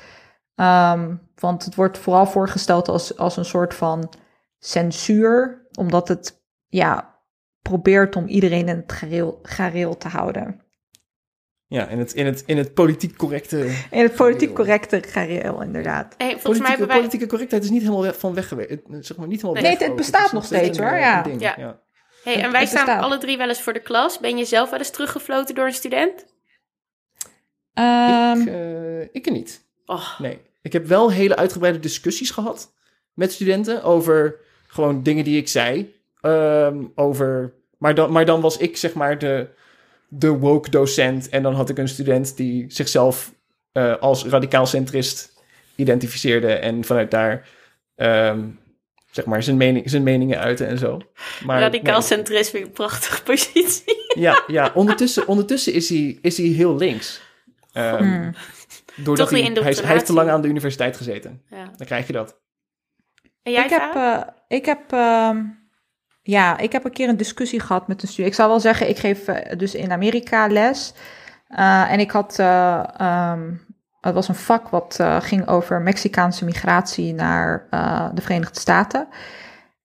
Ehm, 0.57 1.15
want 1.35 1.65
het 1.65 1.75
wordt 1.75 1.97
vooral 1.97 2.25
voorgesteld 2.27 2.87
als, 2.87 3.17
als 3.17 3.37
een 3.37 3.45
soort 3.45 3.73
van 3.73 4.13
censuur, 4.59 5.67
omdat 5.79 6.07
het, 6.07 6.41
ja, 6.67 7.15
probeert 7.61 8.15
om 8.15 8.27
iedereen 8.27 8.67
in 8.67 8.75
het 8.77 8.91
gareel, 8.91 9.39
gareel 9.43 9.97
te 9.97 10.07
houden. 10.07 10.61
Ja, 11.69 11.87
in 11.87 11.99
het, 11.99 12.13
in 12.13 12.25
het, 12.25 12.43
in 12.45 12.57
het 12.57 12.73
politiek 12.73 13.15
correcte... 13.17 13.57
In 13.91 14.01
het 14.01 14.15
politiek 14.15 14.39
Gareel. 14.49 14.55
correcte 14.55 15.01
gareel, 15.03 15.61
inderdaad. 15.61 16.13
Hey, 16.17 16.29
volgens 16.29 16.43
mij 16.43 16.43
Politieke, 16.43 16.67
hebben 16.69 16.87
wij... 16.87 16.95
politieke 16.97 17.27
correctheid 17.27 17.63
is 17.63 17.69
niet 17.69 17.81
helemaal 17.81 18.13
van 18.13 18.33
weg 18.33 18.47
geweest. 18.47 18.69
Het- 18.69 19.05
Zeg 19.05 19.17
maar 19.17 19.27
niet 19.27 19.41
helemaal 19.41 19.61
Nee, 19.63 19.71
weg 19.71 19.79
het 19.81 19.89
ook. 19.91 19.97
bestaat 19.97 20.31
nog 20.31 20.45
steeds, 20.45 20.77
hoor, 20.77 20.87
eh, 20.87 20.99
ja. 20.99 21.21
ding, 21.21 21.41
Ja. 21.41 21.53
ja. 21.57 21.79
Hey, 22.23 22.33
Het- 22.33 22.43
en 22.43 22.51
wij 22.51 22.59
het 22.61 22.69
staan 22.69 22.85
bestaat. 22.85 23.03
alle 23.03 23.17
drie 23.17 23.37
wel 23.37 23.47
eens 23.47 23.61
voor 23.61 23.73
de 23.73 23.81
klas. 23.81 24.19
Ben 24.19 24.37
je 24.37 24.45
zelf 24.45 24.69
wel 24.69 24.79
eens 24.79 24.89
teruggefloten 24.89 25.55
door 25.55 25.65
een 25.65 25.73
student? 25.73 26.25
Ehm, 27.73 28.39
Ik, 28.41 28.47
eh, 28.47 29.01
ik 29.01 29.29
niet. 29.31 29.65
Oh, 29.85 30.19
Nee. 30.19 30.41
Ik 30.67 30.73
heb 30.73 30.87
wel 30.87 31.11
hele 31.11 31.35
uitgebreide 31.35 31.79
discussies 31.79 32.31
gehad 32.31 32.73
met 33.13 33.31
studenten 33.31 33.83
over 33.83 34.35
gewoon 34.67 35.03
dingen 35.03 35.23
die 35.23 35.37
ik 35.37 35.47
zei. 35.47 35.95
Ehm, 36.21 36.83
over, 36.95 37.53
maar, 37.77 37.95
dan, 37.95 38.11
maar 38.11 38.25
dan 38.25 38.41
was 38.41 38.57
ik 38.57 38.77
zeg 38.77 38.93
maar 38.93 39.17
de, 39.19 39.47
de 40.07 40.29
woke 40.29 40.69
docent. 40.69 41.29
En 41.29 41.43
dan 41.43 41.53
had 41.53 41.69
ik 41.69 41.77
een 41.77 41.87
student 41.87 42.37
die 42.37 42.65
zichzelf 42.67 43.33
eh, 43.71 43.95
als 43.99 44.25
radicaal 44.25 44.65
centrist 44.65 45.33
identificeerde. 45.75 46.53
En 46.53 46.83
vanuit 46.83 47.11
daar 47.11 47.47
ehm, 47.95 48.45
zeg 49.11 49.25
maar 49.25 49.43
zijn, 49.43 49.57
mening, 49.57 49.89
zijn 49.89 50.03
meningen 50.03 50.39
uitte 50.39 50.65
en 50.65 50.77
zo. 50.77 51.01
Maar, 51.45 51.59
radicaal 51.59 51.99
nee. 51.99 52.07
centrist 52.07 52.49
vind 52.49 52.63
ik 52.63 52.69
een 52.69 52.75
prachtige 52.75 53.23
positie. 53.23 54.05
Ja, 54.15 54.43
ja 54.47 54.71
ondertussen, 54.73 55.27
ondertussen 55.27 55.73
is, 55.73 55.89
hij, 55.89 56.17
is 56.21 56.37
hij 56.37 56.47
heel 56.47 56.75
links. 56.75 57.21
Ehm, 57.73 58.03
Hmm. 58.03 58.33
Doordat 59.03 59.29
hij, 59.29 59.41
hij, 59.41 59.61
hij 59.61 59.93
heeft 59.93 60.05
te 60.05 60.13
lang 60.13 60.29
aan 60.29 60.41
de 60.41 60.47
universiteit 60.47 60.97
gezeten. 60.97 61.41
Ja. 61.49 61.63
Dan 61.77 61.87
krijg 61.87 62.07
je 62.07 62.13
dat. 62.13 62.39
En 63.43 63.51
jij, 63.51 63.63
ik 63.63 63.69
heb, 63.69 63.95
eh, 63.95 64.21
ik 64.47 64.65
heb, 64.65 64.91
ehm, 64.91 65.43
ja, 66.21 66.57
ik 66.57 66.71
heb 66.71 66.85
een 66.85 66.91
keer 66.91 67.09
een 67.09 67.17
discussie 67.17 67.59
gehad 67.59 67.87
met 67.87 68.01
een 68.01 68.07
student. 68.07 68.27
Ik 68.29 68.35
zou 68.35 68.49
wel 68.49 68.59
zeggen, 68.59 68.89
ik 68.89 68.97
geef 68.97 69.27
eh, 69.27 69.57
dus 69.57 69.75
in 69.75 69.91
Amerika 69.91 70.47
les. 70.47 70.93
Eh, 71.47 71.91
en 71.91 71.99
ik 71.99 72.11
had, 72.11 72.39
eh, 72.39 72.83
ehm, 72.97 73.53
het 74.01 74.13
was 74.13 74.27
een 74.27 74.35
vak 74.35 74.69
wat 74.69 74.97
eh, 74.99 75.21
ging 75.21 75.47
over 75.47 75.81
Mexicaanse 75.81 76.45
migratie 76.45 77.13
naar 77.13 77.67
eh, 77.69 78.09
de 78.13 78.21
Verenigde 78.21 78.59
Staten. 78.59 79.07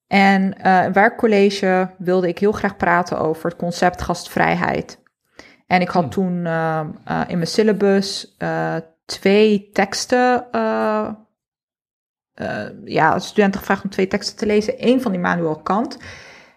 En 0.06 0.58
eh 0.58 0.84
in 0.84 0.92
werkcollege 0.92 1.90
wilde 1.98 2.28
ik 2.28 2.38
heel 2.38 2.52
graag 2.52 2.76
praten 2.76 3.18
over 3.18 3.50
het 3.50 3.58
concept 3.58 4.02
gastvrijheid. 4.02 5.00
En 5.66 5.80
ik 5.80 5.88
had 5.88 6.02
Hmm. 6.02 6.12
toen 6.12 6.46
ehm, 6.46 6.86
eh, 7.04 7.20
in 7.26 7.36
mijn 7.36 7.48
syllabus 7.48 8.34
eh, 8.38 8.76
twee 9.04 9.70
teksten 9.72 10.46
eh, 10.52 11.08
eh, 12.32 12.66
ja, 12.84 13.18
studenten 13.18 13.60
gevraagd 13.60 13.84
om 13.84 13.90
twee 13.90 14.06
teksten 14.06 14.36
te 14.36 14.46
lezen. 14.46 14.74
Eén 14.78 15.02
van 15.02 15.14
Immanuel 15.14 15.56
Kant. 15.56 15.98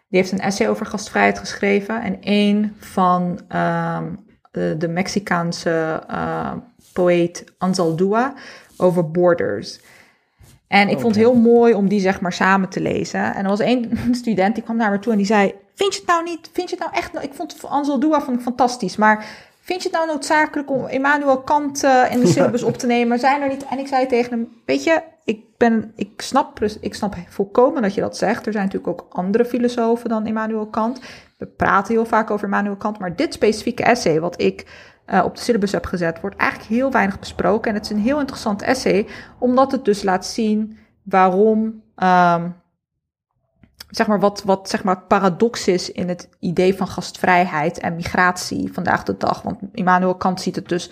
Die 0.10 0.20
heeft 0.20 0.32
een 0.32 0.40
essay 0.40 0.68
over 0.68 0.86
gastvrijheid 0.86 1.40
geschreven. 1.40 2.02
En 2.02 2.22
één 2.22 2.76
van 2.80 3.40
ehm, 3.48 4.14
de, 4.52 4.76
de 4.78 4.88
Mexicaanse 4.88 6.04
eh, 6.08 6.54
poëet 6.94 7.44
Anzaldúa 7.58 8.34
over 8.78 9.12
borders. 9.12 9.80
En 10.68 10.90
ik 10.90 11.00
vond 11.00 11.16
het 11.16 11.24
heel 11.24 11.36
mooi 11.36 11.74
om 11.74 11.88
die 11.88 12.00
zeg 12.00 12.22
maar 12.22 12.34
samen 12.34 12.70
te 12.70 12.82
lezen. 12.82 13.34
En 13.34 13.44
er 13.44 13.50
was 13.50 13.60
één 13.60 13.92
student 14.22 14.56
die 14.56 14.64
kwam 14.64 14.78
naar 14.78 14.92
me 14.92 15.00
toe 15.00 15.12
en 15.12 15.18
die 15.18 15.28
zei... 15.28 15.54
Vind 15.76 15.94
je 15.94 16.00
het 16.00 16.10
nou 16.10 16.24
niet, 16.24 16.50
vind 16.54 16.70
je 16.70 16.76
het 16.76 16.86
nou 16.86 16.98
echt... 16.98 17.24
Ik 17.24 17.34
vond 17.34 17.64
Anzaldúa 17.64 18.22
vond 18.22 18.38
ik 18.38 18.44
fantastisch, 18.44 18.96
maar... 18.96 19.26
Vind 19.66 19.82
je 19.82 19.90
het 19.90 19.98
nou 19.98 20.08
noodzakelijk 20.08 20.72
om 20.72 20.88
Immanuel 20.88 21.42
Kant 21.42 21.84
eh, 21.84 22.04
in 22.12 22.20
de 22.20 22.28
syllabus 22.28 22.64
op 22.72 22.78
te 22.78 22.86
nemen? 22.86 23.20
Zijn 23.20 23.42
er 23.42 23.50
niet... 23.50 23.66
En 23.66 23.80
ik 23.80 23.88
zei 23.88 24.06
tegen 24.08 24.32
hem, 24.32 24.62
weet 24.66 24.84
je, 24.84 25.02
ik, 25.24 25.44
ben, 25.58 25.92
ik, 25.96 26.22
snap, 26.22 26.60
ik 26.80 26.94
snap 26.94 27.16
volkomen 27.30 27.82
dat 27.82 27.94
je 27.94 28.02
dat 28.02 28.18
zegt. 28.18 28.46
Er 28.46 28.52
zijn 28.52 28.66
natuurlijk 28.66 29.02
ook 29.02 29.08
andere 29.10 29.46
filosofen 29.46 30.10
dan 30.10 30.28
Immanuel 30.28 30.68
Kant. 30.68 31.02
We 31.38 31.46
praten 31.46 31.94
heel 31.94 32.06
vaak 32.06 32.32
over 32.32 32.46
Immanuel 32.46 32.76
Kant, 32.76 33.00
maar 33.00 33.16
dit 33.16 33.34
specifieke 33.34 33.84
essay, 33.84 34.20
wat 34.20 34.42
ik 34.42 34.68
uh, 35.08 35.22
op 35.26 35.36
de 35.36 35.42
syllabus 35.42 35.72
heb 35.72 35.86
gezet, 35.86 36.22
wordt 36.22 36.36
eigenlijk 36.36 36.72
heel 36.72 36.92
weinig 36.92 37.20
besproken. 37.20 37.70
En 37.70 37.76
het 37.76 37.86
is 37.86 37.92
een 37.92 38.04
heel 38.04 38.20
interessant 38.20 38.62
essay, 38.62 39.08
omdat 39.40 39.72
het 39.72 39.86
dus 39.86 40.04
laat 40.04 40.26
zien 40.26 40.78
waarom. 41.04 41.84
Um, 42.04 42.64
zeg 43.96 44.08
maar, 44.08 44.20
wat, 44.20 44.44
wat 44.46 44.70
zeg 44.70 44.84
maar 44.84 45.02
paradox 45.02 45.68
is 45.68 45.92
in 45.92 46.10
het 46.10 46.30
idee 46.40 46.76
van 46.76 46.88
gastvrijheid 46.88 47.80
en 47.80 47.96
migratie 47.96 48.74
vandaag 48.74 49.04
de 49.04 49.18
dag. 49.18 49.42
Want 49.42 49.60
Immanuel 49.72 50.16
Kant 50.16 50.42
ziet 50.42 50.56
het 50.56 50.70
dus 50.70 50.90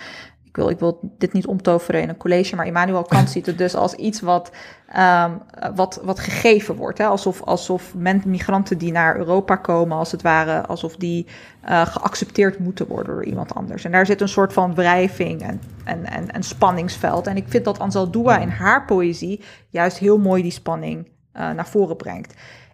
ik 0.53 0.59
wil, 0.59 0.69
ik 0.69 0.79
wil 0.79 0.99
dit 1.17 1.33
niet 1.33 1.47
omtoveren 1.47 2.01
in 2.01 2.09
een 2.09 2.17
college, 2.17 2.55
maar 2.55 2.65
Immanuel 2.65 3.03
Kant 3.03 3.29
ziet 3.35 3.45
het 3.45 3.57
dus 3.57 3.75
als 3.75 3.93
iets 3.93 4.21
wat, 4.21 4.51
um, 4.97 5.41
wat, 5.75 6.01
wat 6.03 6.19
gegeven 6.19 6.75
wordt. 6.75 6.97
Hè? 6.97 7.05
Alsof, 7.05 7.41
alsof 7.41 7.93
migranten 8.25 8.77
die 8.77 8.91
naar 8.91 9.17
Europa 9.17 9.55
komen, 9.55 9.97
als 9.97 10.11
het 10.11 10.21
ware, 10.21 10.65
alsof 10.65 10.95
die 10.95 11.27
uh, 11.69 11.85
geaccepteerd 11.85 12.59
moeten 12.59 12.87
worden 12.87 13.13
door 13.13 13.25
iemand 13.25 13.53
anders. 13.55 13.83
En 13.85 13.91
daar 13.91 14.05
zit 14.05 14.21
een 14.21 14.29
soort 14.29 14.53
van 14.53 14.75
wrijving 14.75 15.41
en, 15.41 15.61
en, 15.83 16.05
en, 16.05 16.31
en 16.31 16.43
spanningsveld. 16.43 17.27
En 17.27 17.37
ik 17.37 17.45
vind 17.47 17.65
dat 17.65 17.79
Ansel 17.79 18.11
Doua 18.11 18.37
in 18.37 18.49
haar 18.49 18.85
poëzie 18.85 19.43
juist 19.69 19.97
heel 19.97 20.17
mooi 20.17 20.41
die 20.41 20.51
spanning 20.51 21.07
uh, 21.07 21.51
naar 21.51 21.67
voren 21.67 21.97
brengt. 21.97 22.33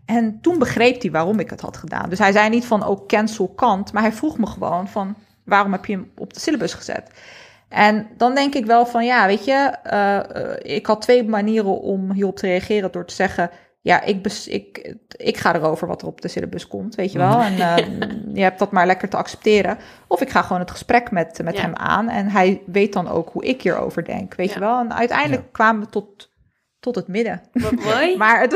En 0.10 0.42
toen 0.42 0.60
begreep 0.60 1.02
hij 1.02 1.12
waarom 1.12 1.40
ik 1.40 1.50
het 1.50 1.62
had 1.62 1.78
gedaan. 1.78 2.10
Dus 2.10 2.20
hij 2.20 2.32
zei 2.32 2.50
niet 2.50 2.66
van, 2.66 2.86
oh, 2.86 3.08
cancel 3.08 3.48
Kant, 3.48 3.94
maar 3.94 4.02
hij 4.02 4.12
vroeg 4.12 4.38
me 4.38 4.46
gewoon 4.46 4.88
van, 4.88 5.16
waarom 5.46 5.72
heb 5.72 5.86
je 5.86 5.94
hem 5.94 6.12
op 6.18 6.34
de 6.34 6.40
syllabus 6.40 6.74
gezet? 6.74 7.12
En 7.68 8.08
dan 8.18 8.36
denk 8.36 8.54
ik 8.54 8.66
wel 8.66 8.86
van 8.86 9.06
ja, 9.06 9.28
weet 9.28 9.46
je, 9.46 9.76
uh, 9.94 10.76
ik 10.76 10.86
had 10.86 11.02
twee 11.02 11.24
manieren 11.24 11.82
om 11.82 12.12
hierop 12.12 12.36
te 12.36 12.48
reageren 12.48 12.92
door 12.92 13.06
te 13.06 13.14
zeggen. 13.14 13.50
Ja, 13.82 14.02
ik, 14.02 14.22
bes, 14.24 14.48
ik, 14.48 14.96
ik 15.10 15.38
ga 15.38 15.56
erover 15.56 15.88
wat 15.88 16.02
er 16.02 16.08
op 16.08 16.22
de 16.22 16.28
syllabus 16.28 16.68
komt, 16.68 16.96
weet 16.96 17.12
je 17.12 17.18
wel. 17.18 17.38
Mhm. 17.38 17.62
En 17.62 17.90
uh, 17.90 18.36
je 18.38 18.42
hebt 18.42 18.60
dat 18.60 18.72
maar 18.72 18.86
lekker 18.86 19.10
te 19.10 19.18
accepteren. 19.18 19.78
Of 20.08 20.22
ik 20.22 20.30
ga 20.30 20.42
gewoon 20.42 20.62
het 20.62 20.72
gesprek 20.72 21.12
met, 21.12 21.44
met 21.44 21.62
hem 21.62 21.76
aan. 21.76 22.10
En 22.10 22.30
hij 22.30 22.62
weet 22.66 22.94
dan 22.94 23.08
ook 23.08 23.30
hoe 23.30 23.46
ik 23.46 23.62
hierover 23.62 24.06
denk, 24.06 24.36
weet 24.36 24.54
je 24.54 24.60
wel. 24.60 24.80
En 24.80 24.94
uiteindelijk 24.94 25.52
kwamen 25.52 25.82
we 25.82 25.90
tot, 25.90 26.29
tot 26.80 26.96
het 26.96 27.08
midden. 27.08 27.42
Wat 27.54 27.72
mooi. 27.86 28.18
maar 28.18 28.42
het, 28.42 28.52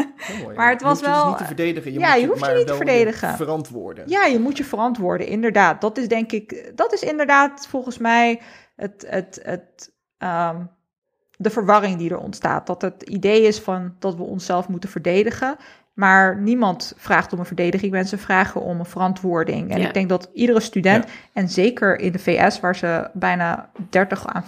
maar 0.56 0.70
het 0.70 0.82
was 0.82 0.98
je 0.98 1.04
wel. 1.06 1.22
Je 1.22 1.28
niet 1.28 1.38
te 1.38 1.44
verdedigen. 1.44 1.92
Je 1.92 1.98
ja, 1.98 2.12
moet 2.12 2.20
je 2.20 2.26
hoeft 2.26 2.46
je 2.46 2.52
niet 2.52 2.66
te 2.66 2.74
verdedigen. 2.74 3.36
verantwoorden. 3.36 4.04
Ja, 4.08 4.24
je 4.24 4.38
moet 4.38 4.56
je 4.56 4.64
verantwoorden, 4.64 5.26
inderdaad. 5.26 5.80
Dat 5.80 5.98
is 5.98 6.08
denk 6.08 6.32
ik, 6.32 6.72
dat 6.74 6.92
is 6.92 7.02
inderdaad 7.02 7.66
volgens 7.66 7.98
mij 7.98 8.40
het, 8.76 9.04
het, 9.08 9.40
het, 9.42 9.92
um, 10.18 10.70
de 11.36 11.50
verwarring 11.50 11.98
die 11.98 12.10
er 12.10 12.18
ontstaat. 12.18 12.66
Dat 12.66 12.82
het 12.82 13.02
idee 13.02 13.42
is 13.42 13.60
van 13.60 13.96
dat 13.98 14.16
we 14.16 14.22
onszelf 14.22 14.68
moeten 14.68 14.90
verdedigen. 14.90 15.56
Maar 15.96 16.40
niemand 16.40 16.92
vraagt 16.96 17.32
om 17.32 17.38
een 17.38 17.44
verdediging. 17.44 17.92
Mensen 17.92 18.18
vragen 18.18 18.60
om 18.60 18.78
een 18.78 18.86
verantwoording. 18.86 19.70
En 19.70 19.80
ik 19.80 19.94
denk 19.94 20.08
dat 20.08 20.30
iedere 20.32 20.60
student, 20.60 21.06
en 21.32 21.48
zeker 21.48 21.98
in 21.98 22.12
de 22.12 22.18
VS, 22.18 22.60
waar 22.60 22.76
ze 22.76 23.10
bijna 23.12 23.70
30 23.90 24.26
aan 24.26 24.44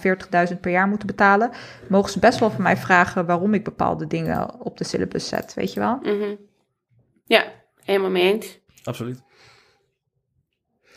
40.000 0.51 0.59
per 0.59 0.71
jaar 0.71 0.87
moeten 0.87 1.07
betalen, 1.07 1.51
mogen 1.87 2.11
ze 2.11 2.19
best 2.19 2.39
wel 2.39 2.51
van 2.51 2.63
mij 2.63 2.77
vragen 2.77 3.25
waarom 3.25 3.53
ik 3.53 3.63
bepaalde 3.63 4.07
dingen 4.07 4.59
op 4.59 4.77
de 4.77 4.83
syllabus 4.83 5.27
zet. 5.27 5.53
Weet 5.53 5.73
je 5.73 5.79
wel? 5.79 5.99
Mm 6.01 6.21
-hmm. 6.21 6.37
Ja, 7.25 7.43
helemaal 7.83 8.09
mee 8.09 8.33
eens. 8.33 8.59
Absoluut. 8.83 9.21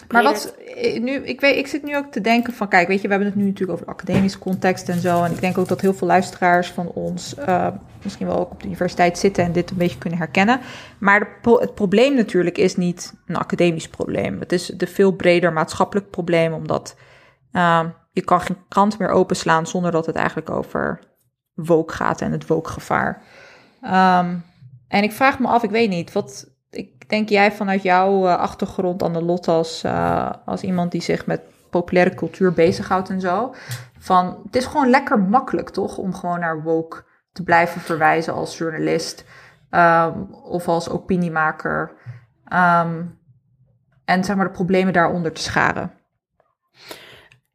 Maar 0.08 0.22
wat 0.22 0.54
eh, 0.76 1.00
nu, 1.00 1.12
ik, 1.12 1.40
weet, 1.40 1.56
ik 1.56 1.66
zit 1.66 1.82
nu 1.82 1.96
ook 1.96 2.12
te 2.12 2.20
denken 2.20 2.52
van, 2.52 2.68
kijk, 2.68 2.88
weet 2.88 3.00
je, 3.00 3.08
we 3.08 3.14
hebben 3.14 3.28
het 3.28 3.38
nu 3.38 3.44
natuurlijk 3.44 3.80
over 3.80 3.92
academische 3.92 4.38
context 4.38 4.88
en 4.88 5.00
zo. 5.00 5.22
En 5.22 5.32
ik 5.32 5.40
denk 5.40 5.58
ook 5.58 5.68
dat 5.68 5.80
heel 5.80 5.94
veel 5.94 6.06
luisteraars 6.06 6.70
van 6.70 6.88
ons 6.88 7.34
uh, 7.38 7.68
misschien 8.02 8.26
wel 8.26 8.38
ook 8.38 8.50
op 8.50 8.60
de 8.60 8.66
universiteit 8.66 9.18
zitten 9.18 9.44
en 9.44 9.52
dit 9.52 9.70
een 9.70 9.76
beetje 9.76 9.98
kunnen 9.98 10.18
herkennen. 10.18 10.60
Maar 10.98 11.38
de, 11.42 11.56
het 11.60 11.74
probleem 11.74 12.14
natuurlijk 12.14 12.58
is 12.58 12.76
niet 12.76 13.14
een 13.26 13.36
academisch 13.36 13.88
probleem. 13.88 14.40
Het 14.40 14.52
is 14.52 14.72
een 14.76 14.88
veel 14.88 15.12
breder 15.12 15.52
maatschappelijk 15.52 16.10
probleem, 16.10 16.52
omdat 16.52 16.96
uh, 17.52 17.84
je 18.12 18.22
kan 18.22 18.40
geen 18.40 18.58
krant 18.68 18.98
meer 18.98 19.10
openslaan 19.10 19.66
zonder 19.66 19.90
dat 19.90 20.06
het 20.06 20.16
eigenlijk 20.16 20.50
over 20.50 21.00
woke 21.54 21.92
gaat 21.92 22.20
en 22.20 22.32
het 22.32 22.46
woke-gevaar. 22.46 23.22
Um, 23.84 24.44
en 24.88 25.02
ik 25.02 25.12
vraag 25.12 25.38
me 25.38 25.46
af, 25.46 25.62
ik 25.62 25.70
weet 25.70 25.88
niet, 25.88 26.12
wat, 26.12 26.51
denk 27.12 27.28
jij 27.28 27.52
vanuit 27.52 27.82
jouw 27.82 28.26
uh, 28.26 28.36
achtergrond 28.36 29.02
aan 29.02 29.12
de 29.12 29.22
lot 29.22 29.48
als, 29.48 29.84
uh, 29.84 30.30
als 30.44 30.62
iemand 30.62 30.92
die 30.92 31.02
zich 31.02 31.26
met 31.26 31.40
populaire 31.70 32.14
cultuur 32.14 32.52
bezighoudt 32.52 33.08
en 33.08 33.20
zo. 33.20 33.54
Van 33.98 34.40
het 34.44 34.56
is 34.56 34.66
gewoon 34.66 34.90
lekker 34.90 35.18
makkelijk 35.18 35.70
toch 35.70 35.98
om 35.98 36.14
gewoon 36.14 36.40
naar 36.40 36.62
woke 36.62 37.04
te 37.32 37.42
blijven 37.42 37.80
verwijzen 37.80 38.34
als 38.34 38.58
journalist 38.58 39.24
um, 39.70 40.34
of 40.34 40.68
als 40.68 40.88
opiniemaker. 40.88 41.92
Um, 42.52 43.18
en 44.04 44.24
zeg 44.24 44.36
maar 44.36 44.46
de 44.46 44.52
problemen 44.52 44.92
daaronder 44.92 45.32
te 45.32 45.42
scharen. 45.42 45.92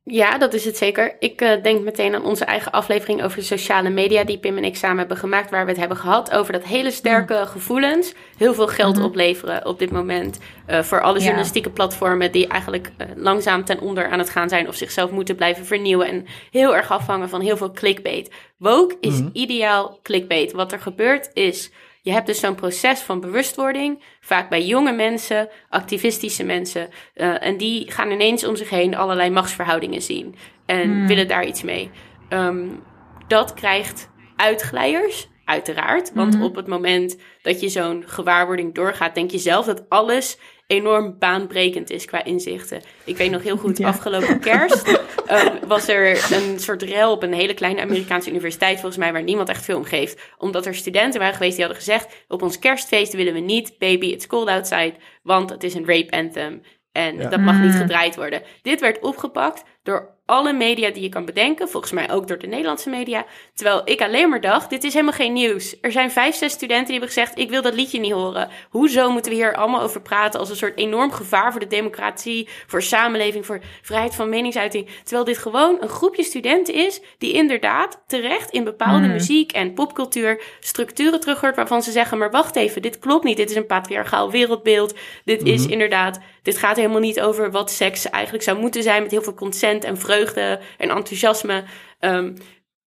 Ja, 0.09 0.37
dat 0.37 0.53
is 0.53 0.65
het 0.65 0.77
zeker. 0.77 1.15
Ik 1.19 1.41
uh, 1.41 1.63
denk 1.63 1.83
meteen 1.83 2.15
aan 2.15 2.23
onze 2.23 2.45
eigen 2.45 2.71
aflevering 2.71 3.23
over 3.23 3.37
de 3.37 3.43
sociale 3.43 3.89
media 3.89 4.23
die 4.23 4.37
Pim 4.37 4.57
en 4.57 4.63
ik 4.63 4.75
samen 4.75 4.97
hebben 4.97 5.17
gemaakt, 5.17 5.49
waar 5.49 5.63
we 5.63 5.69
het 5.69 5.79
hebben 5.79 5.97
gehad 5.97 6.31
over 6.31 6.53
dat 6.53 6.63
hele 6.63 6.91
sterke 6.91 7.33
mm. 7.33 7.45
gevoelens 7.45 8.13
heel 8.37 8.53
veel 8.53 8.67
geld 8.67 8.93
mm 8.95 9.01
-hmm. 9.01 9.09
opleveren 9.09 9.65
op 9.65 9.79
dit 9.79 9.91
moment 9.91 10.39
uh, 10.69 10.81
voor 10.81 11.01
alle 11.01 11.19
journalistieke 11.19 11.67
ja. 11.67 11.73
platformen 11.73 12.31
die 12.31 12.47
eigenlijk 12.47 12.91
uh, 12.97 13.07
langzaam 13.15 13.65
ten 13.65 13.79
onder 13.79 14.09
aan 14.09 14.19
het 14.19 14.29
gaan 14.29 14.49
zijn 14.49 14.67
of 14.67 14.75
zichzelf 14.75 15.11
moeten 15.11 15.35
blijven 15.35 15.65
vernieuwen 15.65 16.07
en 16.07 16.25
heel 16.51 16.75
erg 16.75 16.91
afhangen 16.91 17.29
van 17.29 17.41
heel 17.41 17.57
veel 17.57 17.71
clickbait. 17.71 18.31
Woke 18.57 18.97
is 19.01 19.13
mm 19.13 19.21
-hmm. 19.21 19.29
ideaal 19.33 19.99
clickbait. 20.03 20.51
Wat 20.51 20.71
er 20.71 20.79
gebeurt 20.79 21.29
is 21.33 21.71
je 22.07 22.13
hebt 22.13 22.27
dus 22.27 22.39
zo'n 22.39 22.55
proces 22.55 22.99
van 22.99 23.19
bewustwording, 23.19 24.03
vaak 24.19 24.49
bij 24.49 24.65
jonge 24.65 24.91
mensen, 24.91 25.49
activistische 25.69 26.43
mensen. 26.43 26.89
Uh, 27.15 27.43
en 27.45 27.57
die 27.57 27.91
gaan 27.91 28.11
ineens 28.11 28.45
om 28.45 28.55
zich 28.55 28.69
heen 28.69 28.95
allerlei 28.95 29.29
machtsverhoudingen 29.29 30.01
zien 30.01 30.35
en 30.65 30.89
mm. 30.89 31.07
willen 31.07 31.27
daar 31.27 31.45
iets 31.45 31.63
mee. 31.63 31.89
Um, 32.29 32.83
dat 33.27 33.53
krijgt 33.53 34.09
uitglijers, 34.35 35.29
uiteraard. 35.45 36.13
Want 36.13 36.33
mm 36.33 36.39
-hmm. 36.39 36.49
op 36.49 36.55
het 36.55 36.67
moment 36.67 37.17
dat 37.41 37.59
je 37.59 37.69
zo'n 37.69 38.03
gewaarwording 38.05 38.73
doorgaat, 38.73 39.15
denk 39.15 39.31
je 39.31 39.37
zelf 39.37 39.65
dat 39.65 39.89
alles 39.89 40.37
enorm 40.67 41.15
baanbrekend 41.19 41.89
is 41.89 42.05
qua 42.05 42.23
inzichten. 42.23 42.81
Ik 43.03 43.17
weet 43.17 43.31
nog 43.31 43.43
heel 43.43 43.57
goed, 43.57 43.77
ja. 43.77 43.87
afgelopen 43.87 44.39
kerst 44.39 44.87
uh, 45.31 45.45
was 45.67 45.87
er 45.87 46.33
een 46.33 46.59
soort 46.59 46.81
rel 46.81 47.11
op 47.11 47.23
een 47.23 47.33
hele 47.33 47.53
kleine 47.53 47.81
Amerikaanse 47.81 48.29
universiteit, 48.29 48.79
volgens 48.79 48.97
mij, 48.97 49.11
waar 49.11 49.23
niemand 49.23 49.49
echt 49.49 49.65
veel 49.65 49.77
om 49.77 49.83
geeft. 49.83 50.21
Omdat 50.37 50.65
er 50.65 50.75
studenten 50.75 51.19
waren 51.19 51.35
geweest 51.35 51.55
die 51.55 51.65
hadden 51.65 51.83
gezegd, 51.83 52.25
op 52.27 52.41
ons 52.41 52.59
kerstfeest 52.59 53.13
willen 53.13 53.33
we 53.33 53.39
niet 53.39 53.77
Baby 53.77 54.05
It's 54.05 54.27
Cold 54.27 54.47
Outside, 54.47 54.93
want 55.23 55.49
het 55.49 55.63
is 55.63 55.73
een 55.73 55.87
rape 55.87 56.11
anthem. 56.11 56.61
En 56.91 57.17
ja. 57.17 57.29
dat 57.29 57.39
mag 57.39 57.59
niet 57.59 57.73
mm. 57.73 57.79
gedraaid 57.79 58.15
worden. 58.15 58.41
Dit 58.61 58.79
werd 58.79 58.99
opgepakt 58.99 59.63
door 59.83 60.16
alle 60.27 60.53
media 60.53 60.89
die 60.89 61.01
je 61.03 61.09
kan 61.09 61.25
bedenken. 61.25 61.69
Volgens 61.69 61.91
mij 61.91 62.11
ook 62.11 62.27
door 62.27 62.37
de 62.37 62.47
Nederlandse 62.47 62.89
media. 62.89 63.25
Terwijl 63.53 63.81
ik 63.85 64.01
alleen 64.01 64.29
maar 64.29 64.41
dacht, 64.41 64.69
dit 64.69 64.83
is 64.83 64.93
helemaal 64.93 65.13
geen 65.13 65.33
nieuws. 65.33 65.75
Er 65.81 65.91
zijn 65.91 66.11
vijf, 66.11 66.35
zes 66.35 66.51
studenten 66.51 66.85
die 66.85 66.99
hebben 66.99 67.13
gezegd, 67.13 67.37
ik 67.37 67.49
wil 67.49 67.61
dat 67.61 67.73
liedje 67.73 67.99
niet 67.99 68.11
horen. 68.11 68.49
Hoezo 68.69 69.11
moeten 69.11 69.31
we 69.31 69.37
hier 69.37 69.55
allemaal 69.55 69.81
over 69.81 70.01
praten 70.01 70.39
als 70.39 70.49
een 70.49 70.55
soort 70.55 70.77
enorm 70.77 71.11
gevaar 71.11 71.51
voor 71.51 71.59
de 71.59 71.67
democratie, 71.67 72.47
voor 72.67 72.81
samenleving, 72.81 73.45
voor 73.45 73.59
vrijheid 73.81 74.15
van 74.15 74.29
meningsuiting. 74.29 74.87
Terwijl 75.03 75.23
dit 75.25 75.37
gewoon 75.37 75.77
een 75.79 75.89
groepje 75.89 76.23
studenten 76.23 76.73
is 76.73 77.01
die 77.17 77.33
inderdaad 77.33 78.03
terecht 78.07 78.51
in 78.51 78.63
bepaalde 78.63 79.07
mm. 79.07 79.11
muziek 79.11 79.51
en 79.51 79.73
popcultuur 79.73 80.41
structuren 80.59 81.19
terughoort 81.19 81.55
waarvan 81.55 81.83
ze 81.83 81.91
zeggen, 81.91 82.17
maar 82.17 82.31
wacht 82.31 82.55
even, 82.55 82.81
dit 82.81 82.99
klopt 82.99 83.23
niet. 83.23 83.37
Dit 83.37 83.49
is 83.49 83.55
een 83.55 83.65
patriarchaal 83.65 84.31
wereldbeeld. 84.31 84.95
Dit 85.25 85.43
is 85.43 85.63
mhm. 85.63 85.71
inderdaad, 85.71 86.19
dit 86.47 86.57
gaat 86.57 86.75
helemaal 86.75 86.99
niet 86.99 87.21
over 87.21 87.51
wat 87.51 87.71
seks 87.71 88.09
eigenlijk 88.09 88.43
zou 88.43 88.59
moeten 88.59 88.83
zijn 88.83 89.01
met 89.01 89.11
heel 89.11 89.21
veel 89.21 89.33
consent 89.33 89.83
en 89.83 89.97
vreugde 89.97 90.59
en 90.77 90.89
enthousiasme. 90.89 91.63
Um, 91.99 92.33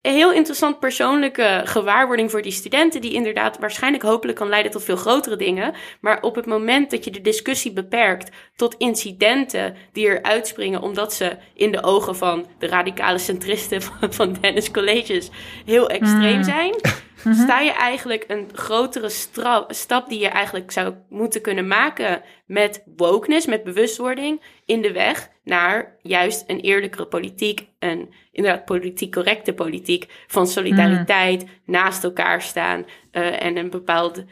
een 0.03 0.15
heel 0.15 0.33
interessant 0.33 0.79
persoonlijke 0.79 1.63
gewaarwording 1.65 2.31
voor 2.31 2.43
die 2.43 2.53
studenten, 2.53 3.01
die 3.01 3.13
inderdaad 3.13 3.59
waarschijnlijk 3.59 4.03
hopelijk 4.03 4.39
kan 4.39 4.49
leiden 4.49 4.73
tot 4.73 4.85
veel 4.85 4.97
grotere 4.97 5.37
dingen. 5.37 5.75
Maar 6.01 6.23
op 6.23 6.35
het 6.35 6.47
moment 6.47 6.91
dat 6.91 7.05
je 7.05 7.11
de 7.11 7.21
discussie 7.21 7.73
beperkt 7.73 8.31
tot 8.57 8.75
incidenten 8.79 9.77
die 9.93 10.09
er 10.09 10.23
uitspringen, 10.23 10.83
omdat 10.83 11.13
ze 11.15 11.37
in 11.55 11.73
de 11.73 11.83
ogen 11.83 12.17
van 12.17 12.47
de 12.59 12.67
radicale 12.67 13.19
centristen 13.19 13.83
van, 13.83 14.13
van 14.13 14.37
Dennis 14.41 14.71
Colleges 14.71 15.31
heel 15.65 15.89
extreem 15.89 16.37
mm. 16.37 16.45
zijn, 16.45 16.75
-hmm. 17.23 17.35
sta 17.35 17.61
je 17.61 17.73
eigenlijk 17.73 18.25
een 18.29 18.49
grotere 18.53 19.09
stap 19.69 20.09
die 20.09 20.19
je 20.19 20.29
eigenlijk 20.29 20.71
zou 20.71 20.95
moeten 21.09 21.41
kunnen 21.41 21.67
maken 21.67 22.23
met 22.47 22.83
wokeness, 22.97 23.47
met 23.47 23.65
bewustwording, 23.65 24.43
in 24.65 24.83
de 24.83 24.93
weg 24.93 25.29
naar 25.51 25.97
juist 26.03 26.45
een 26.47 26.61
eerlijkere 26.61 27.07
politiek, 27.07 27.67
een 27.79 28.13
inderdaad 28.33 28.65
politiek 28.65 29.13
correcte 29.13 29.53
politiek 29.53 30.07
van 30.27 30.47
solidariteit, 30.47 31.43
mm. 31.43 31.49
naast 31.65 32.05
elkaar 32.05 32.43
staan 32.43 32.85
uh, 33.13 33.43
en 33.43 33.57
een 33.57 33.71
bepaalde 33.71 34.25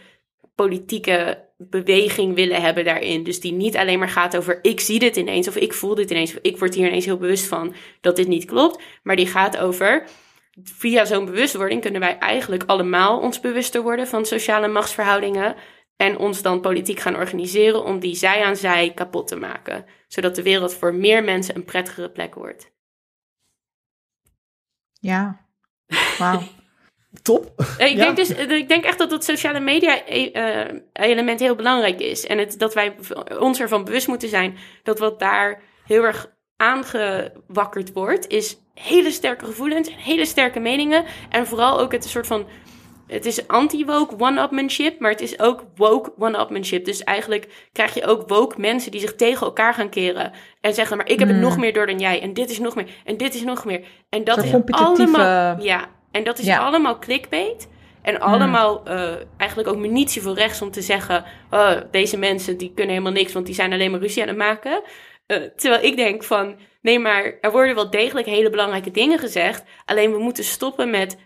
politieke 0.55 1.47
beweging 1.57 2.35
willen 2.35 2.63
hebben 2.63 2.85
daarin. 2.85 3.25
Dus 3.25 3.41
die 3.41 3.53
niet 3.53 3.77
alleen 3.77 3.99
maar 3.99 4.09
gaat 4.09 4.37
over 4.37 4.59
ik 4.63 4.81
zie 4.81 4.99
dit 4.99 5.17
ineens 5.17 5.49
of 5.49 5.57
ik 5.57 5.73
voel 5.73 5.95
dit 5.95 6.11
ineens 6.11 6.31
of 6.31 6.39
ik 6.43 6.59
word 6.59 6.75
hier 6.75 6.87
ineens 6.87 7.05
heel 7.05 7.17
bewust 7.17 7.47
van 7.47 7.75
dat 8.01 8.17
dit 8.17 8.29
niet 8.29 8.45
klopt, 8.45 8.83
maar 9.03 9.17
die 9.17 9.27
gaat 9.27 9.57
over 9.59 10.05
via 10.63 11.05
zo'n 11.05 11.25
bewustwording 11.25 11.81
kunnen 11.81 12.01
wij 12.01 12.19
eigenlijk 12.19 12.63
allemaal 12.67 13.21
ons 13.21 13.41
bewuster 13.41 13.83
worden 13.83 14.07
van 14.07 14.27
sociale 14.27 14.69
machtsverhoudingen. 14.69 15.55
En 15.99 16.19
ons 16.19 16.43
dan 16.43 16.61
politiek 16.61 17.01
gaan 17.01 17.17
organiseren 17.17 17.85
om 17.85 17.99
die 17.99 18.15
zij 18.15 18.45
aan 18.45 18.57
zij 18.57 18.93
kapot 18.95 19.29
te 19.29 19.37
maken. 19.37 19.85
Zodat 20.07 20.35
de 20.35 20.43
wereld 20.43 20.75
voor 20.75 20.95
meer 20.95 21.25
mensen 21.25 21.57
een 21.57 21.65
prettigere 21.65 22.11
plek 22.11 22.35
wordt. 22.35 22.71
Ja, 25.01 25.47
wauw. 26.19 26.43
Top. 27.23 27.53
Ik, 27.79 27.89
Ja. 27.89 28.05
denk 28.05 28.17
dus, 28.17 28.31
ik 28.31 28.69
denk 28.69 28.85
echt 28.85 28.99
dat 28.99 29.11
het 29.11 29.25
sociale 29.25 29.61
media 29.61 30.05
eh, 30.05 30.75
element 30.93 31.41
heel 31.41 31.55
belangrijk 31.55 32.01
is. 32.01 32.27
En 32.27 32.39
het, 32.39 32.59
dat 32.59 32.75
wij 32.75 32.97
ons 33.39 33.61
ervan 33.61 33.85
bewust 33.85 34.09
moeten 34.09 34.29
zijn 34.29 34.57
dat 34.83 34.99
wat 34.99 35.19
daar 35.19 35.63
heel 35.85 36.03
erg 36.05 36.37
aangewakkerd 36.57 37.93
wordt, 37.93 38.27
is 38.29 38.57
hele 38.75 39.11
sterke 39.11 39.45
gevoelens 39.45 39.89
en 39.89 39.97
hele 39.99 40.27
sterke 40.27 40.61
meningen. 40.61 41.05
En 41.29 41.47
vooral 41.47 41.81
ook 41.81 41.93
het 41.93 42.05
soort 42.05 42.27
van. 42.27 42.47
Het 43.09 43.27
is 43.27 43.47
anti-woke 43.49 44.15
one-upmanship, 44.19 45.01
maar 45.01 45.11
het 45.11 45.21
is 45.21 45.41
ook 45.41 45.65
woke 45.77 46.13
one-upmanship. 46.19 46.85
Dus 46.85 47.05
eigenlijk 47.05 47.69
krijg 47.73 47.95
je 47.95 48.07
ook 48.07 48.29
woke 48.29 48.61
mensen 48.61 48.91
die 48.91 49.01
zich 49.01 49.15
tegen 49.17 49.47
elkaar 49.47 49.75
gaan 49.75 49.89
keren. 49.89 50.33
En 50.61 50.75
zeggen, 50.75 50.97
maar 50.97 51.09
ik 51.09 51.19
heb 51.19 51.29
het 51.29 51.37
Hmm. 51.37 51.47
nog 51.47 51.57
meer 51.59 51.73
door 51.73 51.87
dan 51.87 51.99
jij. 51.99 52.21
En 52.23 52.33
dit 52.33 52.51
is 52.51 52.59
nog 52.59 52.75
meer. 52.75 52.87
En 53.05 53.17
dit 53.17 53.35
is 53.35 53.43
nog 53.43 53.65
meer. 53.65 53.81
En 54.09 54.25
dat 54.25 54.35
Zo'n 54.35 54.45
is 54.45 54.51
competitieve- 54.51 55.17
allemaal... 55.17 55.63
Ja, 55.63 55.85
en 56.11 56.25
dat 56.25 56.39
is 56.39 56.47
Ja. 56.47 56.59
allemaal 56.59 56.99
clickbait. 56.99 57.69
En 58.03 58.21
allemaal 58.21 58.83
eh, 58.85 59.13
eigenlijk 59.37 59.69
ook 59.71 59.77
munitie 59.77 60.23
voor 60.23 60.35
rechts 60.35 60.63
om 60.63 60.71
te 60.71 60.83
zeggen... 60.83 61.25
Oh, 61.51 61.71
deze 61.91 62.19
mensen 62.19 62.57
die 62.59 62.73
kunnen 62.75 62.93
helemaal 62.95 63.13
niks, 63.15 63.33
want 63.33 63.47
die 63.47 63.55
zijn 63.55 63.73
alleen 63.73 63.91
maar 63.91 64.01
ruzie 64.01 64.23
aan 64.23 64.29
het 64.29 64.37
maken. 64.37 64.83
Eh, 65.27 65.37
terwijl 65.57 65.85
ik 65.85 65.97
denk 65.97 66.25
van... 66.25 66.57
Nee, 66.83 66.99
maar 66.99 67.35
er 67.41 67.51
worden 67.51 67.75
wel 67.75 67.91
degelijk 67.91 68.27
hele 68.27 68.51
belangrijke 68.51 68.91
dingen 68.91 69.19
gezegd. 69.19 69.63
Alleen 69.85 70.13
we 70.13 70.19
moeten 70.19 70.45
stoppen 70.45 70.91
met 70.91 71.17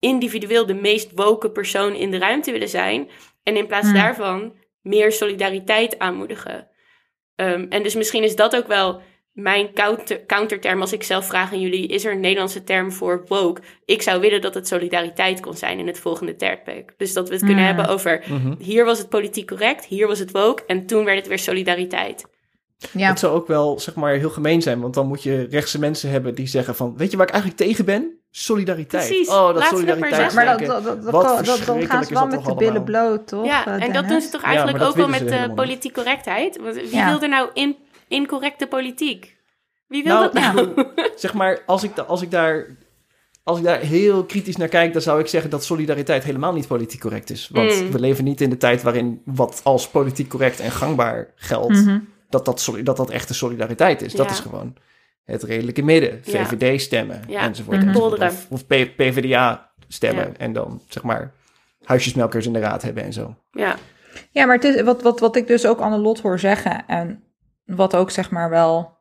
individueel 0.00 0.66
de 0.66 0.74
meest 0.74 1.10
woke 1.14 1.50
persoon 1.50 1.94
in 1.94 2.10
de 2.10 2.18
ruimte 2.18 2.52
willen 2.52 2.68
zijn. 2.68 3.08
En 3.42 3.56
in 3.56 3.66
plaats 3.66 3.86
Hmm. 3.86 3.94
daarvan 3.94 4.52
meer 4.80 5.12
solidariteit 5.12 5.98
aanmoedigen. 5.98 6.68
Ehm, 7.34 7.66
en 7.68 7.82
dus 7.82 7.94
misschien 7.94 8.22
is 8.22 8.36
dat 8.36 8.56
ook 8.56 8.66
wel 8.66 9.00
mijn 9.32 9.72
counter, 9.72 10.26
counterterm 10.26 10.80
als 10.80 10.92
ik 10.92 11.02
zelf 11.02 11.26
vraag 11.26 11.52
aan 11.52 11.60
jullie: 11.60 11.86
is 11.86 12.04
er 12.04 12.12
een 12.12 12.20
Nederlandse 12.20 12.64
term 12.64 12.92
voor 12.92 13.24
woke? 13.28 13.60
Ik 13.84 14.02
zou 14.02 14.20
willen 14.20 14.40
dat 14.40 14.54
het 14.54 14.68
solidariteit 14.68 15.40
kon 15.40 15.54
zijn 15.56 15.78
in 15.78 15.86
het 15.86 15.98
volgende 15.98 16.36
tijdperk. 16.36 16.94
Dus 16.96 17.12
dat 17.12 17.28
we 17.28 17.34
het 17.34 17.44
kunnen 17.44 17.66
Hmm. 17.66 17.74
hebben 17.76 17.94
over 17.94 18.24
hier 18.58 18.84
was 18.84 18.98
het 18.98 19.08
politiek 19.08 19.46
correct, 19.46 19.84
hier 19.84 20.06
was 20.06 20.18
het 20.18 20.30
woke 20.30 20.62
en 20.66 20.86
toen 20.86 21.04
werd 21.04 21.18
het 21.18 21.26
weer 21.28 21.38
solidariteit. 21.38 22.24
Ja, 22.92 23.08
Het 23.08 23.18
zou 23.18 23.34
ook 23.34 23.46
wel, 23.46 23.78
zeg 23.78 23.94
maar, 23.94 24.14
heel 24.14 24.30
gemeen 24.30 24.62
zijn. 24.62 24.80
Want 24.80 24.94
dan 24.94 25.06
moet 25.06 25.22
je 25.22 25.46
rechtse 25.50 25.78
mensen 25.78 26.10
hebben 26.10 26.34
die 26.34 26.46
zeggen 26.46 26.74
van... 26.74 26.96
Weet 26.96 27.10
je 27.10 27.16
waar 27.16 27.26
ik 27.26 27.32
eigenlijk 27.32 27.62
tegen 27.62 27.84
ben? 27.84 28.19
Solidariteit. 28.30 29.06
Precies, 29.06 29.28
Oh, 29.28 29.46
dat 29.46 29.54
laten 29.54 29.78
we 29.84 29.90
het 29.90 29.98
maar 30.00 30.08
solidariteit. 30.08 30.34
maar 30.34 30.58
dat, 30.58 30.84
dat, 30.84 30.84
dat, 31.02 31.12
Wat 31.12 31.22
dat, 31.22 31.44
dat- 31.44 31.66
dan 31.66 31.86
gaan 31.86 32.04
ze 32.04 32.14
wel 32.14 32.26
met 32.26 32.34
toch 32.34 32.44
de 32.48 32.54
billen 32.54 32.74
allemaal. 32.84 33.02
bloot, 33.08 33.26
toch? 33.28 33.44
ja, 33.44 33.66
eh, 33.66 33.82
en 33.86 33.92
dat 33.92 34.08
doen 34.08 34.20
ze 34.20 34.28
toch 34.28 34.42
eigenlijk 34.42 34.82
ook 34.84 34.94
wel 34.94 35.08
met 35.08 35.18
de 35.28 35.34
helemaal 35.34 35.54
politiek 35.56 35.92
correctheid? 35.94 36.58
Want 36.62 36.74
wie 36.74 36.94
Ja. 36.94 37.08
wil 37.10 37.22
er 37.22 37.28
nou 37.28 37.48
in, 37.54 37.76
incorrecte 38.08 38.66
politiek? 38.66 39.36
Wie 39.86 40.02
wil 40.02 40.12
Nou, 40.12 40.24
dat 40.32 40.54
nou? 40.54 40.86
zeg 41.16 41.34
maar, 41.34 41.62
als 41.66 41.82
ik, 41.82 41.98
als, 41.98 42.22
ik 42.22 42.30
daar, 42.30 42.66
als 43.42 43.58
ik 43.58 43.64
daar 43.64 43.78
heel 43.80 44.24
kritisch 44.24 44.56
naar 44.56 44.68
kijk, 44.68 44.92
dan 44.92 45.02
zou 45.02 45.20
ik 45.20 45.26
zeggen 45.26 45.50
dat 45.50 45.64
solidariteit 45.64 46.24
helemaal 46.24 46.52
niet 46.52 46.66
politiek 46.66 47.00
correct 47.00 47.30
is. 47.30 47.48
Want 47.52 47.80
Mm. 47.82 47.90
we 47.90 48.00
leven 48.00 48.24
niet 48.24 48.40
in 48.40 48.50
de 48.50 48.56
tijd 48.56 48.82
waarin 48.82 49.22
wat 49.24 49.60
als 49.64 49.88
politiek 49.88 50.28
correct 50.28 50.60
en 50.60 50.70
gangbaar 50.70 51.32
geldt, 51.36 51.72
Mhm. 51.84 51.98
dat, 52.28 52.44
dat, 52.44 52.70
dat 52.84 52.96
dat 52.96 53.10
echte 53.10 53.34
solidariteit 53.34 54.02
is. 54.02 54.12
Dat 54.12 54.30
is 54.30 54.40
gewoon 54.40 54.74
het 55.30 55.42
redelijke 55.42 55.82
midden. 55.82 56.20
Ja. 56.24 56.46
VVD 56.46 56.80
stemmen 56.80 57.20
Ja. 57.28 57.40
enzovoort. 57.40 57.76
Mhm. 57.78 57.88
enzovoort. 57.88 58.20
Of, 58.22 58.46
of 58.50 58.66
P- 58.66 58.96
PvdA 58.96 59.70
stemmen 59.88 60.26
Ja. 60.26 60.32
en 60.38 60.52
dan 60.52 60.80
zeg 60.88 61.02
maar 61.02 61.32
huisjesmelkers 61.84 62.46
in 62.46 62.52
de 62.52 62.58
raad 62.58 62.82
hebben 62.82 63.02
en 63.04 63.12
zo. 63.12 63.34
Ja, 63.50 63.76
Ja, 64.30 64.46
maar 64.46 64.54
het 64.54 64.64
is, 64.64 64.82
wat, 64.82 65.02
wat, 65.02 65.20
wat 65.20 65.36
ik 65.36 65.46
dus 65.46 65.66
ook 65.66 65.80
aan 65.80 65.90
de 65.92 65.98
lot 65.98 66.20
hoor 66.20 66.38
zeggen... 66.38 66.86
en 66.86 67.22
wat 67.64 67.96
ook 67.96 68.10
zeg 68.10 68.30
maar 68.30 68.50
wel 68.50 68.96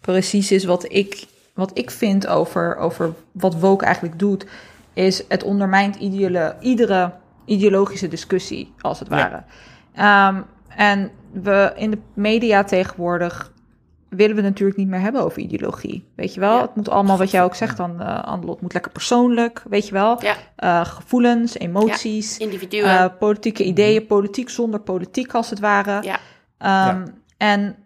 precies 0.00 0.52
is 0.52 0.64
wat 0.64 0.92
ik, 0.92 1.24
wat 1.54 1.78
ik 1.78 1.90
vind 1.90 2.26
over, 2.26 2.76
over 2.76 3.12
wat 3.32 3.58
woke 3.58 3.84
eigenlijk 3.84 4.18
doet... 4.18 4.46
is 4.92 5.22
het 5.28 5.42
ondermijnt 5.42 5.96
ideale, 5.96 6.56
iedere 6.60 7.12
ideologische 7.44 8.08
discussie, 8.08 8.74
als 8.80 8.98
het 8.98 9.08
Ja. 9.08 9.14
ware. 9.16 9.42
Ehm, 9.94 10.42
en 10.76 11.10
we 11.32 11.72
in 11.76 11.90
de 11.90 11.98
media 12.14 12.64
tegenwoordig 12.64 13.52
willen 14.08 14.36
we 14.36 14.42
natuurlijk 14.42 14.78
niet 14.78 14.88
meer 14.88 15.00
hebben 15.00 15.22
over 15.22 15.38
ideologie. 15.42 16.08
Weet 16.14 16.34
je 16.34 16.40
wel? 16.40 16.54
Ja. 16.54 16.60
Het 16.60 16.74
moet 16.74 16.88
allemaal, 16.88 17.18
wat 17.18 17.30
jij 17.30 17.42
ook 17.42 17.54
zegt 17.54 17.80
aan, 17.80 17.96
uh, 18.00 18.56
moet 18.60 18.72
lekker 18.72 18.92
persoonlijk, 18.92 19.62
weet 19.68 19.86
je 19.86 19.92
wel? 19.92 20.22
ja. 20.24 20.36
Eh, 20.56 20.84
gevoelens, 20.84 21.58
emoties... 21.58 22.38
individuen. 22.38 22.84
Eh, 22.84 23.06
politieke 23.18 23.64
ideeën, 23.64 24.06
politiek 24.06 24.50
zonder 24.50 24.80
politiek 24.80 25.34
als 25.34 25.50
het 25.50 25.60
ware. 25.60 26.02
ja. 26.02 26.18
Ehm, 26.58 27.06
en, 27.36 27.76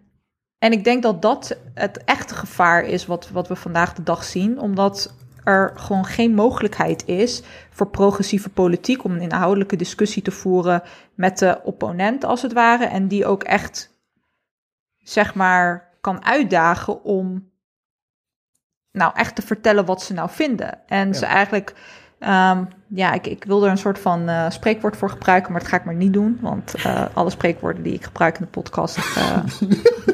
en 0.57 0.71
ik 0.71 0.83
denk 0.83 1.03
dat 1.03 1.21
dat 1.21 1.57
het 1.73 2.03
echte 2.03 2.35
gevaar 2.35 2.83
is 2.83 3.05
wat, 3.05 3.29
wat 3.29 3.47
we 3.47 3.55
vandaag 3.55 3.93
de 3.93 4.03
dag 4.03 4.23
zien, 4.23 4.59
omdat 4.59 5.13
er 5.43 5.71
gewoon 5.75 6.05
geen 6.05 6.33
mogelijkheid 6.33 7.07
is 7.07 7.43
voor 7.69 7.87
progressieve 7.87 8.49
politiek 8.49 9.03
om 9.03 9.11
een 9.11 9.21
inhoudelijke 9.21 9.75
discussie 9.75 10.21
te 10.21 10.31
voeren 10.31 10.83
met 11.15 11.37
de 11.37 11.59
opponent 11.63 12.23
als 12.23 12.41
het 12.41 12.53
ware 12.53 12.85
en 12.85 13.07
die 13.07 13.25
ook 13.25 13.43
echt 13.43 13.89
zeg 14.97 15.33
maar 15.33 15.90
kan 16.01 16.25
uitdagen 16.25 17.03
om 17.03 17.49
nou 18.91 19.15
echt 19.15 19.35
te 19.35 19.41
vertellen 19.41 19.85
wat 19.85 20.01
ze 20.01 20.13
nou 20.13 20.29
vinden 20.29 20.87
en 20.87 21.15
ze 21.15 21.25
eigenlijk 21.25 21.73
Ehm, 22.21 22.63
ja, 22.87 23.13
ik, 23.13 23.27
ik 23.27 23.43
wil 23.43 23.63
er 23.63 23.71
een 23.71 23.77
soort 23.77 23.99
van 23.99 24.29
eh, 24.29 24.49
spreekwoord 24.49 24.97
voor 24.97 25.09
gebruiken, 25.09 25.51
maar 25.51 25.61
dat 25.61 25.69
ga 25.69 25.77
ik 25.77 25.85
maar 25.85 25.95
niet 25.95 26.13
doen. 26.13 26.37
Want 26.41 26.73
eh, 26.75 27.05
alle 27.13 27.29
spreekwoorden 27.29 27.83
die 27.83 27.93
ik 27.93 28.03
gebruik 28.03 28.37
in 28.37 28.43
de 28.43 28.49
podcast 28.49 28.97
eh, 28.97 29.37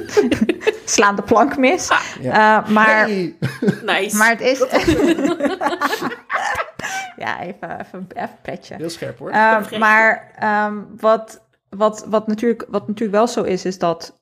slaan 0.86 1.16
de 1.16 1.22
plank 1.22 1.58
mis. 1.58 1.90
Ja. 2.22 2.64
Eh, 2.64 2.70
maar, 2.70 2.98
Hey! 3.00 3.36
Nice. 3.86 4.18
maar 4.18 4.30
het 4.30 4.42
is. 4.42 4.60
ja, 7.24 7.42
even, 7.42 7.80
even, 7.80 8.08
even 8.14 8.38
petje. 8.42 8.76
Heel 8.76 8.90
scherp 8.90 9.20
hoor. 9.20 9.30
Ehm, 9.30 9.80
maar 9.80 10.32
ehm, 10.36 10.76
wat, 10.98 11.42
wat, 11.70 12.06
wat, 12.10 12.28
natuurlijk, 12.28 12.66
wat 12.70 12.88
natuurlijk 12.88 13.18
wel 13.18 13.28
zo 13.28 13.44
is, 13.44 13.66
is 13.66 13.80
dat 13.80 14.17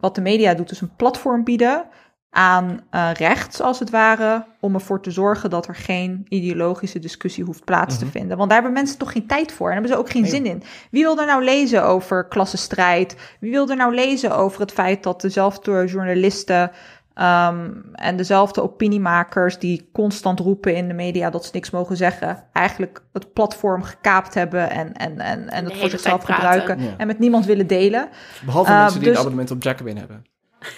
wat 0.00 0.14
de 0.14 0.20
media 0.20 0.54
doet, 0.54 0.70
is 0.70 0.80
een 0.80 0.96
platform 0.96 1.44
bieden 1.44 1.84
aan 2.30 2.80
eh, 2.90 3.10
rechts, 3.12 3.60
als 3.60 3.78
het 3.78 3.90
ware, 3.90 4.46
om 4.60 4.74
ervoor 4.74 5.02
te 5.02 5.10
zorgen 5.10 5.50
dat 5.50 5.66
er 5.68 5.74
geen 5.74 6.26
ideologische 6.28 6.98
discussie 6.98 7.44
hoeft 7.44 7.64
plaats 7.64 7.98
te 7.98 8.06
vinden. 8.06 8.36
Want 8.36 8.48
daar 8.50 8.58
hebben 8.62 8.78
mensen 8.80 8.98
toch 8.98 9.12
geen 9.12 9.26
tijd 9.26 9.52
voor 9.52 9.66
en 9.66 9.72
hebben 9.72 9.92
ze 9.92 9.98
ook 9.98 10.10
geen 10.10 10.22
Nee. 10.22 10.30
zin 10.30 10.46
in. 10.46 10.62
Wie 10.90 11.02
wil 11.02 11.18
er 11.18 11.26
nou 11.26 11.44
lezen 11.44 11.84
over 11.84 12.28
klassenstrijd? 12.28 13.16
Wie 13.40 13.50
wil 13.50 13.68
er 13.68 13.76
nou 13.76 13.94
lezen 13.94 14.36
over 14.36 14.60
het 14.60 14.72
feit 14.72 15.02
dat 15.02 15.20
dezelfde 15.20 15.84
journalisten 15.86 16.70
ehm, 17.14 17.70
en 17.92 18.16
dezelfde 18.16 18.62
opiniemakers 18.62 19.58
die 19.58 19.88
constant 19.92 20.40
roepen 20.40 20.74
in 20.76 20.88
de 20.88 20.94
media 20.94 21.30
dat 21.30 21.44
ze 21.44 21.50
niks 21.52 21.70
mogen 21.70 21.96
zeggen, 21.96 22.44
eigenlijk 22.52 23.02
het 23.12 23.32
platform 23.32 23.82
gekaapt 23.82 24.34
hebben 24.34 24.70
en, 24.70 24.92
en, 24.92 25.18
en, 25.18 25.48
en 25.48 25.64
het 25.64 25.76
voor 25.76 25.90
zichzelf 25.90 26.22
gebruiken 26.24 26.80
Ja. 26.82 26.94
en 26.96 27.06
met 27.06 27.18
niemand 27.18 27.44
willen 27.46 27.66
delen? 27.66 28.08
Behalve 28.44 28.70
eh, 28.70 28.78
mensen 28.78 28.98
die 29.00 29.08
dus- 29.08 29.12
een 29.16 29.20
abonnement 29.20 29.50
op 29.50 29.62
Jacobin 29.62 29.96
hebben. 29.96 30.24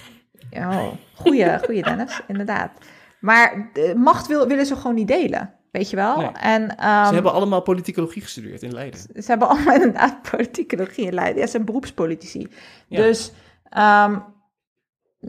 Oh, 0.57 0.87
goeie, 1.15 1.59
goeie 1.59 1.83
Dennis, 1.83 2.21
inderdaad. 2.27 2.71
Maar 3.21 3.71
de 3.73 3.95
macht 3.97 4.27
wil, 4.27 4.47
willen 4.47 4.67
ze 4.67 4.77
gewoon 4.77 4.95
niet 4.95 5.09
delen, 5.09 5.53
weet 5.71 5.91
je 5.91 5.97
wel? 5.97 6.17
Nee. 6.17 6.31
En, 6.31 6.77
ehm, 6.77 7.07
Ze 7.07 7.15
hebben 7.15 7.33
allemaal 7.33 7.61
politicologie 7.63 8.23
gestudeerd 8.23 8.63
in 8.63 8.73
Leiden. 8.73 9.01
ze 9.01 9.25
hebben 9.25 9.49
allemaal 9.49 9.75
inderdaad 9.81 10.31
politicologie 10.31 11.07
in 11.07 11.15
Leiden. 11.15 11.37
Ja, 11.39 11.45
ze 11.45 11.51
zijn 11.51 11.65
beroepspolitici. 11.65 12.49
Ja. 12.89 12.97
Dus, 13.03 13.33
ehm, 13.69 14.19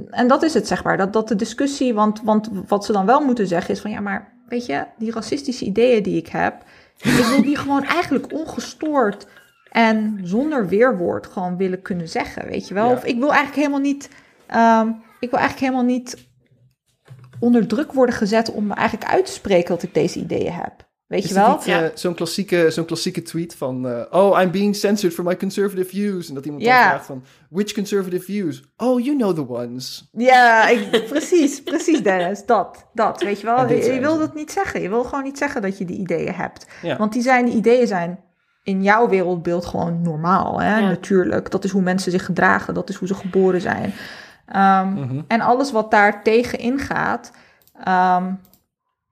en 0.10 0.28
dat 0.28 0.44
is 0.44 0.54
het 0.54 0.68
zeg 0.68 0.84
maar, 0.84 0.98
dat, 0.98 1.14
dat 1.14 1.28
de 1.28 1.36
discussie, 1.36 1.94
want, 1.94 2.22
want 2.22 2.50
wat 2.68 2.86
ze 2.86 2.92
dan 2.92 3.06
wel 3.06 3.26
moeten 3.26 3.48
zeggen 3.48 3.74
is 3.74 3.82
van 3.82 3.92
ja, 3.92 4.00
maar 4.00 4.34
weet 4.48 4.66
je, 4.66 4.86
die 4.98 5.12
racistische 5.12 5.66
ideeën 5.66 6.04
die 6.04 6.18
ik 6.18 6.28
heb, 6.28 6.64
ik 6.98 7.12
wil 7.12 7.42
die 7.42 7.58
gewoon 7.58 7.84
eigenlijk 7.84 8.34
ongestoord 8.34 9.28
en 9.72 10.20
zonder 10.24 10.68
weerwoord 10.68 11.28
gewoon 11.28 11.58
willen 11.58 11.82
kunnen 11.82 12.10
zeggen, 12.10 12.46
weet 12.46 12.68
je 12.68 12.74
wel? 12.74 12.90
Ja. 12.90 12.94
Of 12.94 13.04
ik 13.04 13.20
wil 13.20 13.34
eigenlijk 13.34 13.56
helemaal 13.56 13.80
niet, 13.80 14.10
ehm, 14.48 14.88
ik 15.20 15.30
wil 15.30 15.40
eigenlijk 15.40 15.60
helemaal 15.60 15.94
niet 15.96 16.28
onder 17.40 17.68
druk 17.68 17.92
worden 17.94 18.16
gezet 18.16 18.52
om 18.52 18.66
me 18.66 18.74
eigenlijk 18.74 19.12
uit 19.12 19.26
te 19.26 19.32
spreken 19.32 19.70
dat 19.70 19.84
ik 19.84 19.94
deze 19.94 20.20
ideeën 20.20 20.54
heb. 20.54 20.83
Weet 21.14 21.24
Is 21.24 21.30
je 21.30 21.36
wel? 21.36 21.60
Ja. 21.66 21.84
eh, 21.84 21.90
zo'n, 21.94 22.14
klassieke, 22.14 22.72
zo'n 22.72 22.86
klassieke 22.86 23.22
tweet 23.22 23.56
van... 23.56 23.88
eh, 23.88 24.02
oh, 24.22 24.42
I'm 24.42 24.52
being 24.52 24.76
censored 24.76 25.14
for 25.14 25.24
my 25.24 25.38
conservative 25.38 25.90
views. 25.90 26.28
En 26.30 26.34
dat 26.36 26.46
iemand 26.46 26.64
dan 26.64 26.74
vraagt 26.74 27.06
van... 27.06 27.24
Which 27.50 27.74
conservative 27.74 28.24
views? 28.24 28.64
Oh, 28.78 29.00
you 29.04 29.18
know 29.18 29.36
the 29.36 29.50
ones. 29.50 30.10
Ja, 30.12 30.68
ik, 30.68 31.06
precies, 31.10 31.64
precies 31.64 32.04
Dennis, 32.04 32.46
dat, 32.46 32.86
dat, 32.94 33.22
weet 33.24 33.40
je 33.40 33.46
wel. 33.46 33.68
Je, 33.70 34.00
wil 34.00 34.18
dat 34.18 34.36
niet 34.36 34.52
zeggen, 34.52 34.82
je 34.82 34.90
wil 34.90 35.04
gewoon 35.04 35.24
niet 35.24 35.38
zeggen 35.38 35.62
dat 35.62 35.78
je 35.78 35.86
die 35.86 35.98
ideeën 35.98 36.34
hebt. 36.34 36.66
Ja. 36.82 36.98
Want 36.98 37.14
die, 37.14 37.22
zijn, 37.22 37.46
die 37.46 37.56
ideeën 37.56 37.88
zijn 37.88 38.20
in 38.64 38.84
jouw 38.84 39.10
wereldbeeld 39.10 39.66
gewoon 39.66 40.02
normaal, 40.02 40.62
hè? 40.62 40.78
Ja. 40.80 40.88
natuurlijk. 40.88 41.52
Dat 41.52 41.64
is 41.64 41.72
hoe 41.72 41.82
mensen 41.82 42.12
zich 42.12 42.26
gedragen, 42.26 42.74
dat 42.74 42.90
is 42.90 42.96
hoe 42.96 43.08
ze 43.08 43.14
geboren 43.16 43.62
zijn. 43.62 43.94
Ehm, 44.48 44.88
Mhm. 44.94 45.22
En 45.28 45.42
alles 45.42 45.72
wat 45.72 45.92
daar 45.92 46.24
tegen 46.24 46.60
ingaat, 46.60 47.32
ehm, 47.84 48.32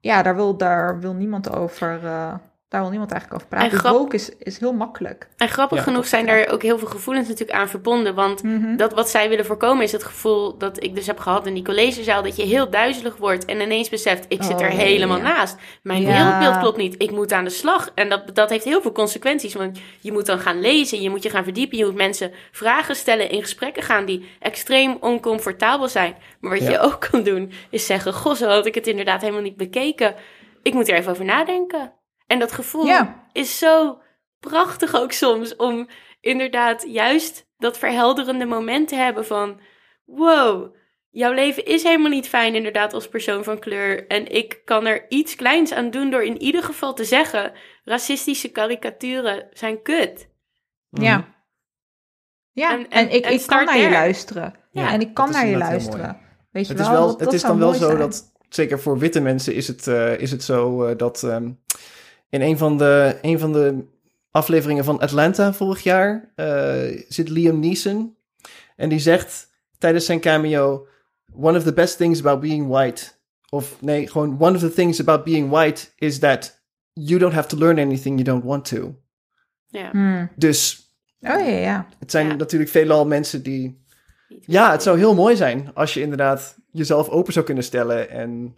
ja, 0.02 0.22
daar 0.22 0.34
wil, 0.36 0.56
daar 0.56 1.00
wil 1.00 1.14
niemand 1.14 1.50
over. 1.56 2.04
eh, 2.06 2.34
daar 2.72 2.80
wil 2.80 2.90
niemand 2.90 3.10
eigenlijk 3.12 3.42
over 3.42 3.48
praten. 3.56 3.68
En 3.70 3.72
Dus 3.76 3.84
grap- 3.84 3.98
woke 4.00 4.14
is, 4.16 4.30
is 4.38 4.58
heel 4.58 4.72
makkelijk. 4.72 5.28
En 5.36 5.48
grappig 5.48 5.76
Ja, 5.78 5.82
genoeg 5.84 6.06
zijn 6.06 6.26
daar 6.26 6.48
ook 6.48 6.62
heel 6.62 6.78
veel 6.78 6.88
gevoelens 6.88 7.28
natuurlijk 7.28 7.58
aan 7.58 7.68
verbonden. 7.68 8.14
Want 8.14 8.42
Mhm. 8.42 8.76
dat 8.76 8.92
wat 8.94 9.08
zij 9.08 9.28
willen 9.28 9.44
voorkomen 9.44 9.82
is 9.82 9.92
het 9.92 10.04
gevoel 10.04 10.58
dat 10.58 10.82
ik 10.84 10.94
dus 10.94 11.06
heb 11.06 11.18
gehad 11.18 11.46
in 11.46 11.54
die 11.54 11.64
collegezaal. 11.64 12.22
Dat 12.22 12.36
je 12.36 12.42
heel 12.42 12.70
duizelig 12.70 13.16
wordt 13.16 13.44
en 13.44 13.60
ineens 13.60 13.88
beseft, 13.88 14.24
ik 14.28 14.42
zit 14.42 14.60
er 14.60 14.70
Oh, 14.70 14.74
helemaal 14.76 15.16
ja. 15.16 15.22
naast. 15.22 15.56
Mijn 15.82 16.02
Ja. 16.02 16.08
wereldbeeld 16.08 16.58
klopt 16.58 16.76
niet, 16.76 16.94
ik 17.02 17.10
moet 17.10 17.32
aan 17.32 17.44
de 17.44 17.50
slag. 17.50 17.90
En 17.94 18.08
dat, 18.08 18.34
dat 18.34 18.50
heeft 18.50 18.64
heel 18.64 18.82
veel 18.82 18.92
consequenties. 18.92 19.54
Want 19.54 19.78
je 20.00 20.12
moet 20.12 20.26
dan 20.26 20.38
gaan 20.38 20.60
lezen, 20.60 21.00
je 21.02 21.10
moet 21.10 21.22
je 21.22 21.30
gaan 21.30 21.44
verdiepen. 21.44 21.78
Je 21.78 21.84
moet 21.84 21.94
mensen 21.94 22.30
vragen 22.52 22.96
stellen, 22.96 23.30
in 23.30 23.40
gesprekken 23.42 23.82
gaan 23.82 24.04
die 24.04 24.28
extreem 24.40 24.96
oncomfortabel 25.00 25.88
zijn. 25.88 26.14
Maar 26.40 26.50
wat 26.50 26.62
Ja. 26.62 26.70
je 26.70 26.78
ook 26.78 27.06
kan 27.10 27.22
doen, 27.22 27.52
is 27.70 27.86
zeggen, 27.86 28.12
goh, 28.12 28.34
zo 28.34 28.48
had 28.48 28.66
ik 28.66 28.74
het 28.74 28.86
inderdaad 28.86 29.20
helemaal 29.20 29.42
niet 29.42 29.56
bekeken. 29.56 30.14
Ik 30.62 30.74
moet 30.74 30.88
er 30.88 30.94
even 30.94 31.10
over 31.10 31.24
nadenken. 31.24 31.92
En 32.32 32.38
dat 32.38 32.52
gevoel 32.52 32.84
Ja. 32.86 33.26
is 33.32 33.58
zo 33.58 34.00
prachtig 34.40 34.94
ook 34.94 35.12
soms 35.12 35.56
om 35.56 35.88
inderdaad 36.20 36.84
juist 36.88 37.46
dat 37.58 37.78
verhelderende 37.78 38.44
moment 38.44 38.88
te 38.88 38.94
hebben 38.94 39.26
van 39.26 39.60
wow, 40.04 40.74
jouw 41.10 41.32
leven 41.32 41.64
is 41.64 41.82
helemaal 41.82 42.10
niet 42.10 42.28
fijn 42.28 42.54
inderdaad 42.54 42.92
als 42.94 43.08
persoon 43.08 43.44
van 43.44 43.58
kleur 43.58 44.06
en 44.06 44.32
ik 44.34 44.60
kan 44.64 44.86
er 44.86 45.04
iets 45.10 45.36
kleins 45.36 45.72
aan 45.72 45.90
doen 45.90 46.10
door 46.10 46.22
in 46.22 46.40
ieder 46.42 46.62
geval 46.62 46.94
te 46.94 47.04
zeggen 47.04 47.52
racistische 47.84 48.48
karikaturen 48.48 49.48
zijn 49.50 49.82
kut. 49.82 50.28
Ja. 50.90 51.34
Ja, 52.52 52.72
En- 52.72 52.78
en, 52.78 53.08
en- 53.08 53.14
ik, 53.14 53.24
en 53.24 53.32
ik 53.32 53.46
kan 53.46 53.64
naar 53.64 53.78
je 53.78 53.90
luisteren. 53.90 54.54
Ja, 54.70 54.92
en 54.92 55.00
ik 55.00 55.14
kan 55.14 55.28
is 55.28 55.34
naar 55.34 55.46
je 55.46 55.56
luisteren. 55.56 56.20
Weet 56.50 56.66
je 56.66 56.72
Het 56.72 56.80
is, 56.82 56.88
wel? 56.88 56.96
wel, 56.96 57.06
Dat- 57.06 57.14
het 57.16 57.24
dat 57.24 57.32
is 57.34 57.42
dan 57.42 57.58
wel 57.58 57.72
zo 57.72 57.86
zijn. 57.86 57.98
dat, 57.98 58.32
zeker 58.48 58.80
voor 58.80 58.98
witte 58.98 59.20
mensen 59.20 59.54
is 59.54 59.68
het, 59.68 59.86
eh, 59.86 60.18
is 60.20 60.30
het 60.30 60.42
zo 60.44 60.84
eh, 60.84 60.96
dat 60.96 61.22
ehm, 61.22 61.50
in 62.32 62.40
een 62.40 62.58
van, 62.58 62.78
de, 62.78 63.18
een 63.22 63.38
van 63.38 63.52
de 63.52 63.84
afleveringen 64.30 64.84
van 64.84 65.00
Atlanta 65.00 65.52
vorig 65.52 65.82
jaar 65.82 66.32
eh, 66.34 67.02
zit 67.08 67.28
Liam 67.28 67.60
Neeson. 67.60 68.16
En 68.76 68.88
die 68.88 68.98
zegt 68.98 69.50
tijdens 69.78 70.04
zijn 70.04 70.20
cameo, 70.20 70.86
one 71.32 71.58
of 71.58 71.64
the 71.64 71.72
best 71.72 71.96
things 71.96 72.20
about 72.20 72.40
being 72.40 72.68
white, 72.68 73.04
of 73.48 73.80
nee, 73.80 74.08
gewoon 74.08 74.36
one 74.38 74.54
of 74.54 74.60
the 74.60 74.72
things 74.72 75.00
about 75.00 75.24
being 75.24 75.50
white 75.50 75.88
is 75.96 76.18
that 76.18 76.62
you 76.92 77.18
don't 77.18 77.32
have 77.34 77.48
to 77.48 77.56
learn 77.56 77.78
anything 77.78 78.14
you 78.20 78.22
don't 78.22 78.44
want 78.44 78.64
to. 78.64 78.94
Ja. 79.66 79.90
Hmm. 79.90 80.30
Dus 80.36 80.80
Oh 81.20 81.46
ja, 81.46 81.56
ja. 81.56 81.86
het 81.98 82.10
zijn 82.10 82.26
Ja. 82.26 82.34
natuurlijk 82.34 82.70
veelal 82.70 83.06
mensen 83.06 83.42
die 83.42 83.84
ja, 84.40 84.70
het 84.70 84.82
zou 84.82 84.98
heel 84.98 85.14
mooi 85.14 85.36
zijn 85.36 85.70
als 85.74 85.94
je 85.94 86.00
inderdaad 86.00 86.56
jezelf 86.70 87.08
open 87.08 87.32
zou 87.32 87.44
kunnen 87.44 87.64
stellen 87.64 88.10
en... 88.10 88.56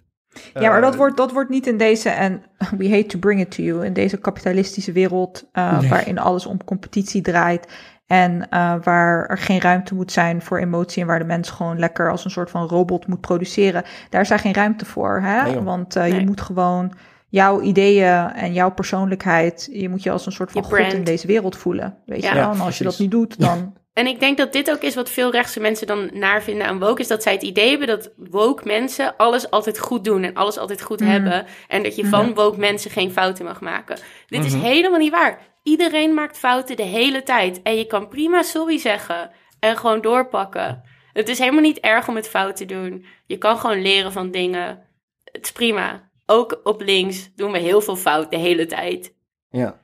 Ja, 0.55 0.70
maar 0.70 0.80
dat 0.80 0.93
eh, 0.93 0.99
wordt, 0.99 1.16
dat 1.16 1.32
wordt 1.32 1.51
niet 1.51 1.66
in 1.66 1.76
deze, 1.78 2.09
en 2.09 2.43
we 2.78 2.91
hate 2.91 3.07
to 3.07 3.18
bring 3.18 3.41
it 3.41 3.51
to 3.51 3.62
you, 3.62 3.85
in 3.85 3.93
deze 3.93 4.16
kapitalistische 4.16 4.93
wereld 4.93 5.49
eh, 5.53 5.78
Nee. 5.80 5.89
waarin 5.89 6.18
alles 6.18 6.47
om 6.47 6.64
competitie 6.64 7.22
draait 7.22 7.72
en 8.07 8.49
eh, 8.51 8.74
waar 8.82 9.26
er 9.26 9.39
geen 9.39 9.61
ruimte 9.61 9.95
moet 9.95 10.12
zijn 10.12 10.43
voor 10.43 10.59
emotie 10.59 11.03
en 11.03 11.09
waar 11.09 11.18
de 11.18 11.24
mens 11.24 11.51
gewoon 11.51 11.78
lekker 11.78 12.11
als 12.11 12.24
een 12.24 12.30
soort 12.30 12.51
van 12.51 12.66
robot 12.68 13.07
moet 13.07 13.20
produceren, 13.20 13.82
daar 14.11 14.20
is 14.20 14.28
daar 14.28 14.39
geen 14.39 14.55
ruimte 14.55 14.85
voor. 14.85 15.20
Hè? 15.24 15.43
Nee. 15.43 15.61
Want 15.61 15.97
eh, 15.97 16.03
Nee. 16.03 16.14
je 16.20 16.26
moet 16.26 16.41
gewoon 16.41 16.93
jouw 17.28 17.61
ideeën 17.61 18.30
en 18.30 18.53
jouw 18.53 18.70
persoonlijkheid, 18.70 19.68
je 19.72 19.89
moet 19.89 20.03
je 20.03 20.11
als 20.11 20.26
een 20.26 20.32
soort 20.32 20.53
van 20.53 20.61
Je 20.62 20.66
god 20.68 20.76
brand. 20.76 20.93
in 20.93 21.05
deze 21.05 21.26
wereld 21.26 21.57
voelen. 21.57 21.97
Weet 22.07 22.22
Ja. 22.22 22.28
je 22.28 22.35
wel? 22.35 22.45
Ja, 22.49 22.53
En 22.55 22.61
als 22.61 22.78
je 22.78 22.85
dat 22.85 22.99
niet 22.99 23.11
doet, 23.11 23.41
dan... 23.41 23.74
En 23.95 24.07
ik 24.07 24.21
denk 24.21 24.37
dat 24.37 24.53
dit 24.53 24.71
ook 24.71 24.81
is 24.81 24.95
wat 24.95 25.11
veel 25.11 25.31
rechtse 25.31 25.61
mensen 25.61 25.87
dan 25.87 26.11
naar 26.13 26.43
vinden 26.43 26.67
aan 26.67 26.79
woke. 26.79 27.01
Is 27.01 27.09
dat 27.09 27.23
zij 27.23 27.33
het 27.33 27.43
idee 27.43 27.69
hebben 27.69 27.87
dat 27.87 28.11
woke 28.17 28.67
mensen 28.67 29.17
alles 29.17 29.51
altijd 29.51 29.79
goed 29.79 30.05
doen 30.05 30.23
en 30.23 30.35
alles 30.35 30.59
altijd 30.59 30.83
goed 30.83 31.01
Mhm. 31.01 31.11
hebben. 31.11 31.47
En 31.69 31.83
dat 31.83 31.97
je 31.97 32.07
van 32.07 32.35
woke 32.35 32.59
mensen 32.59 32.91
geen 32.91 33.11
fouten 33.13 33.45
mag 33.45 33.61
maken. 33.61 33.99
Dit 34.27 34.45
is 34.45 34.55
helemaal 34.55 34.99
niet 34.99 35.11
waar. 35.13 35.39
Iedereen 35.63 36.15
maakt 36.15 36.39
fouten 36.39 36.77
de 36.77 36.83
hele 36.83 37.23
tijd. 37.23 37.63
En 37.63 37.77
je 37.77 37.87
kan 37.87 38.09
prima 38.09 38.43
sorry 38.43 38.79
zeggen 38.79 39.31
en 39.61 39.77
gewoon 39.77 40.01
doorpakken. 40.01 40.83
Het 41.13 41.29
is 41.29 41.39
helemaal 41.39 41.61
niet 41.61 41.79
erg 41.81 42.09
om 42.09 42.17
het 42.17 42.29
fout 42.29 42.57
te 42.57 42.65
doen. 42.65 43.05
Je 43.27 43.39
kan 43.39 43.59
gewoon 43.59 43.83
leren 43.83 44.13
van 44.13 44.31
dingen. 44.31 44.83
Het 45.25 45.45
is 45.45 45.53
prima. 45.53 46.11
Ook 46.27 46.61
op 46.63 46.81
links 46.81 47.31
doen 47.37 47.53
we 47.53 47.59
heel 47.59 47.81
veel 47.81 47.97
fout 47.97 48.31
de 48.31 48.37
hele 48.37 48.67
tijd. 48.67 49.15
Ja. 49.51 49.83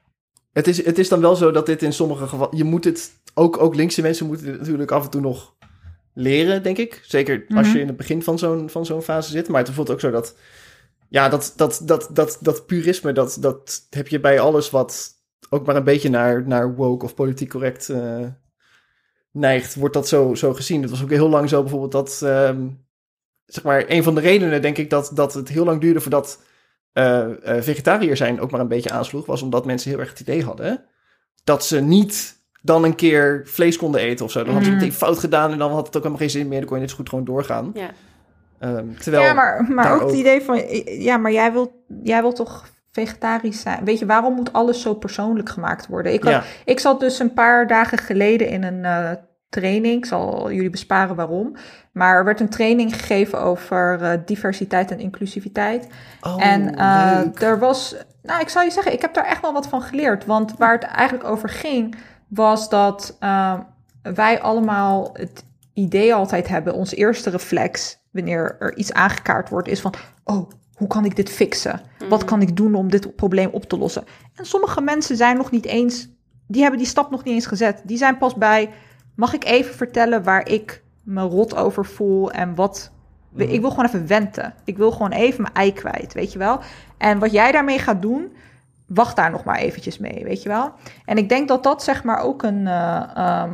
Het 0.52 0.66
is, 0.66 0.84
het 0.84 0.98
is 0.98 1.08
dan 1.08 1.20
wel 1.20 1.36
zo 1.36 1.50
dat 1.50 1.66
dit 1.66 1.82
in 1.82 1.92
sommige 1.92 2.26
gevallen... 2.26 2.56
Je 2.56 2.64
moet 2.64 2.84
het... 2.84 3.12
Ook, 3.34 3.58
ook 3.58 3.74
linkse 3.74 4.02
mensen 4.02 4.26
moeten 4.26 4.46
dit 4.46 4.58
natuurlijk 4.58 4.90
af 4.90 5.04
en 5.04 5.10
toe 5.10 5.20
nog 5.20 5.54
leren, 6.14 6.62
denk 6.62 6.78
ik. 6.78 7.00
Zeker 7.06 7.44
als 7.48 7.66
Mhm. 7.66 7.76
je 7.76 7.80
in 7.82 7.86
het 7.86 7.96
begin 7.96 8.22
van 8.22 8.38
zo'n, 8.38 8.70
van 8.70 8.86
zo'n 8.86 9.02
fase 9.02 9.30
zit. 9.30 9.48
Maar 9.48 9.62
het 9.64 9.70
voelt 9.70 9.90
ook 9.90 10.00
zo 10.00 10.10
dat... 10.10 10.36
Ja, 11.08 11.28
dat, 11.28 11.52
dat, 11.56 11.80
dat, 11.84 12.08
dat, 12.12 12.38
dat 12.40 12.66
purisme, 12.66 13.12
dat, 13.12 13.36
dat 13.40 13.86
heb 13.90 14.08
je 14.08 14.20
bij 14.20 14.40
alles 14.40 14.70
wat 14.70 15.10
ook 15.50 15.66
maar 15.66 15.76
een 15.76 15.84
beetje 15.84 16.08
naar, 16.10 16.46
naar 16.46 16.74
woke 16.74 17.04
of 17.04 17.14
politiek 17.14 17.48
correct 17.50 17.88
eh, 17.88 18.26
neigt. 19.32 19.74
Wordt 19.74 19.94
dat 19.94 20.08
zo, 20.08 20.34
zo 20.34 20.54
gezien. 20.54 20.82
Het 20.82 20.90
was 20.90 21.02
ook 21.02 21.10
heel 21.10 21.28
lang 21.28 21.48
zo 21.48 21.60
bijvoorbeeld 21.60 21.92
dat... 21.92 22.20
ehm, 22.22 22.68
zeg 23.46 23.64
maar, 23.64 23.84
een 23.88 24.02
van 24.02 24.14
de 24.14 24.20
redenen 24.20 24.62
denk 24.62 24.78
ik 24.78 24.90
dat, 24.90 25.10
dat 25.14 25.34
het 25.34 25.48
heel 25.48 25.64
lang 25.64 25.80
duurde 25.80 26.00
voordat 26.00 26.42
eh, 26.92 27.56
eh, 27.56 27.62
vegetariër 27.62 28.16
zijn 28.16 28.40
ook 28.40 28.50
maar 28.50 28.60
een 28.60 28.68
beetje 28.68 28.90
aansloeg, 28.90 29.26
was 29.26 29.42
omdat 29.42 29.64
mensen 29.66 29.90
heel 29.90 29.98
erg 30.00 30.10
het 30.10 30.20
idee 30.20 30.44
hadden 30.44 30.84
dat 31.44 31.64
ze 31.64 31.80
niet 31.80 32.38
dan 32.62 32.84
een 32.84 32.94
keer 32.94 33.42
vlees 33.44 33.76
konden 33.76 34.00
eten 34.00 34.24
of 34.24 34.30
zo. 34.30 34.38
Dan 34.38 34.48
hadden 34.48 34.64
ze 34.64 34.70
Mm. 34.70 34.76
meteen 34.80 34.92
fout 34.96 35.18
gedaan 35.18 35.52
en 35.52 35.58
dan 35.58 35.70
had 35.72 35.86
het 35.86 35.96
ook 35.96 36.02
helemaal 36.02 36.18
geen 36.18 36.30
zin 36.30 36.48
meer. 36.48 36.58
Dan 36.58 36.66
kon 36.68 36.76
je 36.76 36.82
net 36.82 36.90
zo 36.90 36.96
goed 36.96 37.08
gewoon 37.08 37.24
doorgaan. 37.24 37.70
Ja. 37.74 37.90
Ehm, 38.58 38.84
terwijl, 39.00 39.22
ja, 39.24 39.32
maar, 39.32 39.64
maar 39.68 39.94
ook 39.94 40.00
het 40.00 40.12
idee 40.18 40.40
van, 40.42 40.62
ja, 40.84 41.16
maar 41.16 41.32
jij 41.32 41.52
wilt, 41.52 41.70
jij 42.02 42.20
wilt 42.20 42.36
toch 42.36 42.66
vegetarisch 42.92 43.60
zijn? 43.60 43.84
Weet 43.84 43.98
je, 43.98 44.06
waarom 44.06 44.34
moet 44.34 44.52
alles 44.52 44.80
zo 44.82 44.94
persoonlijk 44.94 45.48
gemaakt 45.48 45.86
worden? 45.86 46.12
Ik, 46.12 46.22
had- 46.22 46.32
ja, 46.32 46.42
ik 46.64 46.80
zat 46.80 47.00
dus 47.00 47.18
een 47.18 47.32
paar 47.34 47.66
dagen 47.66 47.98
geleden 47.98 48.48
in 48.48 48.62
een 48.64 48.84
eh, 48.84 49.10
training, 49.50 49.96
ik 49.96 50.04
zal 50.06 50.52
jullie 50.52 50.70
besparen 50.70 51.16
waarom, 51.16 51.56
maar 51.92 52.16
er 52.16 52.24
werd 52.24 52.40
een 52.40 52.48
training 52.48 52.96
gegeven 52.96 53.40
over 53.40 54.02
eh, 54.02 54.18
diversiteit 54.26 54.90
en 54.90 54.98
inclusiviteit. 54.98 55.88
oh, 56.20 56.44
en 56.46 56.76
eh, 56.76 57.20
leuk. 57.22 57.40
er 57.40 57.58
was, 57.58 57.96
nou, 58.22 58.40
ik 58.40 58.48
zal 58.48 58.62
je 58.62 58.70
zeggen, 58.70 58.92
ik 58.92 59.00
heb 59.00 59.14
daar 59.14 59.26
echt 59.26 59.42
wel 59.42 59.52
wat 59.52 59.68
van 59.68 59.82
geleerd. 59.82 60.26
Want 60.26 60.54
waar 60.58 60.72
het 60.72 60.82
eigenlijk 60.82 61.28
over 61.28 61.48
ging, 61.48 61.96
was 62.28 62.68
dat 62.68 63.16
eh, 63.20 63.58
wij 64.02 64.40
allemaal 64.40 65.10
het 65.12 65.44
idee 65.74 66.14
altijd 66.14 66.48
hebben, 66.48 66.74
ons 66.74 66.94
eerste 66.94 67.30
reflex, 67.30 67.98
wanneer 68.10 68.56
er 68.58 68.76
iets 68.76 68.92
aangekaart 68.92 69.48
wordt, 69.48 69.68
is 69.68 69.80
van, 69.80 69.94
oh, 70.24 70.50
hoe 70.74 70.88
kan 70.88 71.04
ik 71.04 71.16
dit 71.16 71.30
fixen? 71.30 71.80
Wat 72.08 72.24
kan 72.24 72.42
ik 72.42 72.56
doen 72.56 72.74
om 72.74 72.90
dit 72.90 73.16
probleem 73.16 73.48
op 73.52 73.64
te 73.64 73.78
lossen? 73.78 74.04
En 74.34 74.46
sommige 74.46 74.80
mensen 74.80 75.16
zijn 75.16 75.36
nog 75.36 75.50
niet 75.50 75.66
eens, 75.66 76.08
die 76.46 76.60
hebben 76.60 76.78
die 76.78 76.88
stap 76.88 77.10
nog 77.10 77.24
niet 77.24 77.34
eens 77.34 77.46
gezet. 77.46 77.80
Die 77.84 77.96
zijn 77.96 78.18
pas 78.18 78.34
bij, 78.34 78.70
mag 79.20 79.34
ik 79.34 79.44
even 79.44 79.74
vertellen 79.74 80.22
waar 80.22 80.48
ik 80.48 80.82
me 81.04 81.22
rot 81.22 81.56
over 81.56 81.84
voel 81.86 82.30
en 82.32 82.54
wat 82.54 82.90
ik 83.36 83.60
wil 83.60 83.70
gewoon 83.70 83.84
even 83.84 84.06
wenten. 84.06 84.54
Ik 84.64 84.76
wil 84.76 84.90
gewoon 84.90 85.10
even 85.12 85.42
mijn 85.42 85.54
ei 85.54 85.72
kwijt, 85.72 86.12
weet 86.14 86.32
je 86.32 86.38
wel. 86.38 86.60
En 86.98 87.18
wat 87.18 87.32
jij 87.32 87.52
daarmee 87.52 87.78
gaat 87.78 88.02
doen, 88.02 88.32
wacht 88.86 89.16
daar 89.16 89.30
nog 89.30 89.44
maar 89.44 89.56
eventjes 89.56 89.98
mee, 89.98 90.24
weet 90.24 90.42
je 90.42 90.48
wel. 90.48 90.72
En 91.04 91.16
ik 91.18 91.28
denk 91.28 91.48
dat 91.48 91.62
dat 91.62 91.82
zeg 91.82 92.04
maar 92.04 92.20
ook 92.20 92.42
een... 92.42 92.66
eh, 92.66 93.02
ehm, 93.14 93.50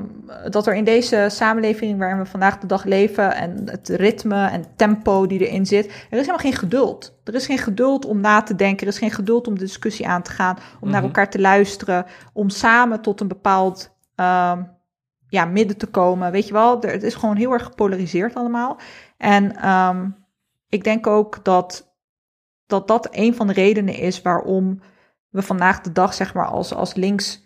dat 0.50 0.66
er 0.66 0.74
in 0.74 0.84
deze 0.84 1.26
samenleving 1.30 1.98
waarin 1.98 2.18
we 2.18 2.26
vandaag 2.26 2.58
de 2.58 2.66
dag 2.66 2.84
leven... 2.84 3.34
en 3.34 3.62
het 3.64 3.88
ritme 3.88 4.46
en 4.48 4.64
tempo 4.76 5.26
die 5.26 5.48
erin 5.48 5.66
zit... 5.66 5.86
er 5.86 5.92
is 6.10 6.18
helemaal 6.18 6.38
geen 6.38 6.52
geduld. 6.54 7.18
Er 7.24 7.34
is 7.34 7.46
geen 7.46 7.58
geduld 7.58 8.04
om 8.04 8.20
na 8.20 8.42
te 8.42 8.54
denken. 8.54 8.86
Er 8.86 8.92
is 8.92 8.98
geen 8.98 9.10
geduld 9.10 9.46
om 9.46 9.54
de 9.54 9.64
discussie 9.64 10.08
aan 10.08 10.22
te 10.22 10.30
gaan. 10.30 10.58
Om 10.80 10.88
naar 10.88 10.96
Mhm. 11.00 11.06
elkaar 11.06 11.30
te 11.30 11.40
luisteren. 11.40 12.06
Om 12.32 12.48
samen 12.48 13.00
tot 13.00 13.20
een 13.20 13.28
bepaald... 13.28 13.94
ehm, 14.14 14.62
ja, 15.36 15.44
midden 15.44 15.76
te 15.76 15.86
komen, 15.86 16.32
weet 16.32 16.46
je 16.46 16.52
wel. 16.52 16.82
Er, 16.82 16.92
het 16.92 17.02
is 17.02 17.14
gewoon 17.14 17.36
heel 17.36 17.52
erg 17.52 17.64
gepolariseerd 17.64 18.34
allemaal. 18.34 18.78
En 19.16 19.56
ehm, 19.56 20.08
ik 20.68 20.84
denk 20.84 21.06
ook 21.06 21.44
dat, 21.44 21.94
dat 22.66 22.88
dat 22.88 23.08
een 23.10 23.34
van 23.34 23.46
de 23.46 23.52
redenen 23.52 23.94
is 23.94 24.22
waarom 24.22 24.80
we 25.28 25.42
vandaag 25.42 25.80
de 25.80 25.92
dag, 25.92 26.14
zeg 26.14 26.34
maar, 26.34 26.46
als, 26.46 26.74
als 26.74 26.94
links 26.94 27.44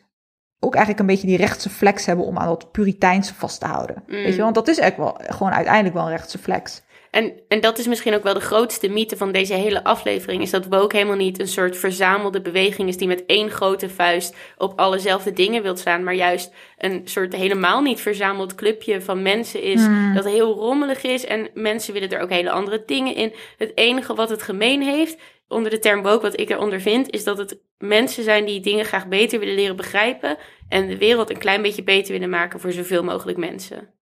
ook 0.61 0.75
eigenlijk 0.75 1.01
een 1.01 1.15
beetje 1.15 1.27
die 1.27 1.37
rechtse 1.37 1.71
flex 1.71 2.07
hebben 2.07 2.25
om 2.25 2.39
aan 2.39 2.49
dat 2.49 2.71
puriteinse 2.71 3.35
vast 3.35 3.61
te 3.61 3.67
houden. 3.67 4.03
Mm. 4.07 4.15
Weet 4.15 4.27
je 4.27 4.35
wel, 4.35 4.45
want 4.45 4.55
dat 4.55 4.69
is 4.69 4.79
echt 4.79 4.97
wel 4.97 5.21
gewoon 5.23 5.53
uiteindelijk 5.53 5.95
wel 5.95 6.05
een 6.05 6.11
rechtse 6.11 6.39
flex. 6.39 6.83
En, 7.11 7.33
en 7.49 7.61
dat 7.61 7.79
is 7.79 7.87
misschien 7.87 8.15
ook 8.15 8.23
wel 8.23 8.35
de 8.35 8.41
grootste 8.41 8.89
mythe 8.89 9.17
van 9.17 9.33
deze 9.33 9.55
hele 9.55 9.85
aflevering. 9.85 10.43
Is 10.43 10.51
dat 10.51 10.67
woke 10.67 10.97
helemaal 10.97 11.17
niet 11.17 11.41
een 11.41 11.49
soort 11.49 11.77
verzamelde 11.77 12.41
beweging 12.41 12.89
is 12.89 12.97
die 12.97 13.09
met 13.09 13.27
één 13.27 13.51
grote 13.51 13.89
vuist 13.89 14.37
op 14.57 14.79
allezelfde 14.79 15.33
dingen 15.33 15.63
wilt 15.63 15.79
staan. 15.79 16.05
Maar 16.05 16.15
juist 16.15 16.53
een 16.79 17.03
soort 17.05 17.37
helemaal 17.37 17.81
niet 17.81 18.01
verzameld 18.01 18.55
clubje 18.55 19.01
van 19.01 19.23
mensen 19.23 19.63
is 19.63 19.85
Hmm. 19.85 20.15
dat 20.15 20.25
heel 20.25 20.55
rommelig 20.55 21.03
is. 21.03 21.25
En 21.25 21.49
mensen 21.55 21.93
willen 21.93 22.11
er 22.11 22.21
ook 22.21 22.31
hele 22.31 22.51
andere 22.51 22.83
dingen 22.87 23.15
in. 23.15 23.33
Het 23.57 23.73
enige 23.75 24.15
wat 24.15 24.31
het 24.31 24.43
gemeen 24.43 24.83
heeft, 24.83 25.19
onder 25.49 25.71
de 25.71 25.79
term 25.79 26.03
woke, 26.03 26.23
wat 26.23 26.41
ik 26.41 26.51
eronder 26.51 26.81
vind, 26.81 27.11
is 27.11 27.25
dat 27.25 27.39
het 27.39 27.59
mensen 27.79 28.25
zijn 28.25 28.45
die 28.45 28.61
dingen 28.61 28.85
graag 28.85 29.09
beter 29.09 29.39
willen 29.39 29.55
leren 29.55 29.77
begrijpen. 29.77 30.37
En 30.69 30.89
de 30.89 30.99
wereld 30.99 31.31
een 31.31 31.39
klein 31.39 31.63
beetje 31.63 31.83
beter 31.83 32.13
willen 32.13 32.31
maken 32.31 32.61
voor 32.61 32.73
zoveel 32.73 33.05
mogelijk 33.05 33.39
mensen. 33.39 34.00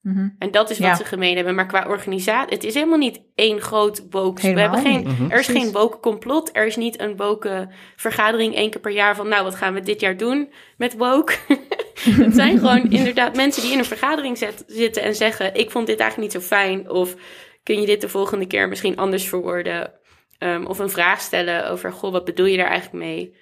Mhm. 0.00 0.28
En 0.38 0.50
dat 0.50 0.70
is 0.70 0.78
wat 0.78 0.88
Ja. 0.88 0.94
ze 0.94 1.04
gemeen 1.04 1.36
hebben. 1.36 1.54
Maar 1.54 1.66
qua 1.66 1.86
organisatie, 1.88 2.54
het 2.54 2.64
is 2.64 2.74
helemaal 2.74 2.98
niet 2.98 3.20
één 3.34 3.60
groot 3.60 4.06
woke. 4.10 4.54
We 4.54 4.60
hebben 4.60 4.80
geen. 4.80 5.00
Mhm. 5.02 5.22
er 5.30 5.38
is 5.38 5.46
Precies. 5.46 5.62
geen 5.62 5.72
woke 5.72 6.00
complot. 6.00 6.50
Er 6.52 6.66
is 6.66 6.76
niet 6.76 7.00
een 7.00 7.16
woke 7.16 7.68
vergadering 7.96 8.54
één 8.54 8.70
keer 8.70 8.80
per 8.80 8.92
jaar 8.92 9.16
van, 9.16 9.28
nou, 9.28 9.44
wat 9.44 9.54
gaan 9.54 9.74
we 9.74 9.80
dit 9.80 10.00
jaar 10.00 10.16
doen 10.16 10.52
met 10.76 10.96
woke? 10.96 11.34
het 12.24 12.34
zijn 12.34 12.58
gewoon 12.58 12.90
inderdaad 12.98 13.36
mensen 13.36 13.62
die 13.62 13.72
in 13.72 13.78
een 13.78 13.84
vergadering 13.84 14.38
zet- 14.38 14.64
zitten 14.66 15.02
en 15.02 15.14
zeggen, 15.14 15.54
ik 15.54 15.70
vond 15.70 15.86
dit 15.86 16.00
eigenlijk 16.00 16.32
niet 16.32 16.42
zo 16.42 16.48
fijn. 16.48 16.90
Of 16.90 17.14
kun 17.62 17.80
je 17.80 17.86
dit 17.86 18.00
de 18.00 18.08
volgende 18.08 18.46
keer 18.46 18.68
misschien 18.68 18.96
anders 18.96 19.28
verwoorden? 19.28 19.92
Ehm, 20.38 20.64
of 20.64 20.78
een 20.78 20.90
vraag 20.90 21.20
stellen 21.20 21.70
over, 21.70 21.92
goh, 21.92 22.12
wat 22.12 22.24
bedoel 22.24 22.46
je 22.46 22.56
daar 22.56 22.66
eigenlijk 22.70 23.04
mee? 23.04 23.36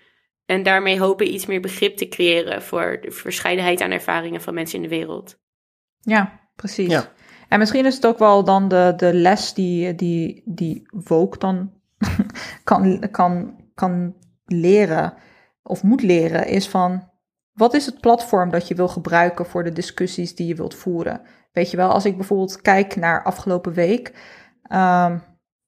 En 0.47 0.63
daarmee 0.63 1.01
hopen 1.01 1.33
iets 1.35 1.47
meer 1.47 1.61
begrip 1.61 1.97
te 1.97 2.09
creëren 2.09 2.63
voor 2.63 2.99
de 3.01 3.11
verscheidenheid 3.11 3.81
aan 3.81 3.91
ervaringen 3.91 4.41
van 4.41 4.55
mensen 4.55 4.77
in 4.77 4.83
de 4.83 4.97
wereld. 4.97 5.39
Ja, 6.01 6.46
precies. 6.57 6.91
Ja. 6.91 7.05
En 7.49 7.59
misschien 7.59 7.87
is 7.87 7.95
het 7.95 8.07
ook 8.07 8.19
wel 8.19 8.45
dan 8.45 8.69
de, 8.69 8.93
de 8.97 9.15
les 9.15 9.55
die, 9.55 9.95
die, 9.95 10.43
die 10.45 10.89
Woke 10.91 11.39
dan 11.39 11.73
kan, 12.65 13.09
kan, 13.11 13.57
kan 13.75 14.15
leren 14.45 15.15
of 15.63 15.83
moet 15.83 16.03
leren, 16.03 16.47
is 16.47 16.69
van 16.69 17.11
wat 17.53 17.75
is 17.75 17.87
het 17.87 18.01
platform 18.01 18.51
dat 18.51 18.69
je 18.69 18.75
wil 18.75 18.89
gebruiken 18.89 19.47
voor 19.47 19.65
de 19.65 19.73
discussies 19.73 20.35
die 20.35 20.47
je 20.47 20.55
wilt 20.55 20.75
voeren? 20.75 21.21
Weet 21.53 21.71
je 21.71 21.77
wel, 21.77 21.91
als 21.91 22.05
ik 22.05 22.17
bijvoorbeeld 22.17 22.61
kijk 22.61 22.97
naar 22.97 23.25
afgelopen 23.25 23.73
week, 23.73 24.15
ehm, 24.63 25.19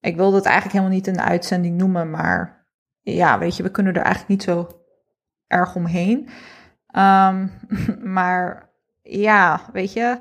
ik 0.01 0.17
wilde 0.17 0.37
het 0.37 0.45
eigenlijk 0.45 0.75
helemaal 0.77 0.97
niet 0.97 1.07
een 1.07 1.21
uitzending 1.21 1.77
noemen, 1.77 2.11
maar 2.11 2.67
ja, 3.01 3.39
weet 3.39 3.57
je, 3.57 3.63
we 3.63 3.71
kunnen 3.71 3.95
er 3.95 4.03
eigenlijk 4.03 4.29
niet 4.29 4.43
zo 4.43 4.69
erg 5.47 5.75
omheen. 5.75 6.29
Ehm, 6.87 7.49
maar 8.17 8.71
ja, 9.03 9.61
weet 9.73 9.93
je, 9.93 10.19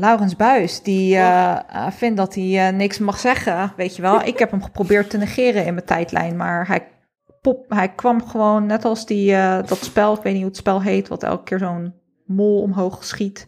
Laurens 0.00 0.36
Buis, 0.36 0.82
die 0.82 1.14
eh, 1.14 1.56
eh, 1.56 1.90
vindt 1.90 2.16
dat 2.16 2.34
hij 2.34 2.66
eh, 2.66 2.74
niks 2.74 2.98
mag 2.98 3.18
zeggen, 3.18 3.72
weet 3.76 3.96
je 3.96 4.02
wel. 4.02 4.22
Ik 4.22 4.38
heb 4.38 4.50
hem 4.50 4.62
geprobeerd 4.62 5.10
te 5.10 5.18
negeren 5.18 5.66
in 5.66 5.74
mijn 5.74 5.86
tijdlijn, 5.86 6.36
maar 6.36 6.66
hij, 6.66 6.88
pop, 7.40 7.70
hij 7.70 7.88
kwam 7.88 8.26
gewoon 8.26 8.66
net 8.66 8.84
als 8.84 9.06
die, 9.06 9.32
dat 9.66 9.78
spel, 9.84 10.14
ik 10.14 10.22
weet 10.22 10.32
niet 10.32 10.42
hoe 10.42 10.50
het 10.50 10.60
spel 10.60 10.82
heet, 10.82 11.08
wat 11.08 11.22
elke 11.22 11.44
keer 11.44 11.58
zo'n 11.58 11.94
mol 12.26 12.62
omhoog 12.62 13.04
schiet. 13.04 13.46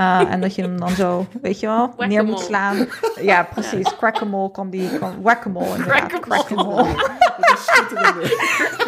Uh, 0.00 0.32
en 0.32 0.40
dat 0.40 0.54
je 0.54 0.62
hem 0.62 0.80
dan 0.80 0.90
zo, 0.90 1.26
weet 1.42 1.60
je 1.60 1.66
wel, 1.66 1.94
neer 1.96 2.24
moet 2.24 2.40
slaan. 2.40 2.86
Ja, 3.20 3.42
precies. 3.42 3.96
Crack-a-mole 3.96 4.50
kwam 4.50 4.70
die, 4.70 4.96
kwam, 4.96 5.22
whack-a-mole 5.22 5.76
inderdaad. 5.76 6.28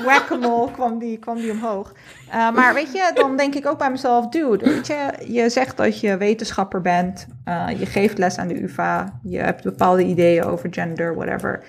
Whack-a-mole 0.05 0.71
kwam 0.71 0.99
die, 0.99 1.19
kwam 1.19 1.37
die 1.37 1.51
omhoog. 1.51 1.93
Uh, 2.29 2.51
maar 2.51 2.75
weet 2.75 2.93
je, 2.93 3.11
dan 3.15 3.37
denk 3.37 3.55
ik 3.55 3.67
ook 3.67 3.79
bij 3.79 3.91
mezelf, 3.91 4.29
dude, 4.29 4.65
weet 4.65 4.87
je, 4.87 5.13
je 5.27 5.49
zegt 5.49 5.77
dat 5.77 6.01
je 6.01 6.17
wetenschapper 6.17 6.81
bent, 6.81 7.27
uh, 7.45 7.67
je 7.79 7.87
geeft 7.87 8.19
les 8.19 8.39
aan 8.39 8.49
de 8.49 8.63
UvA, 8.63 9.21
je 9.23 9.39
hebt 9.39 9.63
bepaalde 9.63 10.05
ideeën 10.05 10.45
over 10.45 10.69
gender, 10.73 11.15
whatever. 11.15 11.65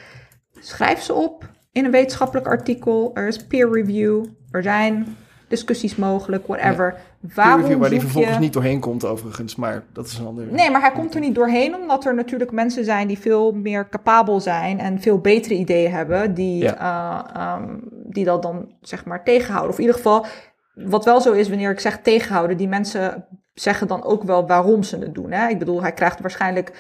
Schrijf 0.60 1.02
ze 1.02 1.14
op 1.14 1.50
in 1.72 1.86
een 1.86 1.92
wetenschappelijk 1.92 2.48
artikel, 2.48 3.12
er 3.14 3.28
is 3.28 3.48
peer 3.48 3.72
review, 3.72 4.26
er 4.52 4.64
zijn 4.64 5.18
discussies 5.54 5.96
mogelijk, 5.96 6.48
whatever. 6.48 6.96
Ja. 7.22 7.28
Waarom 7.36 7.80
waar 7.80 7.90
die 7.90 8.00
vervolgens 8.00 8.34
je... 8.34 8.40
niet 8.40 8.54
doorheen 8.54 8.80
komt 8.80 9.06
overigens, 9.06 9.56
maar 9.56 9.84
dat 9.94 10.06
is 10.06 10.18
een 10.18 10.26
ander... 10.26 10.46
Nee, 10.52 10.72
maar 10.72 10.82
hij 10.82 10.92
komt 10.92 11.14
er 11.14 11.20
niet 11.20 11.36
doorheen 11.36 11.76
omdat 11.76 12.06
er 12.06 12.16
natuurlijk 12.16 12.52
mensen 12.52 12.86
zijn 12.86 13.08
die 13.08 13.20
veel 13.20 13.52
meer 13.52 13.90
capabel 13.90 14.40
zijn 14.40 14.80
en 14.80 15.02
veel 15.02 15.18
betere 15.20 15.56
ideeën 15.56 15.92
hebben, 15.92 16.34
die, 16.34 16.64
Ja. 16.64 17.26
uh, 17.36 17.62
um, 17.62 17.80
die 17.92 18.26
dat 18.26 18.42
dan 18.42 18.72
zeg 18.82 19.06
maar 19.06 19.24
tegenhouden. 19.24 19.72
Of 19.72 19.78
in 19.78 19.82
ieder 19.86 19.98
geval, 19.98 20.26
wat 20.74 21.06
wel 21.06 21.22
zo 21.22 21.32
is 21.32 21.50
wanneer 21.50 21.72
ik 21.72 21.80
zeg 21.80 22.00
tegenhouden, 22.02 22.58
die 22.58 22.68
mensen 22.68 23.26
zeggen 23.54 23.88
dan 23.88 24.04
ook 24.04 24.24
wel 24.24 24.48
waarom 24.48 24.84
ze 24.84 24.98
het 24.98 25.14
doen. 25.14 25.32
Hè? 25.32 25.48
Ik 25.48 25.60
bedoel, 25.60 25.82
hij 25.82 25.94
krijgt 25.94 26.20
waarschijnlijk 26.20 26.72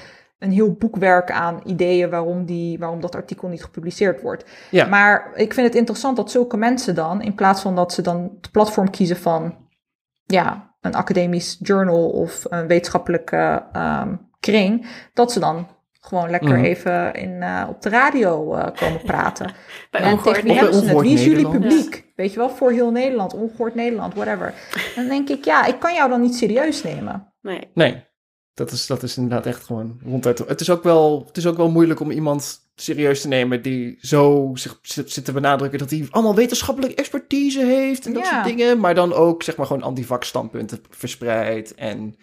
een 0.44 0.52
heel 0.52 0.72
boekwerk 0.72 1.32
aan 1.32 1.62
ideeën 1.66 2.10
waarom, 2.10 2.46
die, 2.46 2.80
waarom 2.80 3.02
dat 3.02 3.16
artikel 3.16 3.48
niet 3.48 3.64
gepubliceerd 3.64 4.22
wordt. 4.22 4.46
Ja. 4.70 4.86
Maar 4.86 5.32
ik 5.36 5.54
vind 5.54 5.68
het 5.68 5.76
interessant 5.76 6.18
dat 6.18 6.32
zulke 6.32 6.58
mensen 6.58 6.96
dan, 6.96 7.22
in 7.22 7.36
plaats 7.36 7.62
van 7.62 7.76
dat 7.76 7.94
ze 7.94 8.02
dan 8.02 8.32
het 8.42 8.52
platform 8.52 8.90
kiezen 8.90 9.18
van 9.18 9.56
ja, 10.24 10.76
een 10.82 10.96
academisch 10.96 11.58
journal 11.62 12.10
of 12.10 12.46
een 12.50 12.68
wetenschappelijke 12.68 13.64
um, 13.76 14.30
kring, 14.40 14.86
dat 15.14 15.32
ze 15.32 15.40
dan 15.40 15.68
gewoon 16.00 16.30
lekker 16.30 16.58
Mhm. 16.58 16.64
even 16.64 17.14
in, 17.14 17.32
uh, 17.32 17.66
op 17.70 17.82
de 17.82 17.90
radio 17.90 18.56
uh, 18.56 18.68
komen 18.76 19.02
praten. 19.06 19.52
Bij 19.92 20.02
en 20.02 20.22
tegen 20.22 20.44
wie 20.44 20.54
hebben 20.54 20.74
ze 20.74 20.86
het? 20.86 21.02
Wie 21.02 21.14
is 21.14 21.26
jullie 21.26 21.50
publiek? 21.50 22.12
Weet 22.16 22.34
je 22.34 22.40
wel, 22.40 22.50
voor 22.50 22.72
heel 22.72 22.92
Nederland, 22.92 23.34
ongehoord 23.34 23.76
Nederland, 23.76 24.14
whatever. 24.14 24.54
Dan 24.96 25.08
denk 25.08 25.30
ik, 25.30 25.46
ja, 25.46 25.66
ik 25.66 25.80
kan 25.80 25.94
jou 25.94 26.10
dan 26.10 26.22
niet 26.22 26.36
serieus 26.36 26.84
nemen. 26.84 27.34
Nee. 27.42 27.70
Nee, 27.74 28.06
dat 28.54 28.72
is, 28.72 28.88
dat 28.88 29.04
is 29.04 29.18
inderdaad 29.18 29.46
echt 29.46 29.64
gewoon 29.64 30.00
ronduit. 30.06 30.38
Het 30.38 30.62
is, 30.62 30.70
ook 30.70 30.84
wel, 30.84 31.24
het 31.28 31.38
is 31.38 31.48
ook 31.48 31.58
wel 31.58 31.70
moeilijk 31.70 32.00
om 32.00 32.12
iemand 32.12 32.62
serieus 32.76 33.22
te 33.22 33.28
nemen 33.28 33.62
die 33.62 33.98
zo 34.02 34.52
zich 34.54 34.80
zit, 34.82 35.26
te 35.26 35.32
benadrukken 35.32 35.80
dat 35.80 35.90
hij 35.90 36.08
allemaal 36.10 36.36
wetenschappelijke 36.36 36.96
expertise 36.96 37.66
heeft 37.66 38.06
en 38.06 38.14
dat 38.14 38.24
Ja. 38.24 38.30
soort 38.30 38.58
dingen. 38.58 38.80
Maar 38.80 38.96
dan 38.96 39.14
ook 39.14 39.44
zeg 39.44 39.56
maar 39.56 39.66
gewoon 39.66 39.82
antivak 39.84 40.24
standpunten 40.24 40.80
verspreidt. 40.90 41.76
En, 41.76 42.16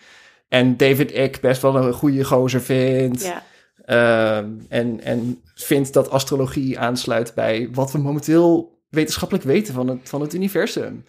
en 0.49 0.77
David 0.77 1.13
Icke 1.13 1.41
best 1.41 1.63
wel 1.63 1.77
een 1.77 1.93
goede 1.93 2.25
gozer 2.25 2.61
vindt. 2.61 3.23
Ja. 3.23 3.43
Ehm, 3.85 4.51
en, 4.69 5.01
en 5.01 5.43
vindt 5.55 5.93
dat 5.93 6.11
astrologie 6.11 6.79
aansluit 6.79 7.35
bij 7.35 7.69
wat 7.73 7.93
we 7.93 7.99
momenteel 7.99 8.79
wetenschappelijk 8.89 9.45
weten 9.47 9.75
van 9.75 9.89
het, 9.89 10.09
van 10.09 10.21
het 10.21 10.35
universum. 10.35 11.05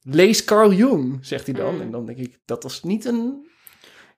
Lees 0.00 0.44
Carl 0.44 0.72
Jung, 0.72 1.18
zegt 1.20 1.46
hij 1.46 1.54
dan. 1.54 1.74
Mm. 1.74 1.80
En 1.80 1.90
dan 1.90 2.06
denk 2.06 2.18
ik, 2.18 2.38
dat 2.44 2.64
is 2.64 2.82
niet 2.82 3.04
een... 3.04 3.46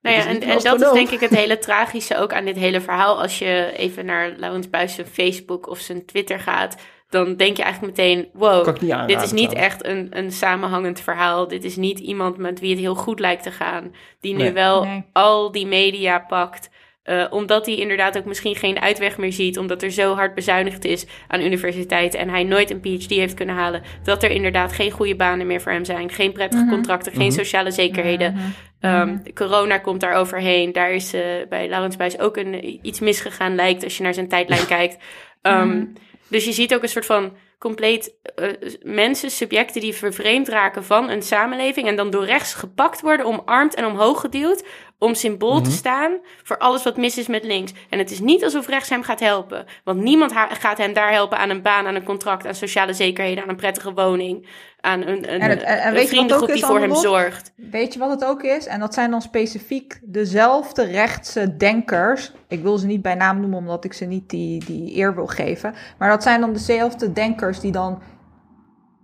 Nou 0.06 0.16
ja, 0.16 0.26
en, 0.26 0.40
en 0.42 0.58
dat 0.62 0.80
is 0.82 0.92
denk 0.92 1.10
ik 1.10 1.20
het 1.20 1.36
hele 1.36 1.58
tragische 1.58 2.16
ook 2.16 2.32
aan 2.32 2.44
dit 2.44 2.56
hele 2.56 2.80
verhaal. 2.80 3.20
Als 3.22 3.38
je 3.38 3.72
even 3.76 4.04
naar 4.06 4.32
Laurens 4.36 4.70
Buis 4.70 4.94
zijn 4.94 5.06
Facebook 5.06 5.68
of 5.68 5.78
zijn 5.78 6.04
Twitter 6.04 6.40
gaat, 6.40 6.76
dan 7.10 7.36
denk 7.36 7.56
je 7.56 7.62
eigenlijk 7.62 7.96
meteen, 7.96 8.28
wow, 8.32 8.64
dit 9.06 9.22
is 9.22 9.32
niet 9.32 9.50
trouwens. 9.50 9.54
echt 9.54 9.86
een, 9.86 10.08
een 10.10 10.32
samenhangend 10.32 11.00
verhaal. 11.00 11.48
Dit 11.48 11.64
is 11.64 11.76
niet 11.76 11.98
iemand 11.98 12.36
met 12.36 12.60
wie 12.60 12.70
het 12.70 12.78
heel 12.80 12.94
goed 12.94 13.20
lijkt 13.20 13.42
te 13.42 13.50
gaan. 13.50 13.94
Die 14.20 14.34
nu 14.34 14.42
Nee. 14.42 14.52
wel 14.52 14.84
Nee. 14.84 15.04
al 15.12 15.52
die 15.52 15.66
media 15.66 16.18
pakt. 16.18 16.70
Eh, 17.06 17.24
omdat 17.30 17.66
hij 17.66 17.74
inderdaad 17.74 18.18
ook 18.18 18.24
misschien 18.24 18.54
geen 18.56 18.80
uitweg 18.80 19.18
meer 19.18 19.32
ziet. 19.32 19.58
Omdat 19.58 19.82
er 19.82 19.90
zo 19.90 20.14
hard 20.14 20.34
bezuinigd 20.34 20.84
is 20.84 21.06
aan 21.28 21.40
universiteiten. 21.42 22.20
En 22.20 22.28
hij 22.28 22.44
nooit 22.44 22.70
een 22.70 22.80
PhD 22.80 23.10
heeft 23.10 23.34
kunnen 23.34 23.54
halen. 23.54 23.82
Dat 24.04 24.22
er 24.22 24.30
inderdaad 24.30 24.72
geen 24.72 24.90
goede 24.90 25.16
banen 25.16 25.46
meer 25.46 25.60
voor 25.60 25.72
hem 25.72 25.84
zijn. 25.84 26.10
Geen 26.10 26.32
prettige 26.32 26.62
Mhm. 26.62 26.72
contracten, 26.72 27.12
geen 27.12 27.26
Mhm. 27.26 27.36
sociale 27.36 27.70
zekerheden. 27.70 28.32
Mhm. 28.32 28.42
Ehm. 28.80 29.16
Corona 29.34 29.78
komt 29.78 30.00
daar 30.00 30.14
overheen. 30.14 30.72
Daar 30.72 30.90
is 30.92 31.12
eh, 31.12 31.22
bij 31.48 31.68
Laurens 31.68 31.96
Buis 31.96 32.18
ook 32.18 32.36
een, 32.36 32.78
iets 32.86 33.00
misgegaan, 33.00 33.54
lijkt, 33.54 33.84
als 33.84 33.96
je 33.96 34.02
naar 34.02 34.14
zijn 34.14 34.28
tijdlijn 34.28 34.66
kijkt. 34.66 34.96
Ehm. 35.42 35.84
Dus 36.28 36.44
je 36.44 36.52
ziet 36.52 36.74
ook 36.74 36.82
een 36.82 36.88
soort 36.88 37.06
van 37.06 37.32
compleet 37.58 38.14
eh, 38.34 38.48
mensen, 38.82 39.30
subjecten 39.30 39.80
die 39.80 39.94
vervreemd 39.94 40.48
raken 40.48 40.84
van 40.84 41.10
een 41.10 41.22
samenleving 41.22 41.86
en 41.86 41.96
dan 41.96 42.10
door 42.10 42.24
rechts 42.24 42.54
gepakt 42.54 43.00
worden, 43.00 43.26
omarmd 43.26 43.74
en 43.74 43.86
omhoog 43.86 44.20
geduwd 44.20 44.64
om 44.98 45.14
symbool 45.14 45.56
te 45.60 45.68
Mhm. 45.68 45.78
staan 45.78 46.18
voor 46.42 46.58
alles 46.58 46.82
wat 46.82 46.96
mis 46.96 47.18
is 47.18 47.26
met 47.26 47.44
links. 47.44 47.72
En 47.90 47.98
het 47.98 48.10
is 48.10 48.20
niet 48.20 48.44
alsof 48.44 48.66
rechts 48.68 48.88
hem 48.88 49.02
gaat 49.02 49.20
helpen, 49.20 49.64
want 49.84 50.00
niemand 50.00 50.32
gaat 50.48 50.78
hem 50.78 50.92
daar 50.92 51.12
helpen 51.12 51.38
aan 51.38 51.50
een 51.50 51.62
baan, 51.62 51.86
aan 51.86 51.94
een 51.94 52.04
contract, 52.04 52.46
aan 52.46 52.54
sociale 52.54 52.92
zekerheden, 52.92 53.42
aan 53.42 53.48
een 53.48 53.56
prettige 53.56 53.92
woning, 53.92 54.48
aan 54.80 55.00
een, 55.00 55.08
een, 55.08 55.40
En 55.40 55.50
het- 55.50 55.62
en- 55.62 55.82
en 55.82 55.96
een 55.96 56.06
vriendengroep 56.08 56.52
die 56.52 56.64
voor 56.64 56.80
hem 56.80 56.94
zorgt. 56.94 57.52
Weet 57.56 57.92
je 57.92 57.98
wat 57.98 58.10
het 58.10 58.24
ook 58.24 58.42
is? 58.42 58.66
En 58.66 58.80
dat 58.80 58.94
zijn 58.94 59.10
dan 59.10 59.22
specifiek 59.22 59.98
dezelfde 60.02 60.84
rechtse 60.84 61.56
denkers. 61.56 62.32
Ik 62.48 62.62
wil 62.62 62.78
ze 62.78 62.86
niet 62.86 63.02
bij 63.02 63.14
naam 63.14 63.40
noemen 63.40 63.58
omdat 63.58 63.84
ik 63.84 63.92
ze 63.92 64.04
niet 64.04 64.28
die, 64.30 64.64
die 64.64 64.96
eer 64.96 65.14
wil 65.14 65.26
geven. 65.26 65.74
Maar 65.98 66.08
dat 66.10 66.22
zijn 66.22 66.40
dan 66.40 66.52
dezelfde 66.52 67.12
denkers 67.12 67.60
die 67.60 67.72
dan 67.72 68.02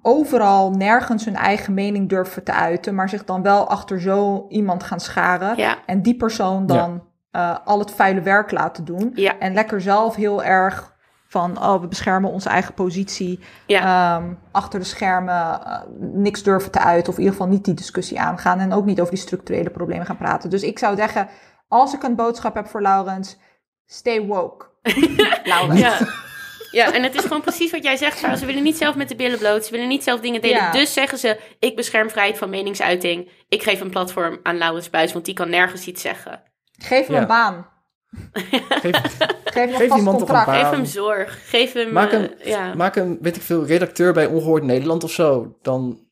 overal 0.02 0.70
nergens 0.70 1.24
hun 1.24 1.36
eigen 1.36 1.74
mening 1.74 2.08
durven 2.08 2.44
te 2.44 2.52
uiten. 2.52 2.94
Maar 2.94 3.08
zich 3.08 3.24
dan 3.24 3.42
wel 3.42 3.68
achter 3.68 4.00
zo 4.00 4.46
iemand 4.48 4.82
gaan 4.82 5.00
scharen. 5.00 5.56
Ja. 5.56 5.76
En 5.86 6.02
die 6.02 6.16
persoon 6.16 6.66
dan 6.66 7.02
eh, 7.30 7.56
al 7.64 7.78
het 7.78 7.90
vuile 7.90 8.20
werk 8.20 8.50
laten 8.50 8.84
doen. 8.84 9.12
Ja. 9.14 9.38
En 9.38 9.52
lekker 9.54 9.80
zelf 9.80 10.14
heel 10.14 10.42
erg 10.42 10.92
van, 11.26 11.62
oh, 11.62 11.80
we 11.80 11.86
beschermen 11.86 12.30
onze 12.30 12.48
eigen 12.48 12.74
positie. 12.74 13.40
Ja. 13.66 14.16
Ehm, 14.16 14.32
achter 14.50 14.78
de 14.78 14.86
schermen 14.86 15.64
eh, 15.64 15.80
niks 15.98 16.42
durven 16.42 16.70
te 16.70 16.80
uiten. 16.80 17.08
Of 17.08 17.18
in 17.18 17.24
ieder 17.24 17.38
geval 17.38 17.52
niet 17.52 17.64
die 17.64 17.74
discussie 17.74 18.20
aangaan. 18.20 18.58
En 18.58 18.72
ook 18.72 18.84
niet 18.84 19.00
over 19.00 19.12
die 19.12 19.22
structurele 19.22 19.70
problemen 19.70 20.06
gaan 20.06 20.16
praten. 20.16 20.50
Dus 20.50 20.62
ik 20.62 20.78
zou 20.78 20.96
zeggen, 20.96 21.28
als 21.68 21.94
ik 21.94 22.02
een 22.02 22.14
boodschap 22.14 22.54
heb 22.54 22.66
voor 22.66 22.82
Laurens, 22.82 23.38
stay 23.86 24.26
woke. 24.26 24.66
Laurens. 25.44 26.30
Ja. 26.72 26.92
en 26.92 27.02
het 27.02 27.14
is 27.14 27.20
gewoon 27.22 27.40
precies 27.42 27.70
wat 27.70 27.82
jij 27.84 27.96
zegt. 27.96 28.38
Ze 28.38 28.46
willen 28.46 28.62
niet 28.62 28.76
zelf 28.76 28.94
met 28.94 29.08
de 29.08 29.16
billen 29.16 29.38
bloot. 29.38 29.64
Ze 29.64 29.70
willen 29.70 29.88
niet 29.88 30.02
zelf 30.04 30.20
dingen 30.20 30.40
delen. 30.40 30.56
Ja. 30.56 30.72
Dus 30.72 30.92
zeggen 30.92 31.18
ze, 31.18 31.38
ik 31.58 31.76
bescherm 31.76 32.10
vrijheid 32.10 32.38
van 32.38 32.50
meningsuiting. 32.50 33.30
Ik 33.48 33.62
geef 33.62 33.80
een 33.80 33.90
platform 33.90 34.40
aan 34.42 34.58
Laurens 34.58 34.90
Buis, 34.90 35.12
want 35.12 35.24
die 35.24 35.34
kan 35.34 35.50
nergens 35.50 35.86
iets 35.86 36.02
zeggen. 36.02 36.42
Geef 36.78 37.06
hem 37.06 37.14
Ja. 37.14 37.20
een 37.20 37.26
baan. 37.26 37.70
Geef, 38.82 38.96
Geef 39.44 39.54
hem 39.54 39.68
een 39.68 39.74
Geef 39.76 39.88
vast 39.88 39.98
iemand 39.98 40.04
toch 40.04 40.28
een 40.28 40.34
contract. 40.34 40.46
baan. 40.46 40.60
Geef 40.60 40.70
hem 40.70 40.84
zorg. 40.84 41.48
Geef 41.50 41.72
hem... 41.72 41.92
Maak 41.92 42.12
eh, 42.12 42.18
hem- 42.20 42.34
ja. 42.42 42.74
maak 42.74 42.96
een, 42.96 43.18
weet 43.20 43.36
ik 43.36 43.42
veel, 43.42 43.64
redacteur 43.66 44.12
bij 44.12 44.26
Ongehoord 44.26 44.62
Nederland 44.62 45.04
of 45.04 45.10
zo. 45.12 45.58
Dan 45.62 46.06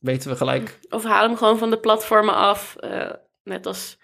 weten 0.00 0.30
we 0.30 0.36
gelijk. 0.36 0.78
Of 0.88 1.04
haal 1.04 1.22
hem 1.28 1.36
gewoon 1.36 1.58
van 1.58 1.70
de 1.70 1.78
platformen 1.78 2.34
af. 2.34 2.76
Eh, 2.76 3.10
Net 3.42 3.66
als 3.66 3.98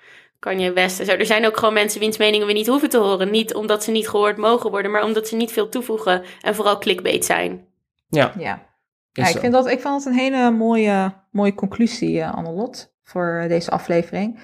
Kanye 0.44 0.72
West 0.72 1.00
en 1.00 1.06
zo. 1.06 1.12
Er 1.12 1.26
zijn 1.26 1.46
ook 1.46 1.56
gewoon 1.56 1.74
mensen 1.74 2.00
wiens 2.00 2.18
meningen 2.18 2.46
we 2.46 2.52
niet 2.52 2.66
hoeven 2.66 2.88
te 2.88 2.98
horen. 2.98 3.30
Niet 3.30 3.54
omdat 3.54 3.84
ze 3.84 3.90
niet 3.90 4.08
gehoord 4.08 4.36
mogen 4.36 4.70
worden, 4.70 4.90
maar 4.90 5.04
omdat 5.04 5.28
ze 5.28 5.36
niet 5.36 5.52
veel 5.52 5.68
toevoegen 5.68 6.22
en 6.40 6.54
vooral 6.54 6.78
clickbait 6.78 7.24
zijn. 7.24 7.66
Ja, 8.08 8.32
Ja, 8.38 8.66
ja 9.12 9.28
ik, 9.28 9.38
vind 9.38 9.52
dat, 9.52 9.66
ik 9.66 9.80
vond 9.80 10.04
dat 10.04 10.12
een 10.12 10.18
hele 10.18 10.50
mooie, 10.50 11.14
mooie 11.30 11.54
conclusie, 11.54 12.20
eh 12.20 12.34
Annelot, 12.34 12.94
voor 13.02 13.44
deze 13.48 13.70
aflevering. 13.70 14.40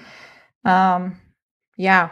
Ehm, 0.61 1.09
ja. 1.73 2.11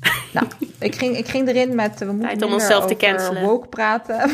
Nou, 0.32 0.46
ik 0.78 0.94
ging, 0.94 1.16
ik 1.16 1.28
ging 1.28 1.48
erin 1.48 1.74
met, 1.74 1.92
eh, 1.92 1.98
we 1.98 2.04
moeten 2.12 2.28
Tijd 2.28 2.42
om 2.42 2.52
onszelf 2.52 2.86
te 2.86 2.96
cancelen. 2.96 3.42
woke 3.42 3.66
praten. 3.68 4.20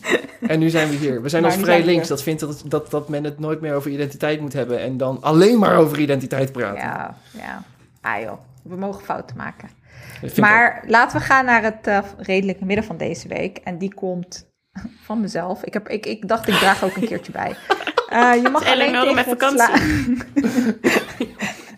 En 0.40 0.58
nu 0.58 0.68
zijn 0.68 0.88
we 0.90 0.96
hier. 0.96 1.22
We 1.22 1.28
zijn 1.28 1.42
Maar 1.42 1.50
als 1.50 1.60
nu 1.60 1.66
vrij 1.66 1.84
links. 1.84 2.00
hier. 2.00 2.08
Dat 2.08 2.22
vindt 2.22 2.40
dat, 2.40 2.62
dat, 2.66 2.90
dat 2.90 3.08
men 3.08 3.24
het 3.24 3.38
nooit 3.38 3.60
meer 3.60 3.74
over 3.74 3.90
identiteit 3.90 4.40
moet 4.40 4.52
hebben. 4.52 4.80
En 4.80 4.96
dan 4.96 5.18
alleen 5.22 5.58
maar 5.58 5.76
over 5.76 5.98
identiteit 5.98 6.52
praten. 6.52 6.78
ja, 6.78 7.16
ja. 7.32 7.62
Ah 8.00 8.20
joh, 8.22 8.38
we 8.62 8.76
mogen 8.76 9.04
fouten 9.04 9.36
maken. 9.36 9.68
Maar 10.36 10.84
laten 10.86 11.18
we 11.18 11.24
gaan 11.24 11.44
naar 11.44 11.62
het 11.62 11.86
eh, 11.86 11.98
redelijke 12.18 12.64
midden 12.64 12.84
van 12.84 12.96
deze 12.96 13.28
week. 13.28 13.56
En 13.64 13.78
die 13.78 13.94
komt 13.94 14.46
van 15.04 15.20
mezelf. 15.20 15.64
Ik, 15.64 15.72
heb, 15.72 15.88
ik, 15.88 16.06
ik 16.06 16.28
dacht, 16.28 16.48
ik 16.48 16.54
draag 16.54 16.84
ook 16.84 16.96
een 16.96 17.06
keertje 17.06 17.32
bij. 17.32 17.54
Eh, 18.08 18.42
je 18.42 18.48
mag 18.48 18.66
alleen 18.66 18.92
tegen 19.00 19.14
met 19.14 19.26
sla- 19.38 19.78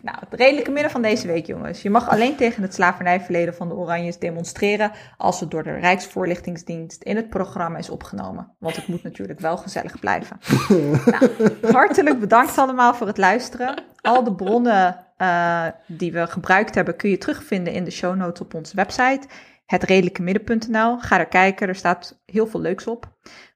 nou, 0.02 0.16
het 0.20 0.40
redelijke 0.40 0.70
midden 0.70 0.90
van 0.90 1.02
deze 1.02 1.26
week, 1.26 1.46
jongens. 1.46 1.82
Je 1.82 1.90
mag 1.90 2.08
alleen 2.08 2.36
tegen 2.36 2.62
het 2.62 2.74
slavernijverleden 2.74 3.54
van 3.54 3.68
de 3.68 3.74
Oranjes 3.74 4.18
demonstreren... 4.18 4.92
als 5.16 5.40
het 5.40 5.50
door 5.50 5.62
de 5.62 5.72
Rijksvoorlichtingsdienst 5.72 7.02
in 7.02 7.16
het 7.16 7.28
programma 7.28 7.78
is 7.78 7.90
opgenomen. 7.90 8.54
Want 8.58 8.76
het 8.76 8.86
moet 8.86 9.02
natuurlijk 9.02 9.40
wel 9.40 9.56
gezellig 9.56 9.98
blijven. 9.98 10.38
nou, 11.04 11.72
hartelijk 11.72 12.20
bedankt 12.20 12.58
allemaal 12.58 12.94
voor 12.94 13.06
het 13.06 13.18
luisteren. 13.18 13.82
Al 14.00 14.24
de 14.24 14.34
bronnen 14.34 15.06
eh, 15.16 15.66
die 15.86 16.12
we 16.12 16.26
gebruikt 16.26 16.74
hebben 16.74 16.96
kun 16.96 17.10
je 17.10 17.18
terugvinden 17.18 17.72
in 17.72 17.84
de 17.84 17.90
show 17.90 18.16
notes 18.16 18.40
op 18.40 18.54
onze 18.54 18.76
website 18.76 19.26
hetredelijkemidden.nl. 19.70 20.98
Ga 20.98 21.18
er 21.18 21.26
kijken, 21.26 21.68
er 21.68 21.74
staat 21.74 22.20
heel 22.26 22.46
veel 22.46 22.60
leuks 22.60 22.86
op. 22.86 23.08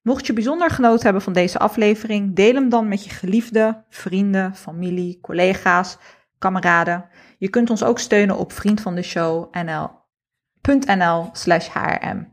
Mocht 0.02 0.26
je 0.26 0.32
bijzonder 0.32 0.70
genoten 0.70 1.04
hebben 1.04 1.22
van 1.22 1.32
deze 1.32 1.58
aflevering, 1.58 2.34
deel 2.34 2.54
hem 2.54 2.68
dan 2.68 2.88
met 2.88 3.04
je 3.04 3.10
geliefde, 3.10 3.82
vrienden, 3.88 4.54
familie, 4.54 5.18
collega's, 5.20 5.98
kameraden. 6.44 7.08
Je 7.38 7.48
kunt 7.48 7.70
ons 7.70 7.84
ook 7.84 7.98
steunen 7.98 8.36
op 8.36 8.52
vriendvandeshow.nl 8.52 11.28
slash 11.32 11.68
hrm. 11.68 12.32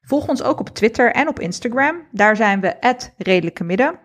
Volg 0.00 0.28
ons 0.28 0.42
ook 0.42 0.60
op 0.60 0.68
Twitter 0.68 1.12
en 1.12 1.28
op 1.28 1.40
Instagram. 1.40 2.08
Daar 2.12 2.36
zijn 2.36 2.60
we 2.60 2.76
redelijke 3.16 3.64
midden. 3.64 3.98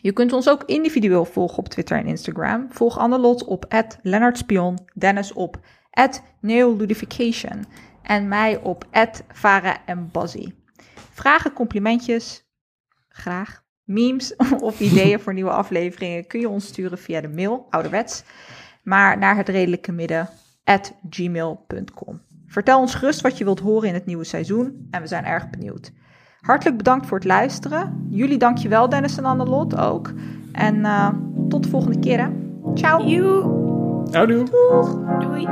Je 0.00 0.12
kunt 0.12 0.32
ons 0.32 0.48
ook 0.48 0.64
individueel 0.64 1.24
volgen 1.24 1.58
op 1.58 1.68
Twitter 1.68 1.98
en 1.98 2.06
Instagram. 2.06 2.66
Volg 2.70 2.98
Annelot 2.98 3.44
op 3.44 3.84
@lennartspion, 4.02 4.78
Dennis 4.94 5.32
op 5.32 5.60
@neoludification 6.40 7.64
en 8.02 8.28
mij 8.28 8.56
op 8.56 8.84
@vara 9.32 9.86
en. 9.86 10.10
Vragen, 11.10 11.52
complimentjes, 11.52 12.44
graag. 13.08 13.62
Memes 13.84 14.36
of 14.60 14.80
ideeën 14.80 15.20
voor 15.20 15.34
nieuwe 15.34 15.50
afleveringen 15.50 16.26
kun 16.26 16.40
je 16.40 16.48
ons 16.48 16.66
sturen 16.66 16.98
via 16.98 17.20
de 17.20 17.28
mail, 17.28 17.66
ouderwets, 17.70 18.22
maar 18.82 19.18
naar 19.18 19.36
het 19.36 19.48
redelijke 19.48 19.92
midden 19.92 20.28
at 20.64 20.94
gmail.com. 21.10 22.20
Vertel 22.46 22.80
ons 22.80 22.94
gerust 22.94 23.20
wat 23.20 23.38
je 23.38 23.44
wilt 23.44 23.60
horen 23.60 23.88
in 23.88 23.94
het 23.94 24.06
nieuwe 24.06 24.24
seizoen 24.24 24.86
en 24.90 25.00
we 25.00 25.06
zijn 25.06 25.24
erg 25.24 25.50
benieuwd. 25.50 25.92
Hartelijk 26.40 26.76
bedankt 26.76 27.06
voor 27.06 27.18
het 27.18 27.26
luisteren. 27.26 28.06
Jullie 28.10 28.38
dankjewel 28.38 28.88
Dennis 28.88 29.16
en 29.16 29.24
Annelot 29.24 29.76
ook. 29.76 30.12
En 30.52 30.84
eh, 30.84 31.08
tot 31.48 31.62
de 31.62 31.68
volgende 31.68 31.98
keer 31.98 32.18
hè. 32.18 32.28
Ciao! 32.74 32.98
Houdoe. 34.10 34.48
doei. 35.20 35.46